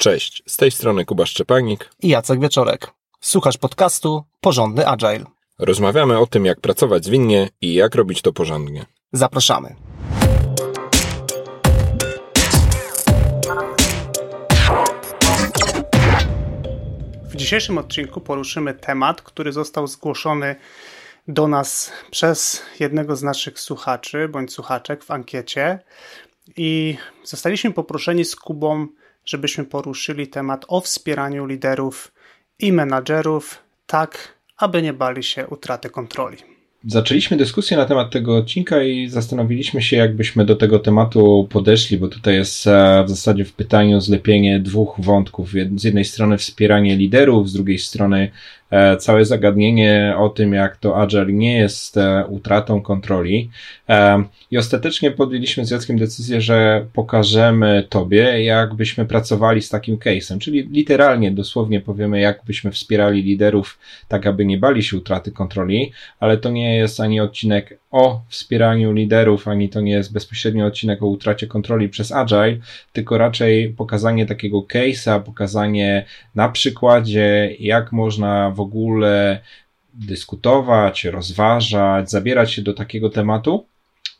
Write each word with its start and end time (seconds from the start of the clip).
Cześć, 0.00 0.42
z 0.46 0.56
tej 0.56 0.70
strony 0.70 1.04
Kuba 1.04 1.26
Szczepanik 1.26 1.90
i 2.02 2.08
Jacek 2.08 2.40
Wieczorek. 2.40 2.90
Słuchasz 3.20 3.58
podcastu 3.58 4.24
Porządny 4.40 4.86
Agile. 4.86 5.24
Rozmawiamy 5.58 6.18
o 6.18 6.26
tym, 6.26 6.44
jak 6.44 6.60
pracować 6.60 7.04
zwinnie 7.04 7.48
i 7.60 7.74
jak 7.74 7.94
robić 7.94 8.22
to 8.22 8.32
porządnie. 8.32 8.86
Zapraszamy. 9.12 9.76
W 17.24 17.36
dzisiejszym 17.36 17.78
odcinku 17.78 18.20
poruszymy 18.20 18.74
temat, 18.74 19.22
który 19.22 19.52
został 19.52 19.86
zgłoszony 19.86 20.56
do 21.28 21.48
nas 21.48 21.92
przez 22.10 22.62
jednego 22.80 23.16
z 23.16 23.22
naszych 23.22 23.60
słuchaczy 23.60 24.28
bądź 24.28 24.52
słuchaczek 24.52 25.04
w 25.04 25.10
ankiecie 25.10 25.78
i 26.56 26.96
zostaliśmy 27.24 27.72
poproszeni 27.72 28.24
z 28.24 28.36
Kubą 28.36 28.86
żebyśmy 29.24 29.64
poruszyli 29.64 30.28
temat 30.28 30.64
o 30.68 30.80
wspieraniu 30.80 31.46
liderów 31.46 32.12
i 32.58 32.72
menadżerów, 32.72 33.62
tak 33.86 34.34
aby 34.56 34.82
nie 34.82 34.92
bali 34.92 35.22
się 35.22 35.46
utraty 35.46 35.90
kontroli. 35.90 36.36
Zaczęliśmy 36.86 37.36
dyskusję 37.36 37.76
na 37.76 37.84
temat 37.84 38.10
tego 38.10 38.36
odcinka 38.36 38.82
i 38.82 39.08
zastanowiliśmy 39.08 39.82
się, 39.82 39.96
jakbyśmy 39.96 40.44
do 40.44 40.56
tego 40.56 40.78
tematu 40.78 41.48
podeszli, 41.50 41.98
bo 41.98 42.08
tutaj 42.08 42.34
jest 42.34 42.66
e, 42.66 43.04
w 43.06 43.10
zasadzie 43.10 43.44
w 43.44 43.52
pytaniu 43.52 44.00
zlepienie 44.00 44.60
dwóch 44.60 44.94
wątków. 44.98 45.50
Z 45.76 45.84
jednej 45.84 46.04
strony 46.04 46.38
wspieranie 46.38 46.96
liderów, 46.96 47.50
z 47.50 47.52
drugiej 47.52 47.78
strony 47.78 48.30
całe 48.98 49.24
zagadnienie 49.24 50.14
o 50.18 50.28
tym, 50.28 50.52
jak 50.52 50.76
to 50.76 51.02
Agile 51.02 51.32
nie 51.32 51.58
jest 51.58 51.96
e, 51.96 52.24
utratą 52.26 52.82
kontroli. 52.82 53.50
E, 53.88 54.24
I 54.50 54.58
ostatecznie 54.58 55.10
podjęliśmy 55.10 55.64
z 55.64 55.70
Jackiem 55.70 55.98
decyzję, 55.98 56.40
że 56.40 56.86
pokażemy 56.92 57.86
Tobie, 57.88 58.44
jak 58.44 58.74
byśmy 58.74 59.04
pracowali 59.04 59.62
z 59.62 59.68
takim 59.68 59.96
case'em, 59.96 60.38
czyli 60.38 60.68
literalnie, 60.68 61.30
dosłownie 61.30 61.80
powiemy, 61.80 62.20
jak 62.20 62.44
byśmy 62.44 62.70
wspierali 62.70 63.22
liderów, 63.22 63.78
tak 64.08 64.26
aby 64.26 64.44
nie 64.44 64.58
bali 64.58 64.82
się 64.82 64.96
utraty 64.96 65.32
kontroli, 65.32 65.92
ale 66.20 66.36
to 66.36 66.50
nie 66.50 66.76
jest 66.76 67.00
ani 67.00 67.20
odcinek 67.20 67.80
o 67.90 68.20
wspieraniu 68.28 68.92
liderów, 68.92 69.48
ani 69.48 69.68
to 69.68 69.80
nie 69.80 69.92
jest 69.92 70.12
bezpośrednio 70.12 70.66
odcinek 70.66 71.02
o 71.02 71.06
utracie 71.06 71.46
kontroli 71.46 71.88
przez 71.88 72.12
Agile, 72.12 72.56
tylko 72.92 73.18
raczej 73.18 73.68
pokazanie 73.68 74.26
takiego 74.26 74.62
case'a, 74.62 75.22
pokazanie 75.22 76.04
na 76.34 76.48
przykładzie, 76.48 77.56
jak 77.58 77.92
można 77.92 78.50
w 78.50 78.59
ogóle 78.60 79.40
dyskutować, 79.94 81.04
rozważać, 81.04 82.10
zabierać 82.10 82.52
się 82.52 82.62
do 82.62 82.74
takiego 82.74 83.10
tematu, 83.10 83.66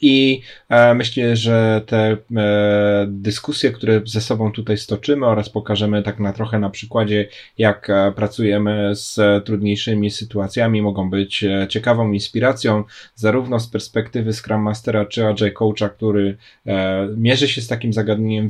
i 0.00 0.40
e, 0.68 0.94
myślę, 0.94 1.36
że 1.36 1.82
te 1.86 2.16
e, 2.36 3.06
dyskusje, 3.08 3.72
które 3.72 4.00
ze 4.04 4.20
sobą 4.20 4.52
tutaj 4.52 4.78
stoczymy 4.78 5.26
oraz 5.26 5.50
pokażemy 5.50 6.02
tak 6.02 6.18
na 6.18 6.32
trochę 6.32 6.58
na 6.58 6.70
przykładzie, 6.70 7.28
jak 7.58 7.90
e, 7.90 8.12
pracujemy 8.12 8.90
z 8.94 9.44
trudniejszymi 9.44 10.10
sytuacjami, 10.10 10.82
mogą 10.82 11.10
być 11.10 11.44
ciekawą 11.68 12.12
inspiracją, 12.12 12.84
zarówno 13.14 13.60
z 13.60 13.68
perspektywy 13.68 14.32
Scrum 14.32 14.62
Mastera 14.62 15.04
czy 15.04 15.26
Agile 15.26 15.50
Coacha, 15.50 15.88
który 15.88 16.36
mierzy 17.16 17.48
się 17.48 17.60
z 17.60 17.68
takim 17.68 17.92
zagadnieniem 17.92 18.48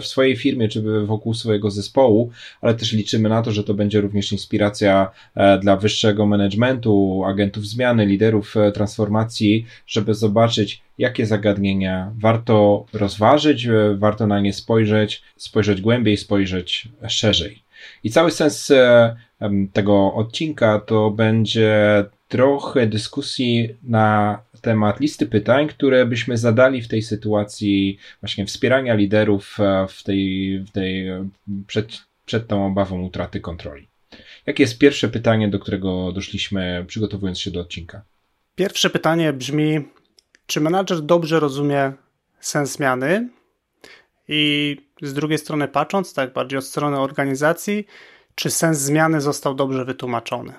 w 0.00 0.06
swojej 0.06 0.36
firmie 0.36 0.68
czy 0.68 0.82
wokół 1.06 1.34
swojego 1.34 1.70
zespołu, 1.70 2.30
ale 2.60 2.74
też 2.74 2.92
liczymy 2.92 3.28
na 3.28 3.42
to, 3.42 3.52
że 3.52 3.64
to 3.64 3.74
będzie 3.74 4.00
również 4.00 4.32
inspiracja 4.32 5.10
dla 5.60 5.76
wyższego 5.76 6.26
managementu, 6.26 7.22
agentów 7.26 7.66
zmiany, 7.66 8.06
liderów 8.06 8.54
transformacji, 8.74 9.66
żeby 9.86 10.14
zobaczyć, 10.14 10.79
jakie 11.00 11.26
zagadnienia 11.26 12.12
warto 12.18 12.86
rozważyć, 12.92 13.66
e, 13.66 13.96
warto 13.98 14.26
na 14.26 14.40
nie 14.40 14.52
spojrzeć, 14.52 15.22
spojrzeć 15.36 15.80
głębiej, 15.80 16.16
spojrzeć 16.16 16.88
szerzej. 17.08 17.62
I 18.04 18.10
cały 18.10 18.30
sens 18.30 18.70
e, 18.70 19.16
tego 19.72 20.14
odcinka 20.14 20.80
to 20.80 21.10
będzie 21.10 22.04
trochę 22.28 22.86
dyskusji 22.86 23.68
na 23.82 24.38
temat 24.60 25.00
listy 25.00 25.26
pytań, 25.26 25.68
które 25.68 26.06
byśmy 26.06 26.36
zadali 26.36 26.82
w 26.82 26.88
tej 26.88 27.02
sytuacji 27.02 27.98
właśnie 28.20 28.46
wspierania 28.46 28.94
liderów 28.94 29.60
e, 29.60 29.86
w 29.88 30.02
tej, 30.02 30.58
w 30.60 30.70
tej 30.70 31.06
przed, 31.66 32.00
przed 32.26 32.46
tą 32.46 32.66
obawą 32.66 33.02
utraty 33.02 33.40
kontroli. 33.40 33.86
Jakie 34.46 34.62
jest 34.62 34.78
pierwsze 34.78 35.08
pytanie, 35.08 35.48
do 35.48 35.58
którego 35.58 36.12
doszliśmy 36.12 36.84
przygotowując 36.86 37.40
się 37.40 37.50
do 37.50 37.60
odcinka? 37.60 38.02
Pierwsze 38.56 38.90
pytanie 38.90 39.32
brzmi: 39.32 39.80
czy 40.50 40.60
menadżer 40.60 41.00
dobrze 41.00 41.40
rozumie 41.40 41.92
sens 42.40 42.72
zmiany 42.72 43.28
i 44.28 44.76
z 45.02 45.14
drugiej 45.14 45.38
strony 45.38 45.68
patrząc, 45.68 46.14
tak 46.14 46.32
bardziej 46.32 46.58
od 46.58 46.64
strony 46.64 46.98
organizacji, 47.00 47.86
czy 48.34 48.50
sens 48.50 48.78
zmiany 48.78 49.20
został 49.20 49.54
dobrze 49.54 49.84
wytłumaczony. 49.84 50.52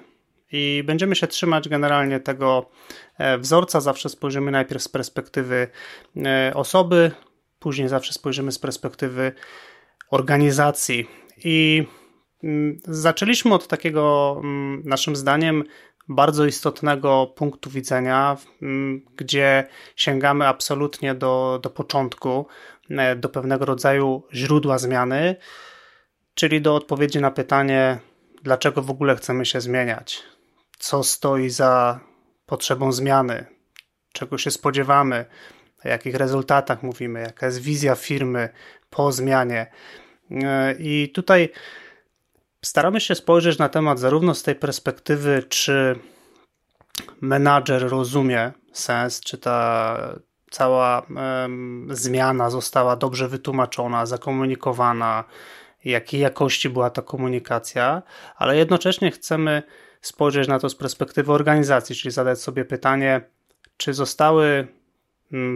I 0.51 0.83
będziemy 0.85 1.15
się 1.15 1.27
trzymać 1.27 1.69
generalnie 1.69 2.19
tego 2.19 2.69
e, 3.17 3.37
wzorca. 3.37 3.81
Zawsze 3.81 4.09
spojrzymy 4.09 4.51
najpierw 4.51 4.83
z 4.83 4.89
perspektywy 4.89 5.67
e, 6.17 6.51
osoby, 6.55 7.11
później 7.59 7.87
zawsze 7.87 8.13
spojrzymy 8.13 8.51
z 8.51 8.59
perspektywy 8.59 9.31
organizacji. 10.11 11.07
I 11.43 11.83
mm, 12.43 12.79
zaczęliśmy 12.87 13.53
od 13.53 13.67
takiego, 13.67 14.35
mm, 14.43 14.81
naszym 14.85 15.15
zdaniem, 15.15 15.63
bardzo 16.15 16.45
istotnego 16.45 17.27
punktu 17.35 17.69
widzenia, 17.69 18.37
gdzie 19.17 19.67
sięgamy 19.95 20.47
absolutnie 20.47 21.15
do, 21.15 21.59
do 21.63 21.69
początku, 21.69 22.47
e, 22.89 23.15
do 23.15 23.29
pewnego 23.29 23.65
rodzaju 23.65 24.23
źródła 24.33 24.77
zmiany, 24.77 25.35
czyli 26.33 26.61
do 26.61 26.75
odpowiedzi 26.75 27.19
na 27.19 27.31
pytanie, 27.31 27.99
dlaczego 28.43 28.81
w 28.81 28.89
ogóle 28.89 29.15
chcemy 29.15 29.45
się 29.45 29.61
zmieniać, 29.61 30.23
co 30.79 31.03
stoi 31.03 31.49
za 31.49 31.99
potrzebą 32.45 32.91
zmiany, 32.91 33.45
czego 34.13 34.37
się 34.37 34.51
spodziewamy, 34.51 35.25
o 35.85 35.87
jakich 35.87 36.15
rezultatach 36.15 36.83
mówimy, 36.83 37.19
jaka 37.21 37.45
jest 37.45 37.61
wizja 37.61 37.95
firmy 37.95 38.49
po 38.89 39.11
zmianie. 39.11 39.71
E, 40.31 40.75
I 40.79 41.11
tutaj 41.13 41.49
staramy 42.65 43.01
się 43.01 43.15
spojrzeć 43.15 43.57
na 43.57 43.69
temat 43.69 43.99
zarówno 43.99 44.35
z 44.35 44.43
tej 44.43 44.55
perspektywy, 44.55 45.43
czy 45.49 45.99
menadżer 47.21 47.89
rozumie 47.89 48.51
sens, 48.73 49.19
czy 49.19 49.37
ta 49.37 49.97
cała 50.51 51.01
um, 51.01 51.87
zmiana 51.91 52.49
została 52.49 52.95
dobrze 52.95 53.27
wytłumaczona, 53.27 54.05
zakomunikowana, 54.05 55.23
jakiej 55.85 56.21
jakości 56.21 56.69
była 56.69 56.89
ta 56.89 57.01
komunikacja, 57.01 58.01
ale 58.35 58.57
jednocześnie 58.57 59.11
chcemy 59.11 59.63
spojrzeć 60.01 60.47
na 60.47 60.59
to 60.59 60.69
z 60.69 60.75
perspektywy 60.75 61.31
organizacji, 61.31 61.95
czyli 61.95 62.11
zadać 62.11 62.39
sobie 62.39 62.65
pytanie, 62.65 63.21
czy 63.77 63.93
zostały 63.93 64.67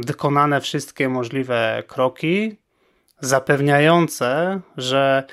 wykonane 0.06 0.62
wszystkie 0.62 1.10
możliwe 1.10 1.84
kroki 1.88 2.58
zapewniające, 3.20 4.60
że 4.78 5.24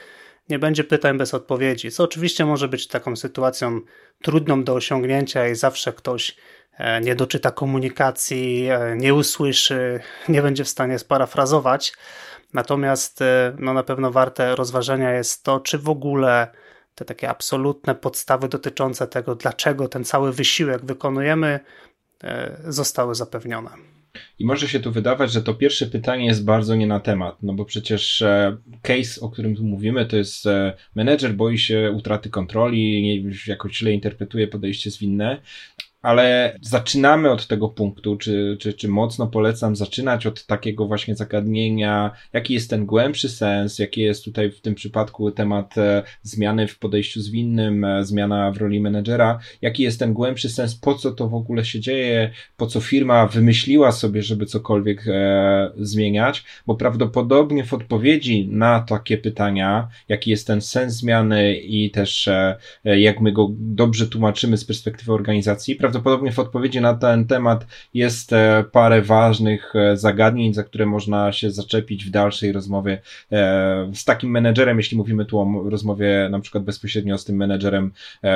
nie 0.52 0.58
będzie 0.58 0.84
pytań 0.84 1.18
bez 1.18 1.34
odpowiedzi, 1.34 1.90
co 1.90 2.04
oczywiście 2.04 2.44
może 2.46 2.68
być 2.68 2.86
taką 2.86 3.16
sytuacją 3.16 3.80
trudną 4.22 4.64
do 4.64 4.74
osiągnięcia 4.74 5.48
i 5.48 5.54
zawsze 5.54 5.92
ktoś 5.92 6.36
e, 6.78 7.00
nie 7.00 7.14
doczyta 7.14 7.50
komunikacji, 7.50 8.68
e, 8.70 8.96
nie 8.96 9.14
usłyszy, 9.14 10.00
nie 10.28 10.42
będzie 10.42 10.64
w 10.64 10.68
stanie 10.68 10.98
sparafrazować. 10.98 11.92
Natomiast 12.52 13.22
e, 13.22 13.56
no, 13.58 13.72
na 13.72 13.82
pewno 13.82 14.10
warte 14.10 14.56
rozważenia 14.56 15.12
jest 15.12 15.44
to, 15.44 15.60
czy 15.60 15.78
w 15.78 15.88
ogóle 15.88 16.48
te 16.94 17.04
takie 17.04 17.28
absolutne 17.30 17.94
podstawy 17.94 18.48
dotyczące 18.48 19.06
tego, 19.06 19.34
dlaczego 19.34 19.88
ten 19.88 20.04
cały 20.04 20.32
wysiłek 20.32 20.84
wykonujemy, 20.84 21.60
zostały 22.64 23.14
zapewnione. 23.14 23.91
I 24.39 24.45
może 24.45 24.69
się 24.69 24.81
tu 24.81 24.93
wydawać, 24.93 25.33
że 25.33 25.43
to 25.43 25.55
pierwsze 25.55 25.87
pytanie 25.87 26.27
jest 26.27 26.45
bardzo 26.45 26.75
nie 26.75 26.87
na 26.87 27.00
temat, 27.00 27.43
no 27.43 27.55
bo 27.55 27.65
przecież 27.65 28.23
e, 28.23 28.56
case, 28.83 29.21
o 29.21 29.31
którym 29.31 29.56
tu 29.56 29.65
mówimy, 29.65 30.06
to 30.06 30.17
jest 30.17 30.47
e, 30.47 30.77
menedżer 30.95 31.35
boi 31.35 31.59
się 31.59 31.93
utraty 31.97 32.31
kontroli, 32.31 33.25
jakoś 33.47 33.76
źle 33.76 33.93
interpretuje 33.93 34.49
podejście 34.49 34.91
zwinne, 34.91 35.41
ale 36.02 36.58
zaczynamy 36.62 37.31
od 37.31 37.46
tego 37.46 37.69
punktu, 37.69 38.16
czy, 38.16 38.56
czy, 38.60 38.72
czy 38.72 38.88
mocno 38.88 39.26
polecam 39.26 39.76
zaczynać 39.76 40.26
od 40.26 40.46
takiego 40.46 40.87
właśnie 40.87 41.16
zagadnienia, 41.16 42.10
jaki 42.32 42.54
jest 42.54 42.70
ten 42.70 42.87
głębszy 42.87 43.28
sens, 43.28 43.78
jaki 43.78 44.00
jest 44.00 44.25
tutaj 44.25 44.50
w 44.50 44.60
tym 44.60 44.75
przypadku 44.75 45.31
temat 45.31 45.78
e, 45.78 46.02
zmiany 46.22 46.69
w 46.69 46.78
podejściu 46.78 47.20
zwinnym, 47.20 47.84
e, 47.84 48.04
zmiana 48.04 48.50
w 48.52 48.56
roli 48.56 48.81
menedżera, 48.81 49.38
jaki 49.62 49.82
jest 49.82 49.99
ten 49.99 50.12
głębszy 50.12 50.49
sens, 50.49 50.75
po 50.75 50.94
co 50.94 51.12
to 51.12 51.28
w 51.28 51.34
ogóle 51.34 51.64
się 51.64 51.81
dzieje, 51.81 52.31
po 52.56 52.66
co 52.66 52.81
firma 52.81 53.26
wymyśliła 53.26 53.93
sobie, 53.93 54.22
żeby 54.22 54.46
cokolwiek 54.46 55.05
e, 55.08 55.70
zmieniać, 55.76 56.44
bo 56.66 56.75
prawdopodobnie 56.75 57.64
w 57.64 57.75
odpowiedzi 57.75 58.48
na 58.50 58.81
takie 58.81 59.19
pytania, 59.19 59.88
jaki 60.08 60.31
jest 60.31 60.46
ten 60.46 60.60
sens 60.60 60.94
zmiany 60.94 61.56
i 61.56 61.90
też 61.90 62.28
e, 62.28 62.56
jak 62.84 63.20
my 63.20 63.32
go 63.32 63.48
dobrze 63.50 64.06
tłumaczymy 64.06 64.56
z 64.56 64.64
perspektywy 64.64 65.12
organizacji, 65.12 65.76
prawdopodobnie 65.76 65.92
prawdopodobnie 65.93 66.33
w 66.33 66.39
odpowiedzi 66.39 66.81
na 66.81 66.94
ten 66.94 67.27
temat 67.27 67.67
jest 67.94 68.33
e, 68.33 68.65
parę 68.73 69.03
ważnych 69.03 69.77
e, 69.77 69.97
zagadnień, 69.97 70.55
za 70.55 70.65
które 70.65 70.87
można 70.87 71.33
się 71.33 71.50
zaczepić 71.50 72.05
w 72.05 72.11
dalszej 72.11 72.53
rozmowie 72.53 73.00
e, 73.33 73.91
z 73.94 74.05
takim 74.05 74.31
menedżerem, 74.31 74.77
jeśli 74.77 74.97
mówimy 74.97 75.25
tu 75.25 75.39
o 75.41 75.71
rozmowie 75.71 76.29
na 76.31 76.41
przykład 76.41 76.65
bezpośrednio 76.65 77.19
z 77.19 77.25
tym 77.25 77.37
menedżerem, 77.37 77.93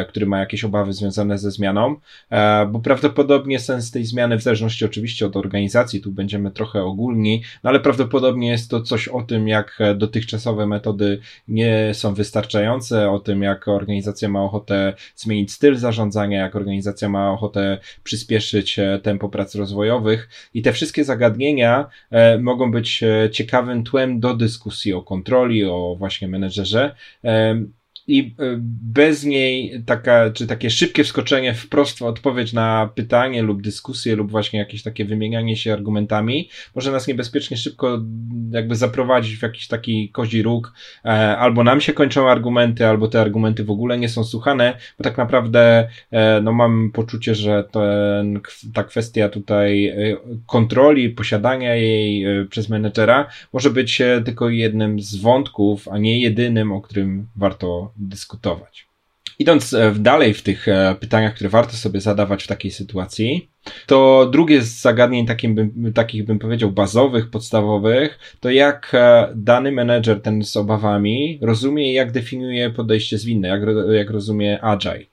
który 0.08 0.26
ma 0.26 0.38
jakieś 0.38 0.64
obawy 0.64 0.92
związane 0.92 1.38
ze 1.38 1.50
zmianą, 1.50 1.96
bo 2.68 2.80
prawdopodobnie 2.80 3.60
sens 3.60 3.90
tej 3.90 4.04
zmiany, 4.04 4.38
w 4.38 4.42
zależności 4.42 4.84
oczywiście 4.84 5.26
od 5.26 5.36
organizacji, 5.36 6.00
tu 6.00 6.12
będziemy 6.12 6.50
trochę 6.50 6.82
ogólni, 6.82 7.42
no 7.64 7.70
ale 7.70 7.80
prawdopodobnie 7.80 8.50
jest 8.50 8.70
to 8.70 8.80
coś 8.80 9.08
o 9.08 9.22
tym, 9.22 9.48
jak 9.48 9.78
dotychczasowe 9.96 10.66
metody 10.66 11.20
nie 11.48 11.94
są 11.94 12.14
wystarczające, 12.14 13.10
o 13.10 13.18
tym, 13.18 13.42
jak 13.42 13.68
organizacja 13.68 14.28
ma 14.28 14.42
ochotę 14.42 14.94
zmienić 15.16 15.52
styl 15.52 15.76
zarządzania, 15.76 16.38
jak 16.38 16.56
organizacja 16.56 17.08
ma 17.08 17.32
ochotę 17.32 17.45
przyspieszyć 18.02 18.78
e, 18.78 19.00
tempo 19.02 19.28
prac 19.28 19.54
rozwojowych. 19.54 20.28
I 20.54 20.62
te 20.62 20.72
wszystkie 20.72 21.04
zagadnienia 21.04 21.86
e, 22.10 22.38
mogą 22.38 22.70
być 22.70 23.02
e, 23.02 23.30
ciekawym 23.30 23.84
tłem 23.84 24.20
do 24.20 24.34
dyskusji 24.34 24.94
o 24.94 25.02
kontroli, 25.02 25.64
o 25.64 25.96
właśnie 25.98 26.28
menedżerze 26.28 26.94
i 28.08 28.34
e, 28.38 28.56
bez 28.82 29.24
niej 29.24 29.82
taka, 29.86 30.30
czy 30.30 30.46
takie 30.46 30.70
szybkie 30.70 31.04
wskoczenie 31.04 31.54
w 31.54 31.68
odpowiedź 32.02 32.52
na 32.52 32.90
pytanie 32.94 33.42
lub 33.42 33.62
dyskusję 33.62 34.16
lub 34.16 34.30
właśnie 34.30 34.58
jakieś 34.58 34.82
takie 34.82 35.04
wymienianie 35.04 35.56
się 35.56 35.72
argumentami 35.72 36.48
może 36.74 36.92
nas 36.92 37.08
niebezpiecznie 37.08 37.56
szybko 37.56 38.00
jakby 38.50 38.76
zaprowadzić 38.76 39.36
w 39.36 39.42
jakiś 39.42 39.68
taki 39.68 40.08
kozi 40.08 40.42
róg, 40.42 40.72
e, 41.04 41.08
albo 41.38 41.64
nam 41.64 41.80
się 41.80 41.92
kończą 41.92 42.28
argumenty, 42.28 42.86
albo 42.86 43.08
te 43.08 43.20
argumenty 43.20 43.64
w 43.64 43.70
ogóle 43.70 43.98
nie 43.98 44.08
są 44.08 44.24
słuchane, 44.24 44.76
bo 44.98 45.04
tak 45.04 45.18
naprawdę 45.18 45.88
e, 46.10 46.40
no 46.40 46.52
mam 46.52 46.90
poczucie, 46.92 47.34
że 47.34 47.64
ten, 47.72 48.40
ta 48.74 48.84
kwestia 48.84 49.28
tutaj 49.28 49.94
kontroli, 50.46 51.10
posiadania 51.10 51.74
jej 51.74 52.26
przez 52.48 52.68
menedżera 52.68 53.26
może 53.52 53.70
być 53.70 54.02
tylko 54.24 54.48
jednym 54.48 55.00
z 55.00 55.16
wątków, 55.16 55.88
a 55.88 55.98
nie 55.98 56.20
jedynym, 56.20 56.72
o 56.72 56.80
którym 56.80 57.26
warto 57.36 57.92
dyskutować. 57.98 58.86
Idąc 59.38 59.74
e, 59.74 59.94
dalej 59.98 60.34
w 60.34 60.42
tych 60.42 60.68
e, 60.68 60.96
pytaniach, 61.00 61.34
które 61.34 61.50
warto 61.50 61.72
sobie 61.72 62.00
zadawać 62.00 62.44
w 62.44 62.46
takiej 62.46 62.70
sytuacji, 62.70 63.48
to 63.86 64.28
drugie 64.32 64.62
z 64.62 64.80
zagadnień 64.80 65.26
takim 65.26 65.54
bym, 65.54 65.92
takich 65.92 66.24
bym 66.24 66.38
powiedział 66.38 66.72
bazowych, 66.72 67.30
podstawowych, 67.30 68.18
to 68.40 68.50
jak 68.50 68.90
e, 68.94 69.32
dany 69.34 69.72
menedżer, 69.72 70.22
ten 70.22 70.44
z 70.44 70.56
obawami, 70.56 71.38
rozumie 71.42 71.90
i 71.90 71.94
jak 71.94 72.12
definiuje 72.12 72.70
podejście 72.70 73.18
zwinne, 73.18 73.48
jak, 73.48 73.60
jak 73.92 74.10
rozumie 74.10 74.60
agile. 74.62 75.04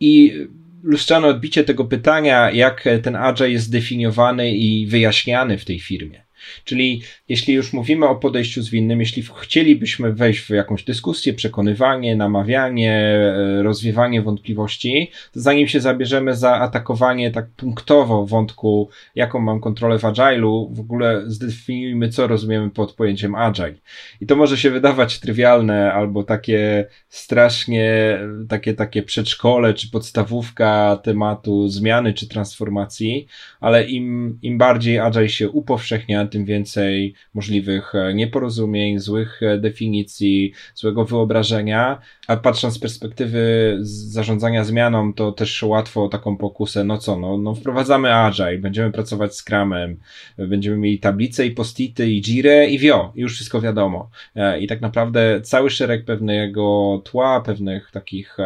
I 0.00 0.34
lustrzane 0.82 1.28
odbicie 1.28 1.64
tego 1.64 1.84
pytania, 1.84 2.50
jak 2.50 2.84
ten 3.02 3.16
agile 3.16 3.50
jest 3.50 3.72
definiowany 3.72 4.50
i 4.50 4.86
wyjaśniany 4.86 5.58
w 5.58 5.64
tej 5.64 5.80
firmie. 5.80 6.27
Czyli 6.64 7.02
jeśli 7.28 7.54
już 7.54 7.72
mówimy 7.72 8.08
o 8.08 8.16
podejściu 8.16 8.62
zwinnym, 8.62 9.00
jeśli 9.00 9.24
chcielibyśmy 9.40 10.12
wejść 10.12 10.40
w 10.40 10.50
jakąś 10.50 10.84
dyskusję, 10.84 11.34
przekonywanie, 11.34 12.16
namawianie, 12.16 12.92
e, 12.92 13.62
rozwiewanie 13.62 14.22
wątpliwości, 14.22 15.10
to 15.32 15.40
zanim 15.40 15.68
się 15.68 15.80
zabierzemy 15.80 16.34
za 16.36 16.54
atakowanie 16.54 17.30
tak 17.30 17.46
punktowo 17.56 18.26
wątku, 18.26 18.88
jaką 19.14 19.40
mam 19.40 19.60
kontrolę 19.60 19.98
w 19.98 20.02
Agile'u, 20.02 20.74
w 20.74 20.80
ogóle 20.80 21.22
zdefiniujmy, 21.26 22.08
co 22.08 22.26
rozumiemy 22.26 22.70
pod 22.70 22.92
pojęciem 22.92 23.34
Agile. 23.34 23.74
I 24.20 24.26
to 24.26 24.36
może 24.36 24.56
się 24.56 24.70
wydawać 24.70 25.20
trywialne 25.20 25.92
albo 25.92 26.24
takie 26.24 26.86
strasznie, 27.08 28.18
takie, 28.48 28.74
takie 28.74 29.02
przedszkole 29.02 29.74
czy 29.74 29.90
podstawówka 29.90 31.00
tematu 31.02 31.68
zmiany 31.68 32.12
czy 32.12 32.28
transformacji, 32.28 33.26
ale 33.60 33.84
im, 33.84 34.38
im 34.42 34.58
bardziej 34.58 34.98
Agile 34.98 35.28
się 35.28 35.50
upowszechnia, 35.50 36.26
tym 36.26 36.37
więcej 36.44 37.14
możliwych 37.34 37.94
e, 37.94 38.14
nieporozumień, 38.14 38.98
złych 38.98 39.42
e, 39.42 39.58
definicji, 39.58 40.52
złego 40.74 41.04
wyobrażenia, 41.04 41.98
a 42.26 42.36
patrząc 42.36 42.74
z 42.74 42.78
perspektywy 42.78 43.76
zarządzania 43.80 44.64
zmianą, 44.64 45.14
to 45.14 45.32
też 45.32 45.62
łatwo 45.62 46.08
taką 46.08 46.36
pokusę, 46.36 46.84
no 46.84 46.98
co, 46.98 47.18
no, 47.18 47.38
no 47.38 47.54
wprowadzamy 47.54 48.14
Agile, 48.14 48.58
będziemy 48.58 48.92
pracować 48.92 49.34
z 49.34 49.38
Scrumem, 49.38 49.96
będziemy 50.38 50.76
mieli 50.76 50.98
tablice 50.98 51.46
i 51.46 51.50
postity 51.50 52.10
i 52.10 52.22
Jirę 52.22 52.66
i 52.66 52.78
wio, 52.78 53.12
już 53.14 53.34
wszystko 53.34 53.60
wiadomo. 53.60 54.10
E, 54.36 54.60
I 54.60 54.66
tak 54.66 54.80
naprawdę 54.80 55.40
cały 55.40 55.70
szereg 55.70 56.04
pewnego 56.04 57.02
tła, 57.04 57.40
pewnych 57.40 57.90
takich 57.90 58.36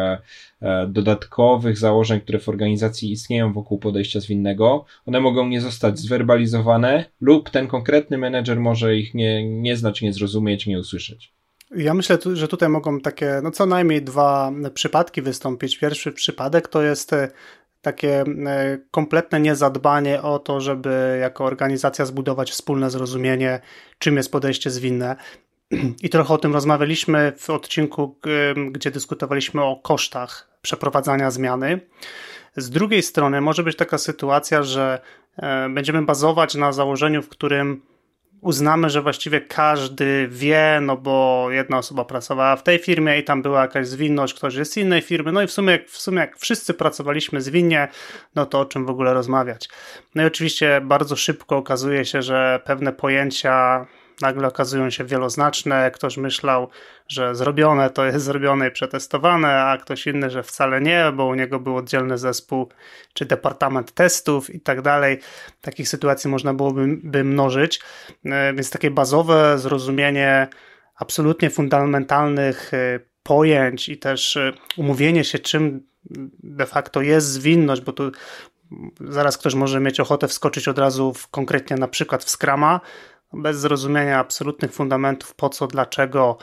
dodatkowych 0.87 1.77
założeń, 1.77 2.21
które 2.21 2.39
w 2.39 2.49
organizacji 2.49 3.11
istnieją 3.11 3.53
wokół 3.53 3.79
podejścia 3.79 4.19
zwinnego, 4.19 4.85
one 5.05 5.19
mogą 5.19 5.47
nie 5.47 5.61
zostać 5.61 5.99
zwerbalizowane 5.99 7.05
lub 7.21 7.49
ten 7.49 7.67
konkretny 7.67 8.17
menedżer 8.17 8.59
może 8.59 8.95
ich 8.95 9.13
nie, 9.13 9.61
nie 9.61 9.77
znać, 9.77 10.01
nie 10.01 10.13
zrozumieć, 10.13 10.67
nie 10.67 10.79
usłyszeć. 10.79 11.33
Ja 11.75 11.93
myślę, 11.93 12.17
że 12.33 12.47
tutaj 12.47 12.69
mogą 12.69 12.99
takie, 12.99 13.39
no 13.43 13.51
co 13.51 13.65
najmniej 13.65 14.01
dwa 14.01 14.51
przypadki 14.73 15.21
wystąpić. 15.21 15.77
Pierwszy 15.77 16.11
przypadek 16.11 16.67
to 16.67 16.83
jest 16.83 17.13
e, 17.13 17.31
takie 17.81 18.21
e, 18.21 18.77
kompletne 18.91 19.39
niezadbanie 19.39 20.21
o 20.21 20.39
to, 20.39 20.61
żeby 20.61 21.17
jako 21.21 21.45
organizacja 21.45 22.05
zbudować 22.05 22.51
wspólne 22.51 22.89
zrozumienie, 22.89 23.59
czym 23.99 24.17
jest 24.17 24.31
podejście 24.31 24.69
zwinne. 24.69 25.15
I 26.01 26.09
trochę 26.09 26.33
o 26.33 26.37
tym 26.37 26.53
rozmawialiśmy 26.53 27.33
w 27.37 27.49
odcinku, 27.49 28.19
gdzie 28.71 28.91
dyskutowaliśmy 28.91 29.63
o 29.63 29.75
kosztach 29.75 30.57
przeprowadzania 30.61 31.31
zmiany. 31.31 31.79
Z 32.55 32.69
drugiej 32.69 33.03
strony 33.03 33.41
może 33.41 33.63
być 33.63 33.77
taka 33.77 33.97
sytuacja, 33.97 34.63
że 34.63 35.01
e, 35.37 35.69
będziemy 35.69 36.01
bazować 36.01 36.55
na 36.55 36.71
założeniu, 36.71 37.21
w 37.21 37.29
którym 37.29 37.81
uznamy, 38.41 38.89
że 38.89 39.01
właściwie 39.01 39.41
każdy 39.41 40.27
wie, 40.27 40.79
no 40.81 40.97
bo 40.97 41.47
jedna 41.51 41.77
osoba 41.77 42.05
pracowała 42.05 42.55
w 42.55 42.63
tej 42.63 42.79
firmie 42.79 43.19
i 43.19 43.23
tam 43.23 43.41
była 43.41 43.61
jakaś 43.61 43.87
zwinność, 43.87 44.33
ktoś 44.33 44.55
jest 44.55 44.73
z 44.73 44.77
innej 44.77 45.01
firmy, 45.01 45.31
no 45.31 45.41
i 45.41 45.47
w 45.47 45.51
sumie, 45.51 45.79
w 45.87 45.97
sumie 45.97 46.19
jak 46.19 46.37
wszyscy 46.37 46.73
pracowaliśmy 46.73 47.41
zwinnie, 47.41 47.87
no 48.35 48.45
to 48.45 48.59
o 48.59 48.65
czym 48.65 48.85
w 48.85 48.89
ogóle 48.89 49.13
rozmawiać. 49.13 49.69
No 50.15 50.23
i 50.23 50.25
oczywiście 50.25 50.81
bardzo 50.81 51.15
szybko 51.15 51.57
okazuje 51.57 52.05
się, 52.05 52.21
że 52.21 52.61
pewne 52.65 52.93
pojęcia 52.93 53.85
nagle 54.21 54.47
okazują 54.47 54.89
się 54.89 55.03
wieloznaczne. 55.03 55.91
Ktoś 55.91 56.17
myślał, 56.17 56.69
że 57.07 57.35
zrobione 57.35 57.89
to 57.89 58.05
jest 58.05 58.25
zrobione 58.25 58.67
i 58.67 58.71
przetestowane, 58.71 59.63
a 59.63 59.77
ktoś 59.77 60.07
inny, 60.07 60.29
że 60.29 60.43
wcale 60.43 60.81
nie, 60.81 61.11
bo 61.15 61.25
u 61.25 61.35
niego 61.35 61.59
był 61.59 61.77
oddzielny 61.77 62.17
zespół 62.17 62.69
czy 63.13 63.25
departament 63.25 63.91
testów 63.91 64.49
i 64.55 64.59
tak 64.59 64.81
dalej. 64.81 65.19
Takich 65.61 65.89
sytuacji 65.89 66.29
można 66.29 66.53
byłoby 66.53 66.97
by 67.03 67.23
mnożyć, 67.23 67.81
e, 68.25 68.53
więc 68.53 68.69
takie 68.69 68.91
bazowe 68.91 69.59
zrozumienie 69.59 70.47
absolutnie 70.95 71.49
fundamentalnych 71.49 72.73
e, 72.73 72.99
pojęć 73.23 73.89
i 73.89 73.97
też 73.97 74.37
e, 74.37 74.53
umówienie 74.77 75.23
się, 75.23 75.39
czym 75.39 75.83
de 76.43 76.65
facto 76.65 77.01
jest 77.01 77.27
zwinność, 77.27 77.81
bo 77.81 77.93
tu 77.93 78.11
zaraz 79.01 79.37
ktoś 79.37 79.53
może 79.55 79.79
mieć 79.79 79.99
ochotę 79.99 80.27
wskoczyć 80.27 80.67
od 80.67 80.77
razu 80.77 81.13
w, 81.13 81.27
konkretnie 81.27 81.77
na 81.77 81.87
przykład 81.87 82.23
w 82.23 82.29
Scrama, 82.29 82.79
bez 83.33 83.59
zrozumienia 83.59 84.19
absolutnych 84.19 84.73
fundamentów, 84.73 85.35
po 85.35 85.49
co, 85.49 85.67
dlaczego. 85.67 86.37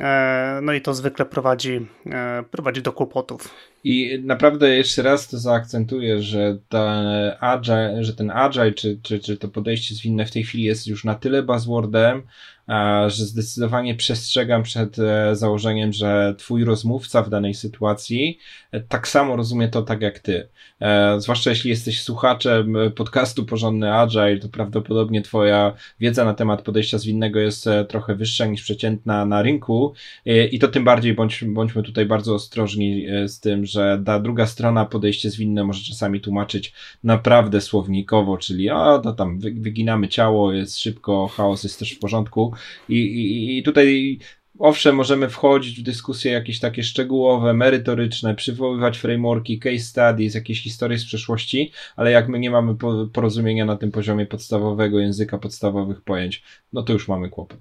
E, 0.00 0.60
no 0.62 0.72
i 0.72 0.80
to 0.80 0.94
zwykle 0.94 1.24
prowadzi, 1.24 1.86
e, 2.06 2.44
prowadzi 2.50 2.82
do 2.82 2.92
kłopotów. 2.92 3.54
I 3.84 4.22
naprawdę 4.24 4.76
jeszcze 4.76 5.02
raz 5.02 5.28
to 5.28 5.38
zaakcentuję, 5.38 6.22
że, 6.22 6.58
ta 6.68 7.02
agile, 7.40 8.04
że 8.04 8.14
ten 8.14 8.30
agile, 8.30 8.72
czy, 8.72 8.98
czy, 9.02 9.20
czy 9.20 9.36
to 9.36 9.48
podejście 9.48 9.94
zwinne 9.94 10.26
w 10.26 10.30
tej 10.30 10.44
chwili 10.44 10.64
jest 10.64 10.86
już 10.86 11.04
na 11.04 11.14
tyle 11.14 11.42
buzzwordem, 11.42 12.22
że 13.06 13.24
zdecydowanie 13.24 13.94
przestrzegam 13.94 14.62
przed 14.62 14.98
e, 14.98 15.36
założeniem, 15.36 15.92
że 15.92 16.34
twój 16.38 16.64
rozmówca 16.64 17.22
w 17.22 17.30
danej 17.30 17.54
sytuacji 17.54 18.38
e, 18.72 18.80
tak 18.80 19.08
samo 19.08 19.36
rozumie 19.36 19.68
to 19.68 19.82
tak 19.82 20.00
jak 20.00 20.18
ty. 20.18 20.48
E, 20.80 21.20
zwłaszcza 21.20 21.50
jeśli 21.50 21.70
jesteś 21.70 22.02
słuchaczem 22.02 22.76
podcastu 22.94 23.44
Porządny 23.44 23.94
Agile, 23.94 24.38
to 24.38 24.48
prawdopodobnie 24.48 25.22
twoja 25.22 25.72
wiedza 26.00 26.24
na 26.24 26.34
temat 26.34 26.62
podejścia 26.62 26.98
zwinnego 26.98 27.40
jest 27.40 27.64
trochę 27.88 28.14
wyższa 28.14 28.46
niż 28.46 28.62
przeciętna 28.62 29.26
na 29.26 29.42
rynku 29.42 29.94
i 30.52 30.58
to 30.58 30.68
tym 30.68 30.84
bardziej 30.84 31.14
bądź, 31.14 31.44
bądźmy 31.44 31.82
tutaj 31.82 32.06
bardzo 32.06 32.34
ostrożni 32.34 33.06
z 33.26 33.40
tym, 33.40 33.66
że 33.66 34.02
ta 34.06 34.20
druga 34.20 34.46
strona 34.46 34.84
podejście 34.84 35.30
zwinne 35.30 35.64
może 35.64 35.84
czasami 35.84 36.20
tłumaczyć 36.20 36.72
naprawdę 37.04 37.60
słownikowo, 37.60 38.38
czyli 38.38 38.70
o, 38.70 38.98
to 38.98 39.12
tam 39.12 39.40
wyginamy 39.40 40.08
ciało, 40.08 40.52
jest 40.52 40.78
szybko, 40.78 41.28
chaos 41.28 41.64
jest 41.64 41.78
też 41.78 41.92
w 41.92 41.98
porządku, 41.98 42.55
i, 42.88 42.96
i, 42.96 43.58
i 43.58 43.62
tutaj 43.62 44.18
Owszem, 44.58 44.94
możemy 44.94 45.28
wchodzić 45.28 45.80
w 45.80 45.82
dyskusje 45.82 46.32
jakieś 46.32 46.60
takie 46.60 46.82
szczegółowe, 46.82 47.54
merytoryczne, 47.54 48.34
przywoływać 48.34 48.98
frameworki, 48.98 49.58
case 49.58 49.78
studies, 49.78 50.34
jakieś 50.34 50.62
historie 50.62 50.98
z 50.98 51.04
przeszłości, 51.04 51.72
ale 51.96 52.10
jak 52.10 52.28
my 52.28 52.38
nie 52.38 52.50
mamy 52.50 52.74
porozumienia 53.12 53.64
na 53.64 53.76
tym 53.76 53.90
poziomie 53.90 54.26
podstawowego 54.26 54.98
języka, 54.98 55.38
podstawowych 55.38 56.00
pojęć, 56.00 56.42
no 56.72 56.82
to 56.82 56.92
już 56.92 57.08
mamy 57.08 57.30
kłopot. 57.30 57.58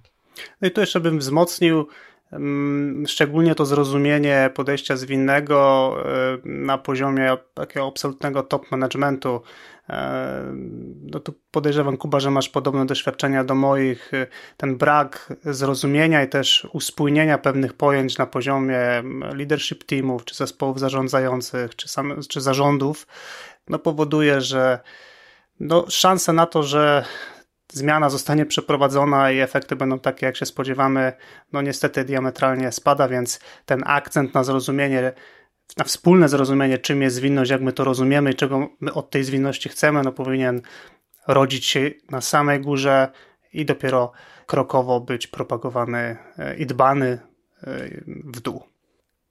No 0.62 0.68
i 0.68 0.72
tu 0.72 0.82
jeszcze 0.82 1.00
bym 1.00 1.20
wzmocnił 1.20 1.88
Mm, 2.32 3.08
szczególnie 3.08 3.56
to 3.56 3.66
zrozumienie 3.66 4.50
podejścia 4.54 4.98
zwinnego 4.98 5.98
y, 6.46 6.50
na 6.50 6.78
poziomie 6.78 7.38
takiego 7.54 7.88
absolutnego 7.88 8.44
top 8.44 8.72
managementu. 8.72 9.42
E, 9.90 10.42
no 11.02 11.20
tu 11.20 11.34
podejrzewam, 11.52 11.98
Kuba, 11.98 12.20
że 12.20 12.32
masz 12.32 12.50
podobne 12.50 12.86
doświadczenia 12.86 13.44
do 13.44 13.56
moich. 13.56 14.12
Ten 14.58 14.78
brak 14.78 15.34
zrozumienia 15.44 16.24
i 16.24 16.30
też 16.30 16.68
uspójnienia 16.74 17.38
pewnych 17.38 17.74
pojęć 17.74 18.18
na 18.18 18.26
poziomie 18.26 18.80
leadership 19.36 19.84
teamów, 19.84 20.26
czy 20.26 20.36
zespołów 20.36 20.80
zarządzających, 20.80 21.76
czy, 21.76 21.88
sam, 21.88 22.14
czy 22.30 22.42
zarządów, 22.42 23.08
no 23.70 23.80
powoduje, 23.80 24.42
że 24.42 24.80
no, 25.60 25.86
szanse 25.90 26.34
na 26.34 26.46
to, 26.46 26.64
że 26.64 27.06
zmiana 27.72 28.10
zostanie 28.10 28.46
przeprowadzona 28.46 29.32
i 29.32 29.40
efekty 29.40 29.76
będą 29.76 30.00
takie, 30.00 30.26
jak 30.26 30.38
się 30.38 30.46
spodziewamy, 30.46 31.14
no 31.54 31.62
niestety 31.62 32.04
diametralnie 32.04 32.72
spada, 32.72 33.08
więc 33.08 33.40
ten 33.66 33.84
akcent 33.86 34.34
na 34.34 34.44
zrozumienie, 34.44 35.14
na 35.78 35.86
wspólne 35.86 36.30
zrozumienie, 36.30 36.78
czym 36.78 37.02
jest 37.02 37.16
zwinność, 37.16 37.52
jak 37.52 37.62
my 37.62 37.74
to 37.74 37.84
rozumiemy 37.84 38.32
i 38.32 38.36
czego 38.36 38.70
my 38.80 38.94
od 38.94 39.10
tej 39.10 39.24
zwinności 39.24 39.70
chcemy, 39.70 40.02
no 40.04 40.12
powinien 40.12 40.62
rodzić 41.28 41.66
się 41.66 41.92
na 42.10 42.22
samej 42.22 42.62
górze 42.62 43.12
i 43.54 43.66
dopiero 43.66 44.12
krokowo 44.46 45.00
być 45.00 45.28
propagowany 45.28 46.18
e, 46.38 46.56
i 46.56 46.66
dbany 46.66 47.08
e, 47.08 47.20
w 48.08 48.42
dół. 48.42 48.64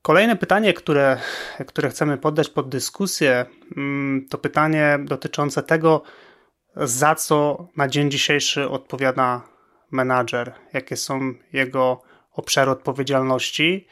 Kolejne 0.03 0.37
pytanie, 0.37 0.75
które, 0.75 1.19
które 1.67 1.91
chcemy 1.91 2.19
poddać 2.19 2.49
pod 2.49 2.69
dyskusję, 2.69 3.47
mm, 3.77 4.27
to 4.31 4.39
pytanie 4.39 4.99
dotyczące 5.05 5.63
tego, 5.63 6.03
za 6.77 7.15
co 7.15 7.69
na 7.77 7.89
dzień 7.89 8.11
dzisiejszy 8.11 8.69
odpowiada 8.69 9.43
menadżer, 9.91 10.53
jakie 10.73 10.97
są 10.97 11.35
jego 11.53 12.03
obszary 12.33 12.71
odpowiedzialności 12.71 13.87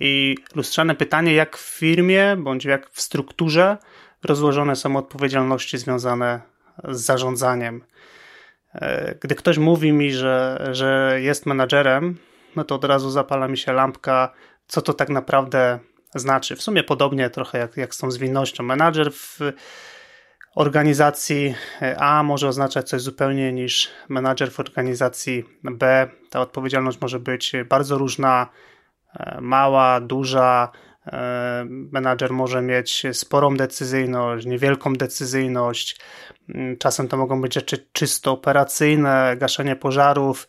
i 0.00 0.36
lustrzane 0.54 0.94
pytanie, 0.94 1.34
jak 1.34 1.56
w 1.56 1.78
firmie 1.78 2.36
bądź 2.38 2.64
jak 2.64 2.90
w 2.90 3.00
strukturze 3.00 3.76
rozłożone 4.24 4.76
są 4.76 4.96
odpowiedzialności 4.96 5.78
związane 5.78 6.40
z 6.88 7.00
zarządzaniem. 7.00 7.84
E, 8.74 9.14
gdy 9.20 9.34
ktoś 9.34 9.58
mówi 9.58 9.92
mi, 9.92 10.12
że, 10.12 10.68
że 10.72 11.18
jest 11.20 11.46
menadżerem, 11.46 12.18
no 12.56 12.64
to 12.64 12.74
od 12.74 12.84
razu 12.84 13.10
zapala 13.10 13.48
mi 13.48 13.58
się 13.58 13.72
lampka, 13.72 14.32
co 14.66 14.82
to 14.82 14.94
tak 14.94 15.08
naprawdę 15.08 15.78
znaczy. 16.14 16.56
W 16.56 16.62
sumie 16.62 16.82
podobnie 16.82 17.30
trochę 17.30 17.58
jak, 17.58 17.76
jak 17.76 17.94
z 17.94 17.98
tą 17.98 18.10
zwinnością. 18.10 18.62
Menadżer 18.64 19.12
w 19.12 19.38
organizacji 20.54 21.54
A 21.98 22.22
może 22.22 22.48
oznaczać 22.48 22.88
coś 22.88 23.02
zupełnie 23.02 23.52
niż 23.52 23.90
menadżer 24.08 24.52
w 24.52 24.60
organizacji 24.60 25.44
B. 25.62 26.08
Ta 26.30 26.40
odpowiedzialność 26.40 27.00
może 27.00 27.20
być 27.20 27.52
bardzo 27.68 27.98
różna, 27.98 28.42
e, 28.42 28.69
mała, 29.40 30.00
duża, 30.00 30.72
E, 31.06 31.64
menadżer 31.68 32.32
może 32.32 32.62
mieć 32.62 33.02
sporą 33.12 33.56
decyzyjność, 33.56 34.46
niewielką 34.46 34.92
decyzyjność. 34.92 36.00
Mm, 36.48 36.76
czasem 36.76 37.08
to 37.08 37.16
mogą 37.16 37.40
być 37.40 37.54
rzeczy 37.54 37.86
czysto 37.92 38.32
operacyjne, 38.32 39.36
gaszenie 39.36 39.76
pożarów. 39.76 40.48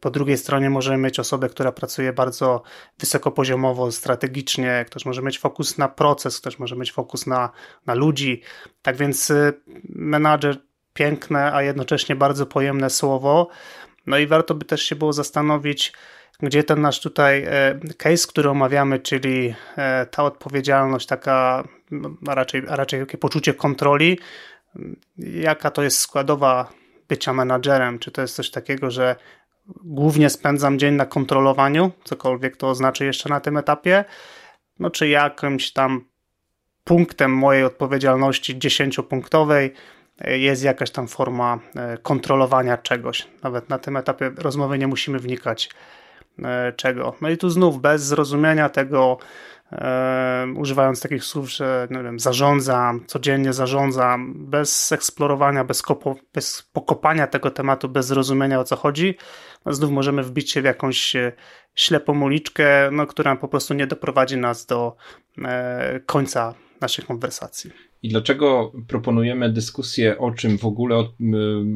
Po 0.00 0.10
drugiej 0.10 0.38
stronie 0.38 0.70
możemy 0.70 0.98
mieć 0.98 1.18
osobę, 1.18 1.48
która 1.48 1.72
pracuje 1.72 2.12
bardzo 2.12 2.62
wysokopoziomowo, 2.98 3.92
strategicznie. 3.92 4.84
Ktoś 4.86 5.04
może 5.04 5.22
mieć 5.22 5.38
fokus 5.38 5.78
na 5.78 5.88
proces, 5.88 6.40
ktoś 6.40 6.58
może 6.58 6.76
mieć 6.76 6.92
fokus 6.92 7.26
na, 7.26 7.50
na 7.86 7.94
ludzi. 7.94 8.42
Tak 8.82 8.96
więc 8.96 9.30
y, 9.30 9.52
menadżer 9.88 10.56
piękne, 10.94 11.54
a 11.54 11.62
jednocześnie 11.62 12.16
bardzo 12.16 12.46
pojemne 12.46 12.90
słowo. 12.90 13.48
No 14.06 14.18
i 14.18 14.26
warto 14.26 14.54
by 14.54 14.64
też 14.64 14.82
się 14.82 14.96
było 14.96 15.12
zastanowić, 15.12 15.92
gdzie 16.42 16.64
ten 16.64 16.80
nasz 16.80 17.00
tutaj 17.00 17.44
e, 17.44 17.80
case, 17.96 18.28
który 18.28 18.50
omawiamy, 18.50 18.98
czyli 18.98 19.54
e, 19.76 20.06
ta 20.06 20.24
odpowiedzialność, 20.24 21.06
taka 21.06 21.64
a 22.26 22.34
raczej, 22.34 22.62
a 22.68 22.76
raczej 22.76 23.00
takie 23.00 23.18
poczucie 23.18 23.54
kontroli, 23.54 24.18
jaka 25.18 25.70
to 25.70 25.82
jest 25.82 25.98
składowa 25.98 26.72
bycia 27.08 27.32
menadżerem? 27.32 27.98
Czy 27.98 28.10
to 28.10 28.22
jest 28.22 28.34
coś 28.34 28.50
takiego, 28.50 28.90
że 28.90 29.16
głównie 29.84 30.30
spędzam 30.30 30.78
dzień 30.78 30.94
na 30.94 31.06
kontrolowaniu, 31.06 31.90
cokolwiek 32.04 32.56
to 32.56 32.68
oznacza 32.68 33.04
jeszcze 33.04 33.28
na 33.28 33.40
tym 33.40 33.56
etapie, 33.56 34.04
no 34.78 34.90
czy 34.90 35.08
jakimś 35.08 35.72
tam 35.72 36.04
punktem 36.84 37.32
mojej 37.32 37.64
odpowiedzialności 37.64 38.58
dziesięciopunktowej 38.58 39.74
e, 40.18 40.38
jest 40.38 40.62
jakaś 40.62 40.90
tam 40.90 41.08
forma 41.08 41.58
kontrolowania 42.02 42.76
czegoś. 42.76 43.28
Nawet 43.42 43.68
na 43.68 43.78
tym 43.78 43.96
etapie 43.96 44.30
rozmowy 44.36 44.78
nie 44.78 44.86
musimy 44.86 45.18
wnikać 45.18 45.70
czego. 46.76 47.14
No 47.20 47.30
i 47.30 47.36
tu 47.36 47.50
znów 47.50 47.80
bez 47.80 48.02
zrozumienia 48.02 48.68
tego, 48.68 49.18
e, 49.72 50.46
używając 50.56 51.00
takich 51.00 51.24
słów, 51.24 51.50
że 51.50 51.88
nie 51.90 52.02
wiem, 52.02 52.20
zarządzam, 52.20 53.04
codziennie 53.06 53.52
zarządzam, 53.52 54.34
bez 54.36 54.92
eksplorowania, 54.92 55.64
bez, 55.64 55.82
kopo, 55.82 56.16
bez 56.34 56.62
pokopania 56.62 57.26
tego 57.26 57.50
tematu, 57.50 57.88
bez 57.88 58.06
zrozumienia 58.06 58.60
o 58.60 58.64
co 58.64 58.76
chodzi, 58.76 59.16
no 59.64 59.72
znów 59.72 59.90
możemy 59.90 60.22
wbić 60.22 60.50
się 60.50 60.62
w 60.62 60.64
jakąś 60.64 61.16
e, 61.16 61.32
ślepą 61.74 62.22
uliczkę, 62.22 62.90
no, 62.92 63.06
która 63.06 63.36
po 63.36 63.48
prostu 63.48 63.74
nie 63.74 63.86
doprowadzi 63.86 64.36
nas 64.36 64.66
do 64.66 64.96
e, 65.44 66.00
końca 66.06 66.54
naszej 66.80 67.04
konwersacji. 67.04 67.89
I 68.02 68.08
dlaczego 68.08 68.72
proponujemy 68.88 69.52
dyskusję 69.52 70.18
o 70.18 70.30
czym 70.30 70.58
w 70.58 70.64
ogóle, 70.64 70.96
o, 70.96 71.12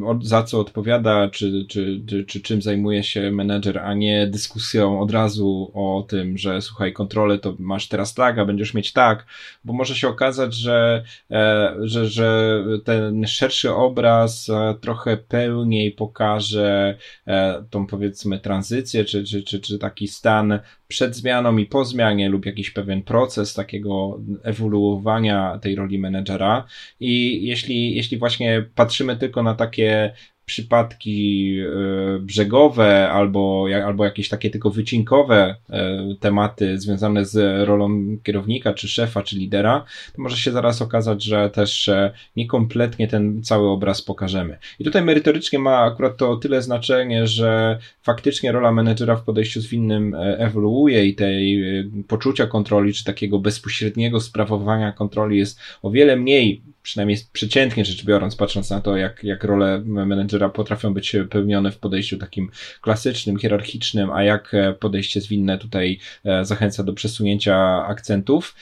o, 0.07 0.19
za 0.23 0.43
co 0.43 0.61
odpowiada, 0.61 1.29
czy, 1.29 1.67
czy, 1.69 2.01
czy, 2.09 2.25
czy 2.25 2.41
czym 2.41 2.63
zajmuje 2.63 3.03
się 3.03 3.31
menedżer, 3.31 3.79
a 3.79 3.95
nie 3.95 4.27
dyskusją 4.27 5.01
od 5.01 5.11
razu 5.11 5.71
o 5.75 6.07
tym, 6.09 6.39
że 6.39 6.63
słuchaj, 6.63 6.93
kontrolę 6.93 7.39
to 7.39 7.57
masz 7.59 7.89
teraz 7.89 8.15
tak, 8.15 8.39
a 8.39 8.45
będziesz 8.45 8.75
mieć 8.75 8.93
tak, 8.93 9.27
bo 9.65 9.73
może 9.73 9.97
się 9.97 10.09
okazać, 10.09 10.55
że, 10.55 11.05
e, 11.31 11.75
że, 11.81 12.07
że 12.07 12.61
ten 12.85 13.27
szerszy 13.27 13.73
obraz 13.73 14.49
e, 14.49 14.75
trochę 14.81 15.17
pełniej 15.17 15.93
pokaże 15.93 16.99
e, 17.27 17.65
tą 17.71 17.87
powiedzmy 17.87 18.41
tranzycję, 18.41 19.05
czy, 19.05 19.25
czy, 19.25 19.43
czy, 19.43 19.61
czy 19.61 19.79
taki 19.79 20.09
stan 20.09 20.61
przed 20.89 21.17
zmianą 21.17 21.57
i 21.57 21.67
po 21.67 21.85
zmianie 21.85 22.29
lub 22.29 22.47
jakiś 22.47 22.71
pewien 22.71 23.03
proces 23.03 23.55
takiego 23.55 24.21
ewoluowania 24.43 25.59
tej 25.59 25.75
roli 25.75 25.99
menedżera. 25.99 26.67
I 27.01 27.47
jeśli, 27.47 27.95
jeśli 27.97 28.19
właśnie 28.19 28.71
patrzymy 28.75 29.17
tylko 29.17 29.43
na 29.43 29.55
takie 29.55 30.15
przypadki 30.47 31.59
e, 31.61 32.19
brzegowe 32.19 33.11
albo, 33.11 33.67
albo 33.87 34.05
jakieś 34.05 34.29
takie 34.29 34.51
tylko 34.51 34.71
wycinkowe 34.71 35.57
e, 35.71 35.99
tematy 36.21 36.79
związane 36.79 37.25
z 37.25 37.69
rolą 37.69 38.17
kierownika, 38.23 38.75
czy 38.75 38.89
szefa, 38.89 39.23
czy 39.23 39.37
lidera, 39.37 39.85
to 40.17 40.23
może 40.23 40.37
się 40.37 40.53
zaraz 40.53 40.83
okazać, 40.83 41.25
że 41.25 41.51
też 41.51 41.89
e, 41.89 42.13
niekompletnie 42.37 43.09
ten 43.09 43.43
cały 43.43 43.69
obraz 43.69 44.03
pokażemy. 44.03 44.59
I 44.79 44.85
tutaj 44.85 45.03
merytorycznie 45.03 45.59
ma 45.59 45.79
akurat 45.79 46.17
to 46.17 46.37
tyle 46.37 46.63
znaczenie, 46.63 47.27
że 47.27 47.79
faktycznie 48.03 48.53
rola 48.53 48.73
menedżera 48.73 49.17
w 49.17 49.25
podejściu 49.25 49.61
zwinnym 49.61 50.17
ewoluuje 50.39 51.07
i 51.07 51.15
tej 51.15 51.65
poczucia 52.09 52.47
kontroli, 52.47 52.93
czy 52.93 53.05
takiego 53.05 53.39
bezpośredniego 53.39 54.21
sprawowania 54.21 54.93
kontroli 54.93 55.39
jest 55.39 55.61
o 55.83 55.91
wiele 55.91 56.17
mniej 56.17 56.63
przynajmniej 56.85 57.19
przeciętnie 57.33 57.85
rzecz 57.85 58.05
biorąc, 58.05 58.37
patrząc 58.37 58.71
na 58.71 58.81
to, 58.81 58.97
jak, 58.97 59.25
jak 59.25 59.45
role 59.45 59.83
menedżera 59.85 60.49
potrafią 60.49 60.95
być 60.95 61.17
pełnione 61.31 61.73
w 61.73 61.79
podejściu 61.79 62.19
takim 62.19 62.51
klasycznym, 62.81 63.39
hierarchicznym, 63.39 64.11
a 64.11 64.23
jak 64.23 64.55
e, 64.55 64.73
podejście 64.73 65.21
zwinne 65.21 65.59
tutaj 65.59 65.99
e, 66.25 66.45
zachęca 66.45 66.83
do 66.83 66.93
przesunięcia 66.93 67.87
akcentów, 67.87 68.55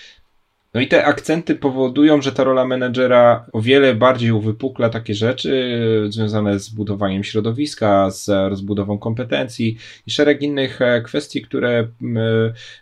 no 0.74 0.80
i 0.80 0.88
te 0.88 1.04
akcenty 1.04 1.54
powodują, 1.54 2.22
że 2.22 2.32
ta 2.32 2.44
rola 2.44 2.64
menedżera 2.64 3.46
o 3.52 3.60
wiele 3.60 3.94
bardziej 3.94 4.30
uwypukla 4.30 4.88
takie 4.88 5.14
rzeczy 5.14 5.78
związane 6.08 6.58
z 6.58 6.68
budowaniem 6.68 7.24
środowiska, 7.24 8.10
z 8.10 8.28
rozbudową 8.28 8.98
kompetencji 8.98 9.76
i 10.06 10.10
szereg 10.10 10.42
innych 10.42 10.82
e, 10.82 11.02
kwestii, 11.02 11.42
które 11.42 11.88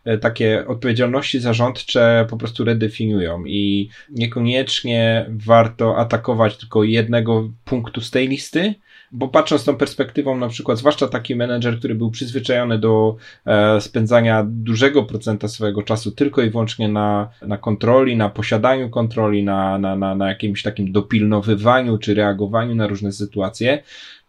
e, 0.04 0.18
takie 0.18 0.66
odpowiedzialności 0.66 1.40
zarządcze 1.40 2.26
po 2.30 2.37
prostu 2.37 2.64
redefiniują. 2.64 3.44
I 3.47 3.90
niekoniecznie 4.11 5.26
warto 5.28 5.97
atakować 5.97 6.56
tylko 6.56 6.85
jednego 6.85 7.50
punktu 7.64 8.00
z 8.00 8.11
tej 8.11 8.28
listy, 8.28 8.75
bo 9.12 9.29
patrząc 9.29 9.64
tą 9.64 9.76
perspektywą, 9.76 10.37
na 10.37 10.49
przykład, 10.49 10.79
zwłaszcza 10.79 11.09
taki 11.09 11.37
menedżer, 11.37 11.79
który 11.79 11.95
był 11.95 12.11
przyzwyczajony 12.11 12.79
do 12.79 13.17
e, 13.47 13.81
spędzania 13.81 14.47
dużego 14.49 15.02
procenta 15.02 15.49
swojego 15.49 15.83
czasu 15.83 16.11
tylko 16.11 16.43
i 16.43 16.50
wyłącznie 16.50 16.88
na, 16.88 17.29
na 17.43 17.59
kontroli, 17.59 18.17
na 18.17 18.29
posiadaniu 18.29 18.90
kontroli, 18.90 19.45
na, 19.45 19.79
na, 19.79 19.97
na, 19.97 20.14
na 20.14 20.29
jakimś 20.29 20.62
takim 20.62 20.93
dopilnowywaniu 20.93 21.99
czy 21.99 22.14
reagowaniu 22.14 22.75
na 22.75 22.87
różne 22.87 23.12
sytuacje, 23.12 23.83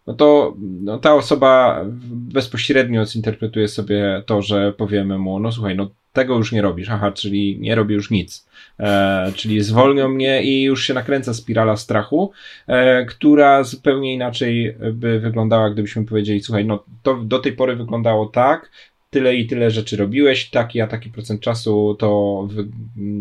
no 0.06 0.14
to 0.14 0.56
no, 0.58 0.98
ta 0.98 1.14
osoba 1.14 1.84
bezpośrednio 2.10 3.06
zinterpretuje 3.06 3.68
sobie 3.68 4.22
to, 4.26 4.42
że 4.42 4.72
powiemy 4.72 5.18
mu, 5.18 5.40
no 5.40 5.52
słuchaj, 5.52 5.76
no 5.76 5.90
tego 6.12 6.36
już 6.36 6.52
nie 6.52 6.62
robisz, 6.62 6.88
aha, 6.90 7.12
czyli 7.12 7.58
nie 7.60 7.74
robię 7.74 7.94
już 7.94 8.10
nic. 8.10 8.48
E, 8.80 9.32
czyli 9.36 9.60
zwolnią 9.60 10.08
mnie 10.08 10.42
i 10.42 10.62
już 10.62 10.84
się 10.86 10.94
nakręca 10.94 11.34
spirala 11.34 11.76
strachu, 11.76 12.32
e, 12.66 13.04
która 13.04 13.64
zupełnie 13.64 14.14
inaczej 14.14 14.76
by 14.92 15.20
wyglądała, 15.20 15.70
gdybyśmy 15.70 16.04
powiedzieli, 16.04 16.42
słuchaj, 16.42 16.64
no 16.64 16.84
to 17.02 17.14
do 17.14 17.38
tej 17.38 17.52
pory 17.52 17.76
wyglądało 17.76 18.26
tak, 18.26 18.70
tyle 19.12 19.36
i 19.36 19.46
tyle 19.46 19.70
rzeczy 19.70 19.96
robiłeś, 19.96 20.50
taki 20.50 20.80
a 20.80 20.86
taki 20.86 21.10
procent 21.10 21.40
czasu 21.40 21.96
to 21.98 22.48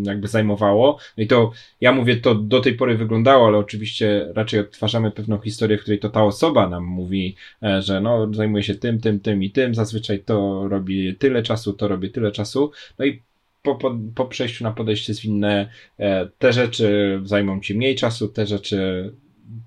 jakby 0.04 0.28
zajmowało. 0.28 0.98
No 1.18 1.24
i 1.24 1.28
to, 1.28 1.52
ja 1.82 1.92
mówię, 1.92 2.18
to 2.18 2.36
do 2.36 2.60
tej 2.60 2.74
pory 2.74 2.98
wyglądało, 2.98 3.48
ale 3.48 3.58
oczywiście 3.58 4.28
raczej 4.36 4.60
odtwarzamy 4.60 5.12
pewną 5.12 5.40
historię, 5.40 5.78
w 5.78 5.82
której 5.82 6.00
to 6.00 6.10
ta 6.10 6.24
osoba 6.24 6.70
nam 6.70 6.84
mówi, 6.84 7.36
e, 7.64 7.82
że 7.82 8.02
no, 8.02 8.34
zajmuje 8.34 8.64
się 8.64 8.76
tym, 8.76 9.00
tym, 9.00 9.20
tym 9.20 9.44
i 9.44 9.52
tym, 9.52 9.76
zazwyczaj 9.76 10.20
to 10.20 10.68
robi 10.68 11.16
tyle 11.16 11.44
czasu, 11.44 11.74
to 11.74 11.88
robi 11.88 12.12
tyle 12.12 12.32
czasu. 12.32 12.72
No 13.00 13.06
i 13.06 13.22
po, 13.62 13.76
po, 13.76 13.98
po 14.16 14.26
przejściu 14.26 14.64
na 14.64 14.72
podejście 14.72 15.14
zwinne, 15.14 15.70
e, 15.98 16.28
te 16.38 16.54
rzeczy 16.54 17.20
zajmą 17.24 17.62
ci 17.62 17.76
mniej 17.76 17.96
czasu, 17.96 18.28
te 18.28 18.48
rzeczy 18.48 19.12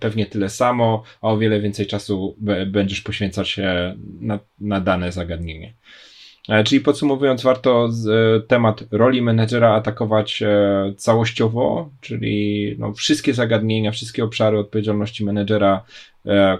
pewnie 0.01 0.27
tyle 0.27 0.49
samo, 0.49 1.03
a 1.23 1.29
o 1.29 1.39
wiele 1.39 1.61
więcej 1.61 1.87
czasu 1.87 2.37
będziesz 2.67 3.01
poświęcać 3.01 3.61
na, 4.21 4.39
na 4.61 4.81
dane 4.81 5.13
zagadnienie. 5.13 5.75
E, 6.49 6.65
czyli 6.65 6.81
podsumowując, 6.81 7.43
warto 7.43 7.89
e, 7.89 8.41
temat 8.41 8.85
roli 8.91 9.23
menedżera 9.23 9.75
atakować 9.75 10.43
e, 10.43 10.93
całościowo, 10.97 11.91
czyli 12.01 12.77
no, 12.79 12.93
wszystkie 12.93 13.35
zagadnienia, 13.35 13.93
wszystkie 13.93 14.25
obszary 14.25 14.59
odpowiedzialności 14.59 15.25
menedżera 15.25 15.85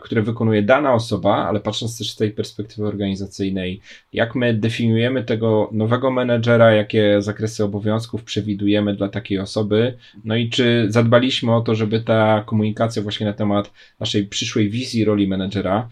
które 0.01 0.23
wykonuje 0.23 0.63
dana 0.63 0.95
osoba, 0.95 1.37
ale 1.37 1.61
patrząc 1.61 1.99
też 1.99 2.11
z 2.11 2.17
tej 2.17 2.31
perspektywy 2.31 2.89
organizacyjnej, 2.89 3.81
jak 4.13 4.35
my 4.35 4.55
definiujemy 4.55 5.25
tego 5.25 5.69
nowego 5.73 6.11
menedżera, 6.11 6.73
jakie 6.73 7.23
zakresy 7.23 7.65
obowiązków 7.65 8.25
przewidujemy 8.25 8.95
dla 8.95 9.09
takiej 9.09 9.39
osoby, 9.39 9.99
no 10.25 10.37
i 10.37 10.51
czy 10.51 10.87
zadbaliśmy 10.89 11.55
o 11.55 11.61
to, 11.61 11.75
żeby 11.75 12.01
ta 12.01 12.43
komunikacja 12.47 13.03
właśnie 13.03 13.27
na 13.27 13.33
temat 13.33 13.73
naszej 14.01 14.27
przyszłej 14.27 14.71
wizji 14.71 15.05
roli 15.05 15.29
menedżera 15.29 15.89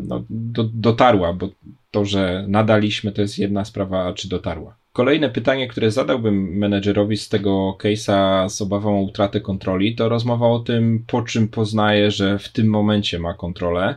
no, 0.00 0.24
do, 0.30 0.64
dotarła, 0.64 1.32
bo 1.32 1.48
to, 1.90 2.04
że 2.04 2.44
nadaliśmy, 2.48 3.12
to 3.12 3.22
jest 3.22 3.38
jedna 3.38 3.64
sprawa, 3.64 4.06
a 4.06 4.12
czy 4.12 4.28
dotarła. 4.28 4.76
Kolejne 4.92 5.30
pytanie, 5.30 5.68
które 5.68 5.90
zadałbym 5.90 6.58
menedżerowi 6.58 7.16
z 7.16 7.28
tego 7.28 7.76
case'a 7.82 8.48
z 8.48 8.62
obawą 8.62 8.98
o 8.98 9.02
utratę 9.02 9.40
kontroli, 9.40 9.94
to 9.94 10.08
rozmowa 10.08 10.46
o 10.46 10.58
tym, 10.58 11.04
po 11.06 11.22
czym 11.22 11.48
poznaje, 11.48 12.10
że 12.10 12.38
w 12.38 12.48
tym 12.48 12.66
momencie 12.66 13.18
ma 13.18 13.34
kontrolę. 13.34 13.94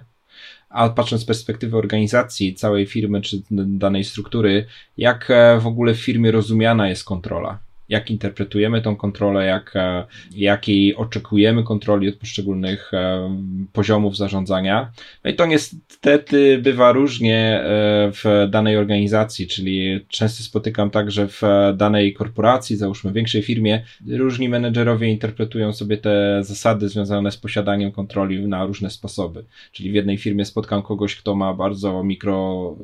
A 0.69 0.89
patrząc 0.89 1.21
z 1.21 1.25
perspektywy 1.25 1.77
organizacji, 1.77 2.55
całej 2.55 2.85
firmy 2.85 3.21
czy 3.21 3.41
danej 3.51 4.03
struktury, 4.03 4.65
jak 4.97 5.31
e, 5.31 5.59
w 5.59 5.67
ogóle 5.67 5.93
w 5.93 6.01
firmie 6.01 6.31
rozumiana 6.31 6.89
jest 6.89 7.03
kontrola? 7.03 7.59
Jak 7.93 8.11
interpretujemy 8.11 8.81
tą 8.81 8.95
kontrolę, 8.95 9.45
jak, 9.45 9.75
e, 9.75 10.05
jakiej 10.35 10.95
oczekujemy 10.95 11.63
kontroli 11.63 12.09
od 12.09 12.15
poszczególnych 12.15 12.93
e, 12.93 13.29
poziomów 13.73 14.17
zarządzania. 14.17 14.91
No 15.23 15.31
i 15.31 15.33
to 15.33 15.45
niestety 15.45 16.57
bywa 16.57 16.91
różnie 16.91 17.37
e, 17.37 17.63
w 18.11 18.47
danej 18.49 18.77
organizacji, 18.77 19.47
czyli 19.47 20.05
często 20.07 20.43
spotykam 20.43 20.89
tak, 20.89 21.11
że 21.11 21.27
w 21.27 21.41
danej 21.75 22.13
korporacji, 22.13 22.75
załóżmy 22.75 23.11
większej 23.11 23.41
firmie, 23.41 23.83
różni 24.07 24.49
menedżerowie 24.49 25.07
interpretują 25.07 25.73
sobie 25.73 25.97
te 25.97 26.43
zasady 26.43 26.89
związane 26.89 27.31
z 27.31 27.37
posiadaniem 27.37 27.91
kontroli 27.91 28.47
na 28.47 28.65
różne 28.65 28.89
sposoby. 28.89 29.45
Czyli 29.71 29.91
w 29.91 29.93
jednej 29.93 30.17
firmie 30.17 30.45
spotkam 30.45 30.81
kogoś, 30.81 31.15
kto 31.15 31.35
ma 31.35 31.53
bardzo 31.53 32.03
mikro, 32.03 32.75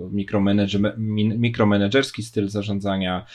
mikromenedżerski 1.37 2.23
styl 2.23 2.49
zarządzania, 2.49 3.25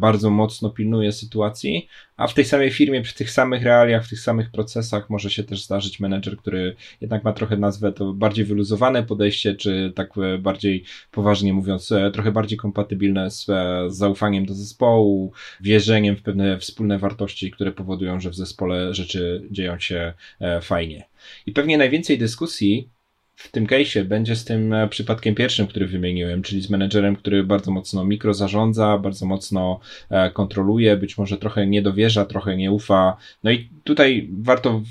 bardzo 0.00 0.30
mocno 0.30 0.70
pilnuje 0.70 1.12
sytuacji, 1.16 1.88
a 2.16 2.26
w 2.26 2.34
tej 2.34 2.44
samej 2.44 2.70
firmie, 2.70 3.02
przy 3.02 3.14
tych 3.14 3.30
samych 3.30 3.62
realiach, 3.62 4.06
w 4.06 4.10
tych 4.10 4.20
samych 4.20 4.50
procesach 4.50 5.10
może 5.10 5.30
się 5.30 5.44
też 5.44 5.64
zdarzyć 5.64 6.00
menedżer, 6.00 6.36
który 6.36 6.76
jednak 7.00 7.24
ma 7.24 7.32
trochę 7.32 7.56
nazwę 7.56 7.92
to 7.92 8.12
bardziej 8.12 8.44
wyluzowane 8.44 9.02
podejście, 9.02 9.54
czy 9.54 9.92
tak 9.94 10.10
e, 10.18 10.38
bardziej 10.38 10.84
poważnie 11.10 11.52
mówiąc, 11.52 11.92
e, 11.92 12.10
trochę 12.10 12.32
bardziej 12.32 12.58
kompatybilne 12.58 13.30
z, 13.30 13.48
e, 13.48 13.90
z 13.90 13.96
zaufaniem 13.96 14.46
do 14.46 14.54
zespołu, 14.54 15.32
wierzeniem 15.60 16.16
w 16.16 16.22
pewne 16.22 16.58
wspólne 16.58 16.98
wartości, 16.98 17.50
które 17.50 17.72
powodują, 17.72 18.20
że 18.20 18.30
w 18.30 18.34
zespole 18.34 18.94
rzeczy 18.94 19.42
dzieją 19.50 19.78
się 19.78 20.12
fajnie. 20.62 21.04
I 21.46 21.52
pewnie 21.52 21.78
najwięcej 21.78 22.18
dyskusji 22.18 22.88
w 23.36 23.50
tym 23.50 23.66
case'ie 23.66 24.04
będzie 24.04 24.36
z 24.36 24.44
tym 24.44 24.72
e, 24.72 24.88
przypadkiem 24.88 25.34
pierwszym, 25.34 25.66
który 25.66 25.86
wymieniłem, 25.86 26.42
czyli 26.42 26.62
z 26.62 26.70
menedżerem, 26.70 27.16
który 27.16 27.44
bardzo 27.44 27.70
mocno 27.70 28.04
mikro 28.04 28.34
zarządza, 28.34 28.98
bardzo 28.98 29.26
mocno 29.26 29.80
e, 30.10 30.30
kontroluje, 30.30 30.96
być 30.96 31.18
może 31.18 31.38
trochę 31.38 31.66
nie 31.66 31.82
dowierza, 31.82 32.24
trochę 32.24 32.56
nie 32.56 32.72
ufa. 32.72 33.16
No 33.44 33.50
i 33.50 33.68
tutaj 33.84 34.28
warto 34.42 34.82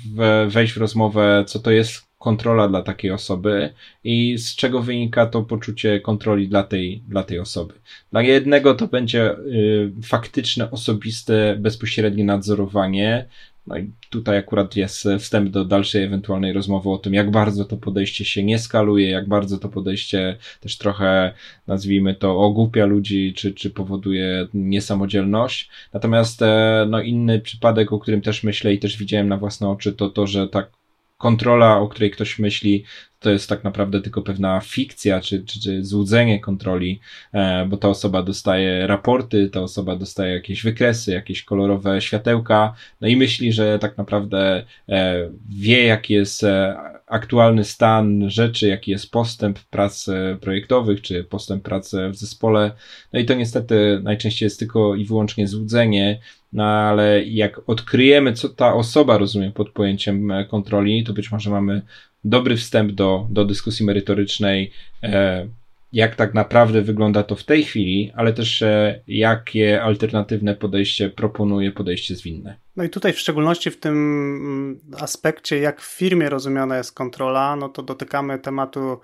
wejść 0.48 0.72
w 0.72 0.76
rozmowę, 0.76 1.44
co 1.46 1.58
to 1.58 1.70
jest 1.70 2.06
kontrola 2.18 2.68
dla 2.68 2.82
takiej 2.82 3.10
osoby 3.10 3.72
i 4.04 4.38
z 4.38 4.56
czego 4.56 4.82
wynika 4.82 5.26
to 5.26 5.42
poczucie 5.42 6.00
kontroli 6.00 6.48
dla 6.48 6.62
tej, 6.62 7.02
dla 7.08 7.22
tej 7.22 7.38
osoby. 7.38 7.74
Dla 8.12 8.22
jednego 8.22 8.74
to 8.74 8.86
będzie 8.86 9.32
y, 9.38 9.92
faktyczne, 10.04 10.70
osobiste, 10.70 11.56
bezpośrednie 11.58 12.24
nadzorowanie, 12.24 13.28
no 13.66 13.78
i 13.78 13.90
tutaj 14.10 14.38
akurat 14.38 14.76
jest 14.76 15.08
wstęp 15.18 15.50
do 15.50 15.64
dalszej 15.64 16.04
ewentualnej 16.04 16.52
rozmowy 16.52 16.90
o 16.90 16.98
tym, 16.98 17.14
jak 17.14 17.30
bardzo 17.30 17.64
to 17.64 17.76
podejście 17.76 18.24
się 18.24 18.44
nie 18.44 18.58
skaluje, 18.58 19.10
jak 19.10 19.28
bardzo 19.28 19.58
to 19.58 19.68
podejście 19.68 20.36
też 20.60 20.78
trochę, 20.78 21.32
nazwijmy 21.66 22.14
to, 22.14 22.38
ogłupia 22.38 22.86
ludzi, 22.86 23.34
czy, 23.36 23.54
czy 23.54 23.70
powoduje 23.70 24.48
niesamodzielność. 24.54 25.70
Natomiast 25.92 26.42
e, 26.42 26.86
no, 26.90 27.00
inny 27.00 27.40
przypadek, 27.40 27.92
o 27.92 27.98
którym 27.98 28.20
też 28.20 28.44
myślę 28.44 28.74
i 28.74 28.78
też 28.78 28.98
widziałem 28.98 29.28
na 29.28 29.36
własne 29.36 29.68
oczy, 29.68 29.92
to 29.92 30.10
to, 30.10 30.26
że 30.26 30.48
tak 30.48 30.70
kontrola, 31.18 31.78
o 31.78 31.88
której 31.88 32.10
ktoś 32.10 32.38
myśli, 32.38 32.84
to 33.18 33.30
jest 33.30 33.48
tak 33.48 33.64
naprawdę 33.64 34.02
tylko 34.02 34.22
pewna 34.22 34.60
fikcja, 34.60 35.20
czy, 35.20 35.44
czy, 35.44 35.60
czy 35.60 35.84
złudzenie 35.84 36.40
kontroli, 36.40 37.00
e, 37.32 37.66
bo 37.66 37.76
ta 37.76 37.88
osoba 37.88 38.22
dostaje 38.22 38.86
raporty, 38.86 39.50
ta 39.50 39.60
osoba 39.60 39.96
dostaje 39.96 40.34
jakieś 40.34 40.62
wykresy, 40.62 41.12
jakieś 41.12 41.44
kolorowe 41.44 42.00
światełka, 42.00 42.74
no 43.00 43.08
i 43.08 43.16
myśli, 43.16 43.52
że 43.52 43.78
tak 43.78 43.98
naprawdę 43.98 44.64
e, 44.88 45.30
wie, 45.48 45.84
jaki 45.84 46.14
jest 46.14 46.44
e, 46.44 46.76
aktualny 47.06 47.64
stan 47.64 48.30
rzeczy, 48.30 48.68
jaki 48.68 48.90
jest 48.90 49.10
postęp 49.10 49.58
prac 49.58 50.06
projektowych, 50.40 51.02
czy 51.02 51.24
postęp 51.24 51.62
pracy 51.62 52.08
w 52.08 52.16
zespole. 52.16 52.72
No 53.12 53.20
i 53.20 53.24
to 53.24 53.34
niestety 53.34 54.00
najczęściej 54.02 54.46
jest 54.46 54.58
tylko 54.58 54.94
i 54.94 55.04
wyłącznie 55.04 55.48
złudzenie, 55.48 56.20
no 56.56 56.64
ale 56.64 57.24
jak 57.24 57.60
odkryjemy, 57.66 58.32
co 58.32 58.48
ta 58.48 58.74
osoba 58.74 59.18
rozumie 59.18 59.50
pod 59.50 59.70
pojęciem 59.70 60.32
kontroli, 60.50 61.04
to 61.04 61.12
być 61.12 61.32
może 61.32 61.50
mamy 61.50 61.82
dobry 62.24 62.56
wstęp 62.56 62.92
do, 62.92 63.26
do 63.30 63.44
dyskusji 63.44 63.86
merytorycznej, 63.86 64.72
e, 65.02 65.48
jak 65.92 66.14
tak 66.14 66.34
naprawdę 66.34 66.82
wygląda 66.82 67.22
to 67.22 67.36
w 67.36 67.44
tej 67.44 67.64
chwili, 67.64 68.12
ale 68.14 68.32
też 68.32 68.62
e, 68.62 69.00
jakie 69.08 69.82
alternatywne 69.82 70.54
podejście 70.54 71.10
proponuje 71.10 71.72
podejście 71.72 72.14
zwinne. 72.14 72.56
No 72.76 72.84
i 72.84 72.90
tutaj 72.90 73.12
w 73.12 73.20
szczególności 73.20 73.70
w 73.70 73.80
tym 73.80 73.94
mm, 73.94 74.80
aspekcie, 74.98 75.58
jak 75.58 75.80
w 75.80 75.96
firmie 75.96 76.28
rozumiana 76.28 76.76
jest 76.76 76.92
kontrola, 76.92 77.56
no 77.56 77.68
to 77.68 77.82
dotykamy 77.82 78.38
tematu, 78.38 79.00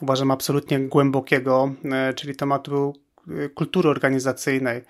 uważam, 0.00 0.30
absolutnie 0.30 0.80
głębokiego, 0.80 1.74
e, 1.84 2.14
czyli 2.14 2.36
tematu 2.36 2.94
kultury 3.54 3.88
organizacyjnej. 3.88 4.82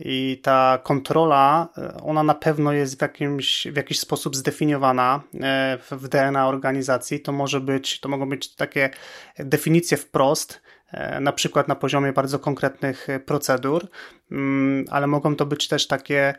I 0.00 0.40
ta 0.42 0.78
kontrola, 0.82 1.68
e, 1.78 1.94
ona 2.02 2.22
na 2.22 2.34
pewno 2.34 2.72
jest 2.72 2.98
w, 2.98 3.02
jakimś, 3.02 3.66
w 3.66 3.76
jakiś 3.76 3.98
sposób 4.00 4.36
zdefiniowana 4.36 5.22
e, 5.40 5.78
w 5.90 6.08
DNA 6.08 6.48
organizacji. 6.48 7.20
To 7.20 7.32
może 7.32 7.60
być, 7.60 8.00
to 8.00 8.08
mogą 8.08 8.28
być 8.28 8.54
takie 8.54 8.90
definicje 9.38 9.96
wprost, 9.96 10.62
e, 10.90 11.20
na 11.20 11.32
przykład 11.32 11.68
na 11.68 11.74
poziomie 11.74 12.12
bardzo 12.12 12.38
konkretnych 12.38 13.06
procedur, 13.26 13.88
mm, 14.30 14.84
ale 14.90 15.06
mogą 15.06 15.36
to 15.36 15.46
być 15.46 15.68
też 15.68 15.86
takie 15.86 16.34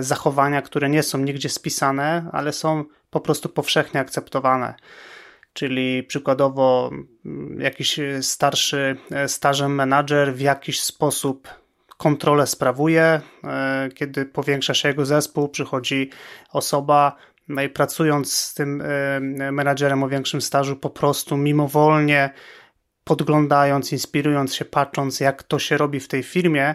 zachowania, 0.00 0.62
które 0.62 0.88
nie 0.88 1.02
są 1.02 1.18
nigdzie 1.18 1.48
spisane, 1.48 2.28
ale 2.32 2.52
są 2.52 2.84
po 3.10 3.20
prostu 3.20 3.48
powszechnie 3.48 4.00
akceptowane 4.00 4.74
czyli 5.54 6.02
przykładowo 6.02 6.90
mm, 7.24 7.60
jakiś 7.60 8.00
starszy 8.20 8.96
stażem 9.26 9.74
menadżer 9.74 10.34
w 10.34 10.40
jakiś 10.40 10.80
sposób 10.80 11.48
kontrolę 11.96 12.46
sprawuje, 12.46 13.20
e, 13.44 13.88
kiedy 13.94 14.26
powiększa 14.26 14.74
się 14.74 14.88
jego 14.88 15.06
zespół, 15.06 15.48
przychodzi 15.48 16.10
osoba, 16.52 17.16
no 17.48 17.62
i 17.62 17.68
pracując 17.68 18.32
z 18.32 18.54
tym 18.54 18.82
e, 18.82 19.20
menadżerem 19.52 20.02
o 20.02 20.08
większym 20.08 20.40
stażu, 20.40 20.76
po 20.76 20.90
prostu 20.90 21.36
mimowolnie 21.36 22.30
podglądając, 23.04 23.92
inspirując 23.92 24.54
się, 24.54 24.64
patrząc, 24.64 25.20
jak 25.20 25.42
to 25.42 25.58
się 25.58 25.76
robi 25.76 26.00
w 26.00 26.08
tej 26.08 26.22
firmie, 26.22 26.74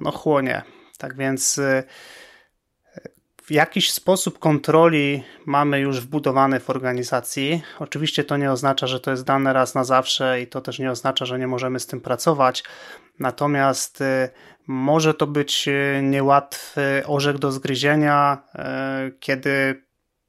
no 0.00 0.10
chłonie. 0.10 0.62
Tak 0.98 1.16
więc 1.16 1.60
e, 3.50 3.54
jakiś 3.54 3.92
sposób 3.92 4.38
kontroli 4.38 5.22
mamy 5.46 5.80
już 5.80 6.00
wbudowany 6.00 6.60
w 6.60 6.70
organizacji. 6.70 7.62
Oczywiście 7.78 8.24
to 8.24 8.36
nie 8.36 8.52
oznacza, 8.52 8.86
że 8.86 9.00
to 9.00 9.10
jest 9.10 9.24
dane 9.24 9.52
raz 9.52 9.74
na 9.74 9.84
zawsze 9.84 10.42
i 10.42 10.46
to 10.46 10.60
też 10.60 10.78
nie 10.78 10.90
oznacza, 10.90 11.24
że 11.24 11.38
nie 11.38 11.46
możemy 11.46 11.80
z 11.80 11.86
tym 11.86 12.00
pracować. 12.00 12.64
Natomiast 13.20 14.00
y, 14.00 14.28
może 14.66 15.14
to 15.14 15.26
być 15.26 15.68
y, 15.68 16.00
niełatwy 16.02 17.02
orzech 17.06 17.38
do 17.38 17.52
zgryzienia, 17.52 18.38
y, 19.08 19.18
kiedy 19.20 19.82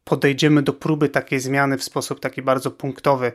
podejdziemy 0.03 0.62
do 0.62 0.73
próby 0.73 1.10
takiej 1.10 1.39
zmiany 1.39 1.77
w 1.77 1.84
sposób 1.84 2.19
taki 2.19 2.41
bardzo 2.41 2.71
punktowy. 2.71 3.31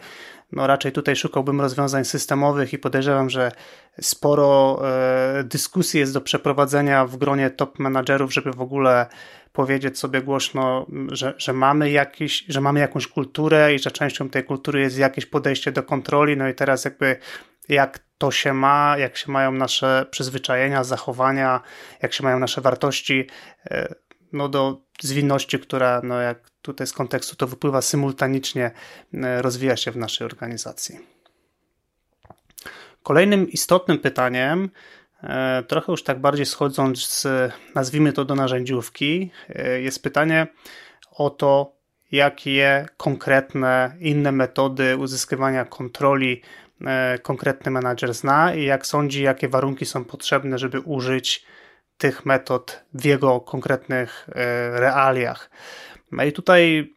No 0.52 0.66
raczej 0.66 0.92
tutaj 0.92 1.16
szukałbym 1.16 1.60
rozwiązań 1.60 2.04
systemowych 2.04 2.72
i 2.72 2.78
podejrzewam, 2.78 3.30
że 3.30 3.52
sporo 4.00 4.82
dyskusji 5.44 6.00
jest 6.00 6.14
do 6.14 6.20
przeprowadzenia 6.20 7.06
w 7.06 7.16
gronie 7.16 7.50
top 7.50 7.78
menadżerów, 7.78 8.34
żeby 8.34 8.52
w 8.52 8.60
ogóle 8.60 9.06
powiedzieć 9.56 9.98
sobie 9.98 10.22
głośno, 10.22 10.86
że, 11.12 11.34
że 11.38 11.52
mamy 11.52 11.90
jakiś, 11.90 12.44
że 12.48 12.60
mamy 12.60 12.80
jakąś 12.80 13.06
kulturę 13.06 13.74
i 13.74 13.78
że 13.78 13.90
częścią 13.90 14.28
tej 14.28 14.44
kultury 14.44 14.80
jest 14.80 14.98
jakieś 14.98 15.26
podejście 15.26 15.72
do 15.72 15.82
kontroli. 15.82 16.36
No 16.36 16.48
i 16.48 16.54
teraz 16.54 16.84
jakby 16.84 17.16
jak 17.68 17.98
to 18.18 18.30
się 18.30 18.52
ma, 18.52 18.98
jak 18.98 19.16
się 19.16 19.32
mają 19.32 19.52
nasze 19.52 20.06
przyzwyczajenia, 20.10 20.84
zachowania, 20.84 21.60
jak 22.02 22.12
się 22.12 22.24
mają 22.24 22.38
nasze 22.38 22.60
wartości, 22.60 23.26
e, 23.70 23.94
no 24.32 24.48
do 24.48 24.82
zwinności, 25.00 25.58
która, 25.58 26.00
no 26.04 26.20
jak 26.20 26.50
tutaj 26.62 26.86
z 26.86 26.92
kontekstu 26.92 27.36
to 27.36 27.46
wypływa 27.46 27.82
symultanicznie, 27.82 28.70
e, 29.14 29.42
rozwija 29.42 29.76
się 29.76 29.90
w 29.90 29.96
naszej 29.96 30.24
organizacji. 30.24 30.98
Kolejnym 33.02 33.50
istotnym 33.50 33.98
pytaniem, 33.98 34.70
trochę 35.68 35.92
już 35.92 36.02
tak 36.02 36.20
bardziej 36.20 36.46
schodząc 36.46 37.08
z, 37.08 37.52
nazwijmy 37.74 38.12
to 38.12 38.24
do 38.24 38.34
narzędziówki, 38.34 39.30
jest 39.78 40.02
pytanie 40.02 40.46
o 41.10 41.30
to, 41.30 41.72
jakie 42.12 42.86
konkretne 42.96 43.96
inne 44.00 44.32
metody 44.32 44.96
uzyskiwania 44.96 45.64
kontroli 45.64 46.42
E, 46.84 47.18
konkretny 47.22 47.70
menadżer 47.70 48.14
zna 48.14 48.54
i 48.54 48.64
jak 48.64 48.86
sądzi, 48.86 49.22
jakie 49.22 49.48
warunki 49.48 49.86
są 49.86 50.04
potrzebne, 50.04 50.58
żeby 50.58 50.80
użyć 50.80 51.44
tych 51.98 52.26
metod 52.26 52.84
w 52.94 53.04
jego 53.04 53.40
konkretnych 53.40 54.28
e, 54.28 54.80
realiach. 54.80 55.50
No 56.12 56.24
i 56.24 56.32
tutaj 56.32 56.92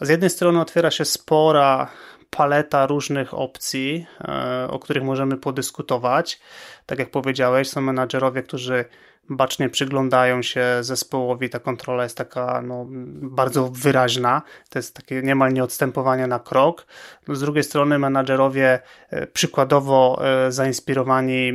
z 0.00 0.08
jednej 0.08 0.30
strony 0.30 0.60
otwiera 0.60 0.90
się 0.90 1.04
spora 1.04 1.90
paleta 2.36 2.86
różnych 2.86 3.34
opcji, 3.34 4.06
e, 4.20 4.68
o 4.70 4.78
których 4.78 5.02
możemy 5.02 5.36
podyskutować. 5.36 6.40
Tak 6.86 6.98
jak 6.98 7.10
powiedziałeś, 7.10 7.68
są 7.68 7.80
menadżerowie, 7.80 8.42
którzy 8.42 8.84
bacznie 9.28 9.68
przyglądają 9.68 10.42
się 10.42 10.64
zespołowi, 10.80 11.50
ta 11.50 11.58
kontrola 11.58 12.02
jest 12.02 12.16
taka 12.16 12.62
no, 12.62 12.86
bardzo 13.22 13.68
wyraźna, 13.68 14.42
to 14.68 14.78
jest 14.78 14.96
takie 14.96 15.22
niemal 15.22 15.52
nieodstępowanie 15.52 16.26
na 16.26 16.38
krok. 16.38 16.86
Z 17.28 17.40
drugiej 17.40 17.64
strony 17.64 17.98
menadżerowie 17.98 18.78
e, 19.10 19.26
przykładowo 19.26 20.22
e, 20.24 20.52
zainspirowani 20.52 21.52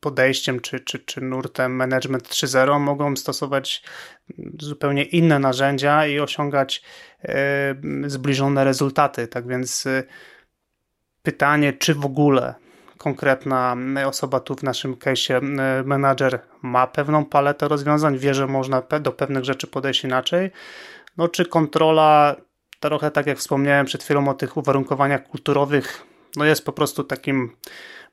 podejściem 0.00 0.60
czy, 0.60 0.80
czy, 0.80 0.98
czy 0.98 1.20
nurtem 1.20 1.76
Management 1.76 2.28
3.0 2.28 2.80
mogą 2.80 3.16
stosować 3.16 3.82
zupełnie 4.60 5.02
inne 5.02 5.38
narzędzia 5.38 6.06
i 6.06 6.20
osiągać 6.20 6.82
zbliżone 8.06 8.64
rezultaty. 8.64 9.28
Tak 9.28 9.48
więc 9.48 9.84
pytanie, 11.22 11.72
czy 11.72 11.94
w 11.94 12.04
ogóle 12.04 12.54
konkretna 12.98 13.76
osoba 14.06 14.40
tu 14.40 14.54
w 14.54 14.62
naszym 14.62 14.94
case'ie, 14.94 15.40
menadżer 15.84 16.38
ma 16.62 16.86
pewną 16.86 17.24
paletę 17.24 17.68
rozwiązań, 17.68 18.18
wie, 18.18 18.34
że 18.34 18.46
można 18.46 18.82
do 19.00 19.12
pewnych 19.12 19.44
rzeczy 19.44 19.66
podejść 19.66 20.04
inaczej, 20.04 20.50
no 21.16 21.28
czy 21.28 21.44
kontrola, 21.44 22.36
trochę 22.80 23.10
tak 23.10 23.26
jak 23.26 23.38
wspomniałem 23.38 23.86
przed 23.86 24.02
chwilą 24.02 24.28
o 24.28 24.34
tych 24.34 24.56
uwarunkowaniach 24.56 25.28
kulturowych, 25.28 26.06
no 26.36 26.44
jest 26.44 26.64
po 26.64 26.72
prostu 26.72 27.04
takim 27.04 27.56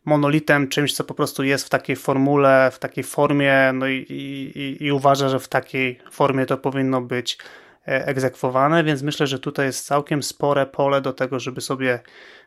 monolitem, 0.05 0.67
czymś, 0.67 0.93
co 0.93 1.03
po 1.03 1.13
prostu 1.13 1.43
jest 1.43 1.65
w 1.65 1.69
takiej 1.69 1.95
formule, 1.95 2.71
w 2.73 2.79
takiej 2.79 3.03
formie, 3.03 3.71
no 3.73 3.87
i, 3.87 4.05
i, 4.09 4.83
i 4.85 4.91
uważa, 4.91 5.29
że 5.29 5.39
w 5.39 5.47
takiej 5.47 5.99
formie 6.11 6.45
to 6.45 6.57
powinno 6.57 7.01
być 7.01 7.37
egzekwowane, 7.85 8.83
więc 8.83 9.01
myślę, 9.01 9.27
że 9.27 9.39
tutaj 9.39 9.65
jest 9.65 9.85
całkiem 9.85 10.23
spore 10.23 10.65
pole 10.65 11.01
do 11.01 11.13
tego, 11.13 11.39
żeby 11.39 11.61
sobie 11.61 11.99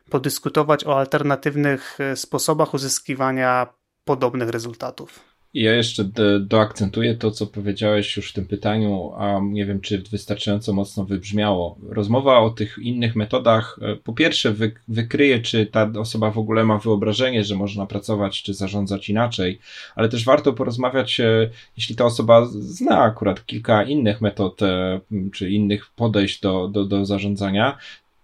podyskutować 0.09 0.85
o 0.85 0.99
alternatywnych 0.99 1.97
e, 1.99 2.15
sposobach 2.15 2.73
uzyskiwania 2.73 3.67
podobnych 4.05 4.49
rezultatów. 4.49 5.36
Ja 5.57 5.73
jeszcze 5.73 6.09
doakcentuję 6.39 7.15
to, 7.15 7.31
co 7.31 7.47
powiedziałeś 7.47 8.17
już 8.17 8.29
w 8.29 8.33
tym 8.33 8.45
pytaniu, 8.45 9.11
a 9.15 9.39
nie 9.43 9.65
wiem, 9.65 9.81
czy 9.81 10.03
wystarczająco 10.11 10.73
mocno 10.73 11.05
wybrzmiało. 11.05 11.77
Rozmowa 11.89 12.39
o 12.39 12.49
tych 12.49 12.77
innych 12.81 13.15
metodach, 13.15 13.79
e, 13.81 13.95
po 13.95 14.13
pierwsze, 14.13 14.51
wy, 14.51 14.71
wykryje, 14.87 15.39
czy 15.39 15.65
ta 15.65 15.91
osoba 15.99 16.31
w 16.31 16.37
ogóle 16.37 16.63
ma 16.63 16.77
wyobrażenie, 16.77 17.43
że 17.43 17.55
można 17.55 17.85
pracować 17.85 18.43
czy 18.43 18.53
zarządzać 18.53 19.09
inaczej, 19.09 19.59
ale 19.95 20.09
też 20.09 20.25
warto 20.25 20.53
porozmawiać, 20.53 21.19
e, 21.19 21.49
jeśli 21.77 21.95
ta 21.95 22.05
osoba 22.05 22.45
zna 22.45 22.99
akurat 22.99 23.45
kilka 23.45 23.83
innych 23.83 24.21
metod 24.21 24.59
czy 25.33 25.49
innych 25.49 25.91
podejść 25.95 26.41
do, 26.41 26.67
do, 26.67 26.85
do 26.85 27.05
zarządzania, 27.05 27.77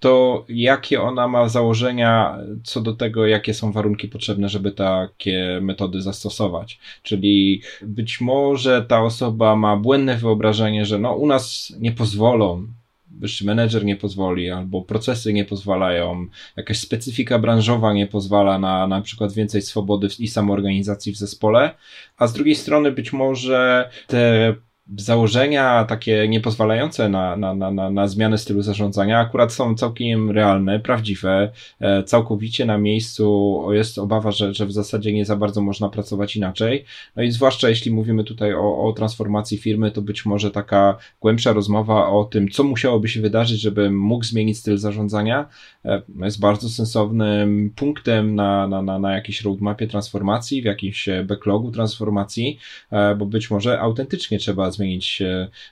to 0.03 0.45
jakie 0.49 1.01
ona 1.01 1.27
ma 1.27 1.49
założenia 1.49 2.37
co 2.63 2.81
do 2.81 2.93
tego, 2.93 3.27
jakie 3.27 3.53
są 3.53 3.71
warunki 3.71 4.07
potrzebne, 4.07 4.49
żeby 4.49 4.71
takie 4.71 5.59
metody 5.61 6.01
zastosować. 6.01 6.79
Czyli 7.03 7.61
być 7.81 8.21
może 8.21 8.85
ta 8.87 9.03
osoba 9.03 9.55
ma 9.55 9.77
błędne 9.77 10.17
wyobrażenie, 10.17 10.85
że 10.85 10.99
no 10.99 11.13
u 11.13 11.27
nas 11.27 11.73
nie 11.79 11.91
pozwolą, 11.91 12.67
wyższy 13.11 13.45
menedżer 13.45 13.85
nie 13.85 13.95
pozwoli, 13.95 14.49
albo 14.49 14.81
procesy 14.81 15.33
nie 15.33 15.45
pozwalają, 15.45 16.27
jakaś 16.57 16.79
specyfika 16.79 17.39
branżowa 17.39 17.93
nie 17.93 18.07
pozwala 18.07 18.59
na 18.59 18.87
na 18.87 19.01
przykład 19.01 19.33
więcej 19.33 19.61
swobody 19.61 20.07
i 20.19 20.27
samoorganizacji 20.27 21.11
w 21.11 21.17
zespole, 21.17 21.75
a 22.17 22.27
z 22.27 22.33
drugiej 22.33 22.55
strony 22.55 22.91
być 22.91 23.13
może 23.13 23.89
te 24.07 24.53
założenia 24.97 25.85
takie 25.85 26.27
niepozwalające 26.27 27.09
na, 27.09 27.35
na, 27.37 27.55
na, 27.55 27.71
na, 27.71 27.89
na 27.89 28.07
zmianę 28.07 28.37
stylu 28.37 28.61
zarządzania 28.61 29.19
akurat 29.19 29.53
są 29.53 29.75
całkiem 29.75 30.31
realne, 30.31 30.79
prawdziwe, 30.79 31.51
e, 31.79 32.03
całkowicie 32.03 32.65
na 32.65 32.77
miejscu 32.77 33.63
jest 33.71 33.97
obawa, 33.97 34.31
że, 34.31 34.53
że 34.53 34.65
w 34.65 34.71
zasadzie 34.71 35.13
nie 35.13 35.25
za 35.25 35.35
bardzo 35.35 35.61
można 35.61 35.89
pracować 35.89 36.35
inaczej. 36.35 36.85
No 37.15 37.23
i 37.23 37.31
zwłaszcza 37.31 37.69
jeśli 37.69 37.91
mówimy 37.91 38.23
tutaj 38.23 38.53
o, 38.53 38.83
o 38.83 38.93
transformacji 38.93 39.57
firmy, 39.57 39.91
to 39.91 40.01
być 40.01 40.25
może 40.25 40.51
taka 40.51 40.97
głębsza 41.21 41.53
rozmowa 41.53 42.09
o 42.09 42.23
tym, 42.23 42.49
co 42.49 42.63
musiałoby 42.63 43.07
się 43.07 43.21
wydarzyć, 43.21 43.61
żeby 43.61 43.91
mógł 43.91 44.25
zmienić 44.25 44.57
styl 44.57 44.77
zarządzania, 44.77 45.49
e, 45.85 46.01
jest 46.19 46.39
bardzo 46.39 46.69
sensownym 46.69 47.73
punktem 47.75 48.35
na, 48.35 48.67
na, 48.67 48.81
na, 48.81 48.99
na 48.99 49.13
jakiejś 49.13 49.41
roadmapie 49.41 49.87
transformacji, 49.87 50.61
w 50.61 50.65
jakimś 50.65 51.09
backlogu 51.25 51.71
transformacji, 51.71 52.59
e, 52.91 53.15
bo 53.15 53.25
być 53.25 53.51
może 53.51 53.79
autentycznie 53.79 54.37
trzeba 54.37 54.72
zmienić 54.73 55.21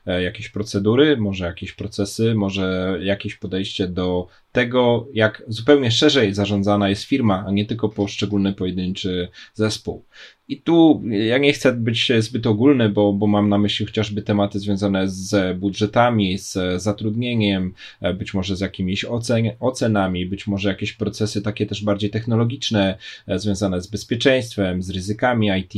e, 0.06 0.22
jakieś 0.22 0.50
procedury, 0.50 1.18
może 1.18 1.46
jakieś 1.46 1.74
procesy, 1.74 2.36
może 2.36 2.98
jakieś 3.02 3.36
podejście 3.36 3.88
do 3.88 4.28
tego, 4.52 5.08
jak 5.14 5.44
zupełnie 5.48 5.92
szerzej 5.92 6.34
zarządzana 6.34 6.90
jest 6.90 7.04
firma, 7.04 7.44
a 7.48 7.52
nie 7.52 7.66
tylko 7.66 7.90
poszczególny 7.90 8.54
pojedynczy 8.54 9.28
zespół. 9.54 10.06
I 10.48 10.62
tu 10.62 11.02
ja 11.10 11.38
nie 11.38 11.54
chcę 11.54 11.74
być 11.74 12.12
zbyt 12.20 12.48
ogólny, 12.48 12.90
bo, 12.90 13.14
bo 13.14 13.28
mam 13.28 13.50
na 13.50 13.58
myśli 13.58 13.86
chociażby 13.86 14.22
tematy 14.22 14.60
związane 14.60 15.10
z 15.10 15.58
budżetami, 15.60 16.38
z 16.38 16.82
zatrudnieniem, 16.82 17.74
być 18.18 18.34
może 18.34 18.56
z 18.56 18.60
jakimiś 18.60 19.06
ocen, 19.06 19.52
ocenami, 19.60 20.26
być 20.26 20.48
może 20.48 20.70
jakieś 20.70 20.94
procesy 20.94 21.42
takie 21.42 21.66
też 21.66 21.84
bardziej 21.84 22.10
technologiczne, 22.10 22.98
związane 23.28 23.82
z 23.82 23.88
bezpieczeństwem, 23.88 24.84
z 24.84 24.90
ryzykami 24.90 25.50
IT, 25.60 25.74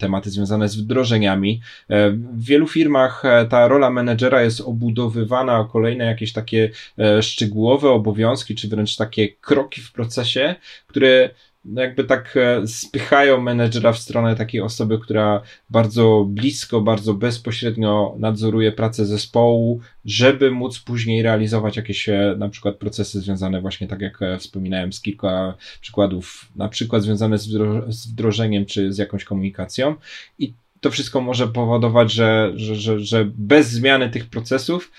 tematy 0.00 0.30
związane 0.30 0.68
z 0.68 0.76
wdrożeniami. 0.76 1.60
W 2.32 2.44
wielu 2.44 2.66
firmach 2.66 3.22
ta 3.48 3.68
rola 3.68 3.90
menedżera 3.90 4.42
jest 4.42 4.60
obudowywana 4.60 5.58
o 5.58 5.64
kolejne 5.64 6.04
jakieś 6.04 6.32
takie 6.32 6.70
e, 6.98 7.22
szczegółowe 7.22 7.90
obowiązki, 7.96 8.54
czy 8.54 8.68
wręcz 8.68 8.96
takie 8.96 9.28
kroki 9.28 9.80
w 9.80 9.92
procesie, 9.92 10.54
które 10.86 11.30
jakby 11.74 12.04
tak 12.04 12.36
e, 12.36 12.66
spychają 12.66 13.40
menedżera 13.40 13.92
w 13.92 13.98
stronę 13.98 14.36
takiej 14.36 14.60
osoby, 14.60 14.98
która 14.98 15.42
bardzo 15.70 16.26
blisko, 16.28 16.80
bardzo 16.80 17.14
bezpośrednio 17.14 18.14
nadzoruje 18.18 18.72
pracę 18.72 19.06
zespołu, 19.06 19.80
żeby 20.04 20.50
móc 20.50 20.78
później 20.78 21.22
realizować 21.22 21.76
jakieś 21.76 22.08
e, 22.08 22.34
na 22.38 22.48
przykład 22.48 22.76
procesy 22.76 23.20
związane 23.20 23.60
właśnie 23.60 23.88
tak 23.88 24.00
jak 24.00 24.22
e, 24.22 24.38
wspominałem 24.38 24.92
z 24.92 25.00
kilka 25.00 25.54
przykładów, 25.80 26.48
na 26.56 26.68
przykład 26.68 27.02
związane 27.02 27.38
z 27.88 28.06
wdrożeniem 28.06 28.66
czy 28.66 28.92
z 28.92 28.98
jakąś 28.98 29.24
komunikacją. 29.24 29.94
I 30.38 30.52
to 30.80 30.90
wszystko 30.90 31.20
może 31.20 31.48
powodować, 31.48 32.12
że, 32.12 32.52
że, 32.56 32.76
że, 32.76 33.00
że 33.00 33.24
bez 33.34 33.70
zmiany 33.70 34.10
tych 34.10 34.26
procesów 34.30 34.92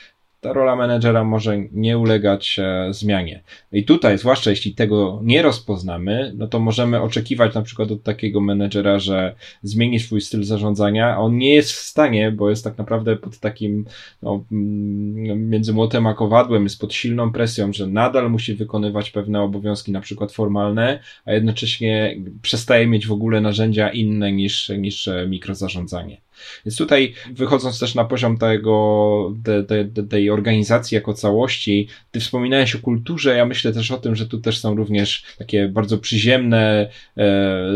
ta 0.47 0.53
rola 0.53 0.75
menedżera 0.75 1.23
może 1.23 1.57
nie 1.71 1.97
ulegać 1.97 2.59
e, 2.59 2.93
zmianie. 2.93 3.43
I 3.71 3.83
tutaj, 3.83 4.17
zwłaszcza 4.17 4.49
jeśli 4.49 4.75
tego 4.75 5.19
nie 5.23 5.41
rozpoznamy, 5.41 6.33
no 6.37 6.47
to 6.47 6.59
możemy 6.59 7.01
oczekiwać 7.01 7.55
na 7.55 7.61
przykład 7.61 7.91
od 7.91 8.03
takiego 8.03 8.41
menedżera, 8.41 8.99
że 8.99 9.35
zmieni 9.63 9.99
swój 9.99 10.21
styl 10.21 10.43
zarządzania, 10.43 11.15
a 11.15 11.17
on 11.17 11.37
nie 11.37 11.53
jest 11.53 11.71
w 11.71 11.79
stanie, 11.79 12.31
bo 12.31 12.49
jest 12.49 12.63
tak 12.63 12.77
naprawdę 12.77 13.15
pod 13.15 13.39
takim, 13.39 13.85
no, 14.21 14.43
mm, 14.51 15.49
między 15.49 15.73
młotem 15.73 16.07
a 16.07 16.13
kowadłem, 16.13 16.63
jest 16.63 16.79
pod 16.81 16.93
silną 16.93 17.31
presją, 17.31 17.73
że 17.73 17.87
nadal 17.87 18.31
musi 18.31 18.55
wykonywać 18.55 19.11
pewne 19.11 19.41
obowiązki, 19.41 19.91
na 19.91 20.01
przykład 20.01 20.31
formalne, 20.31 20.99
a 21.25 21.33
jednocześnie 21.33 22.17
przestaje 22.41 22.87
mieć 22.87 23.07
w 23.07 23.11
ogóle 23.11 23.41
narzędzia 23.41 23.89
inne 23.89 24.31
niż, 24.31 24.69
niż 24.69 25.09
mikrozarządzanie. 25.27 26.26
Więc 26.65 26.77
tutaj 26.77 27.13
wychodząc 27.31 27.79
też 27.79 27.95
na 27.95 28.05
poziom 28.05 28.37
tego, 28.37 29.33
te, 29.43 29.63
te, 29.63 30.03
tej 30.03 30.29
organizacji 30.29 30.95
jako 30.95 31.13
całości, 31.13 31.87
ty 32.11 32.19
wspominałeś 32.19 32.75
o 32.75 32.79
kulturze, 32.79 33.37
ja 33.37 33.45
myślę 33.45 33.73
też 33.73 33.91
o 33.91 33.97
tym, 33.97 34.15
że 34.15 34.27
tu 34.27 34.37
też 34.37 34.59
są 34.59 34.75
również 34.75 35.23
takie 35.37 35.67
bardzo 35.67 35.97
przyziemne 35.97 36.89
e, 37.17 37.67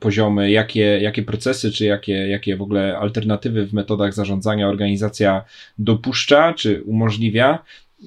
poziomy, 0.00 0.50
jakie, 0.50 0.80
jakie 0.80 1.22
procesy, 1.22 1.72
czy 1.72 1.84
jakie, 1.84 2.12
jakie 2.12 2.56
w 2.56 2.62
ogóle 2.62 2.98
alternatywy 2.98 3.66
w 3.66 3.72
metodach 3.72 4.14
zarządzania 4.14 4.68
organizacja 4.68 5.44
dopuszcza, 5.78 6.54
czy 6.54 6.82
umożliwia. 6.82 7.58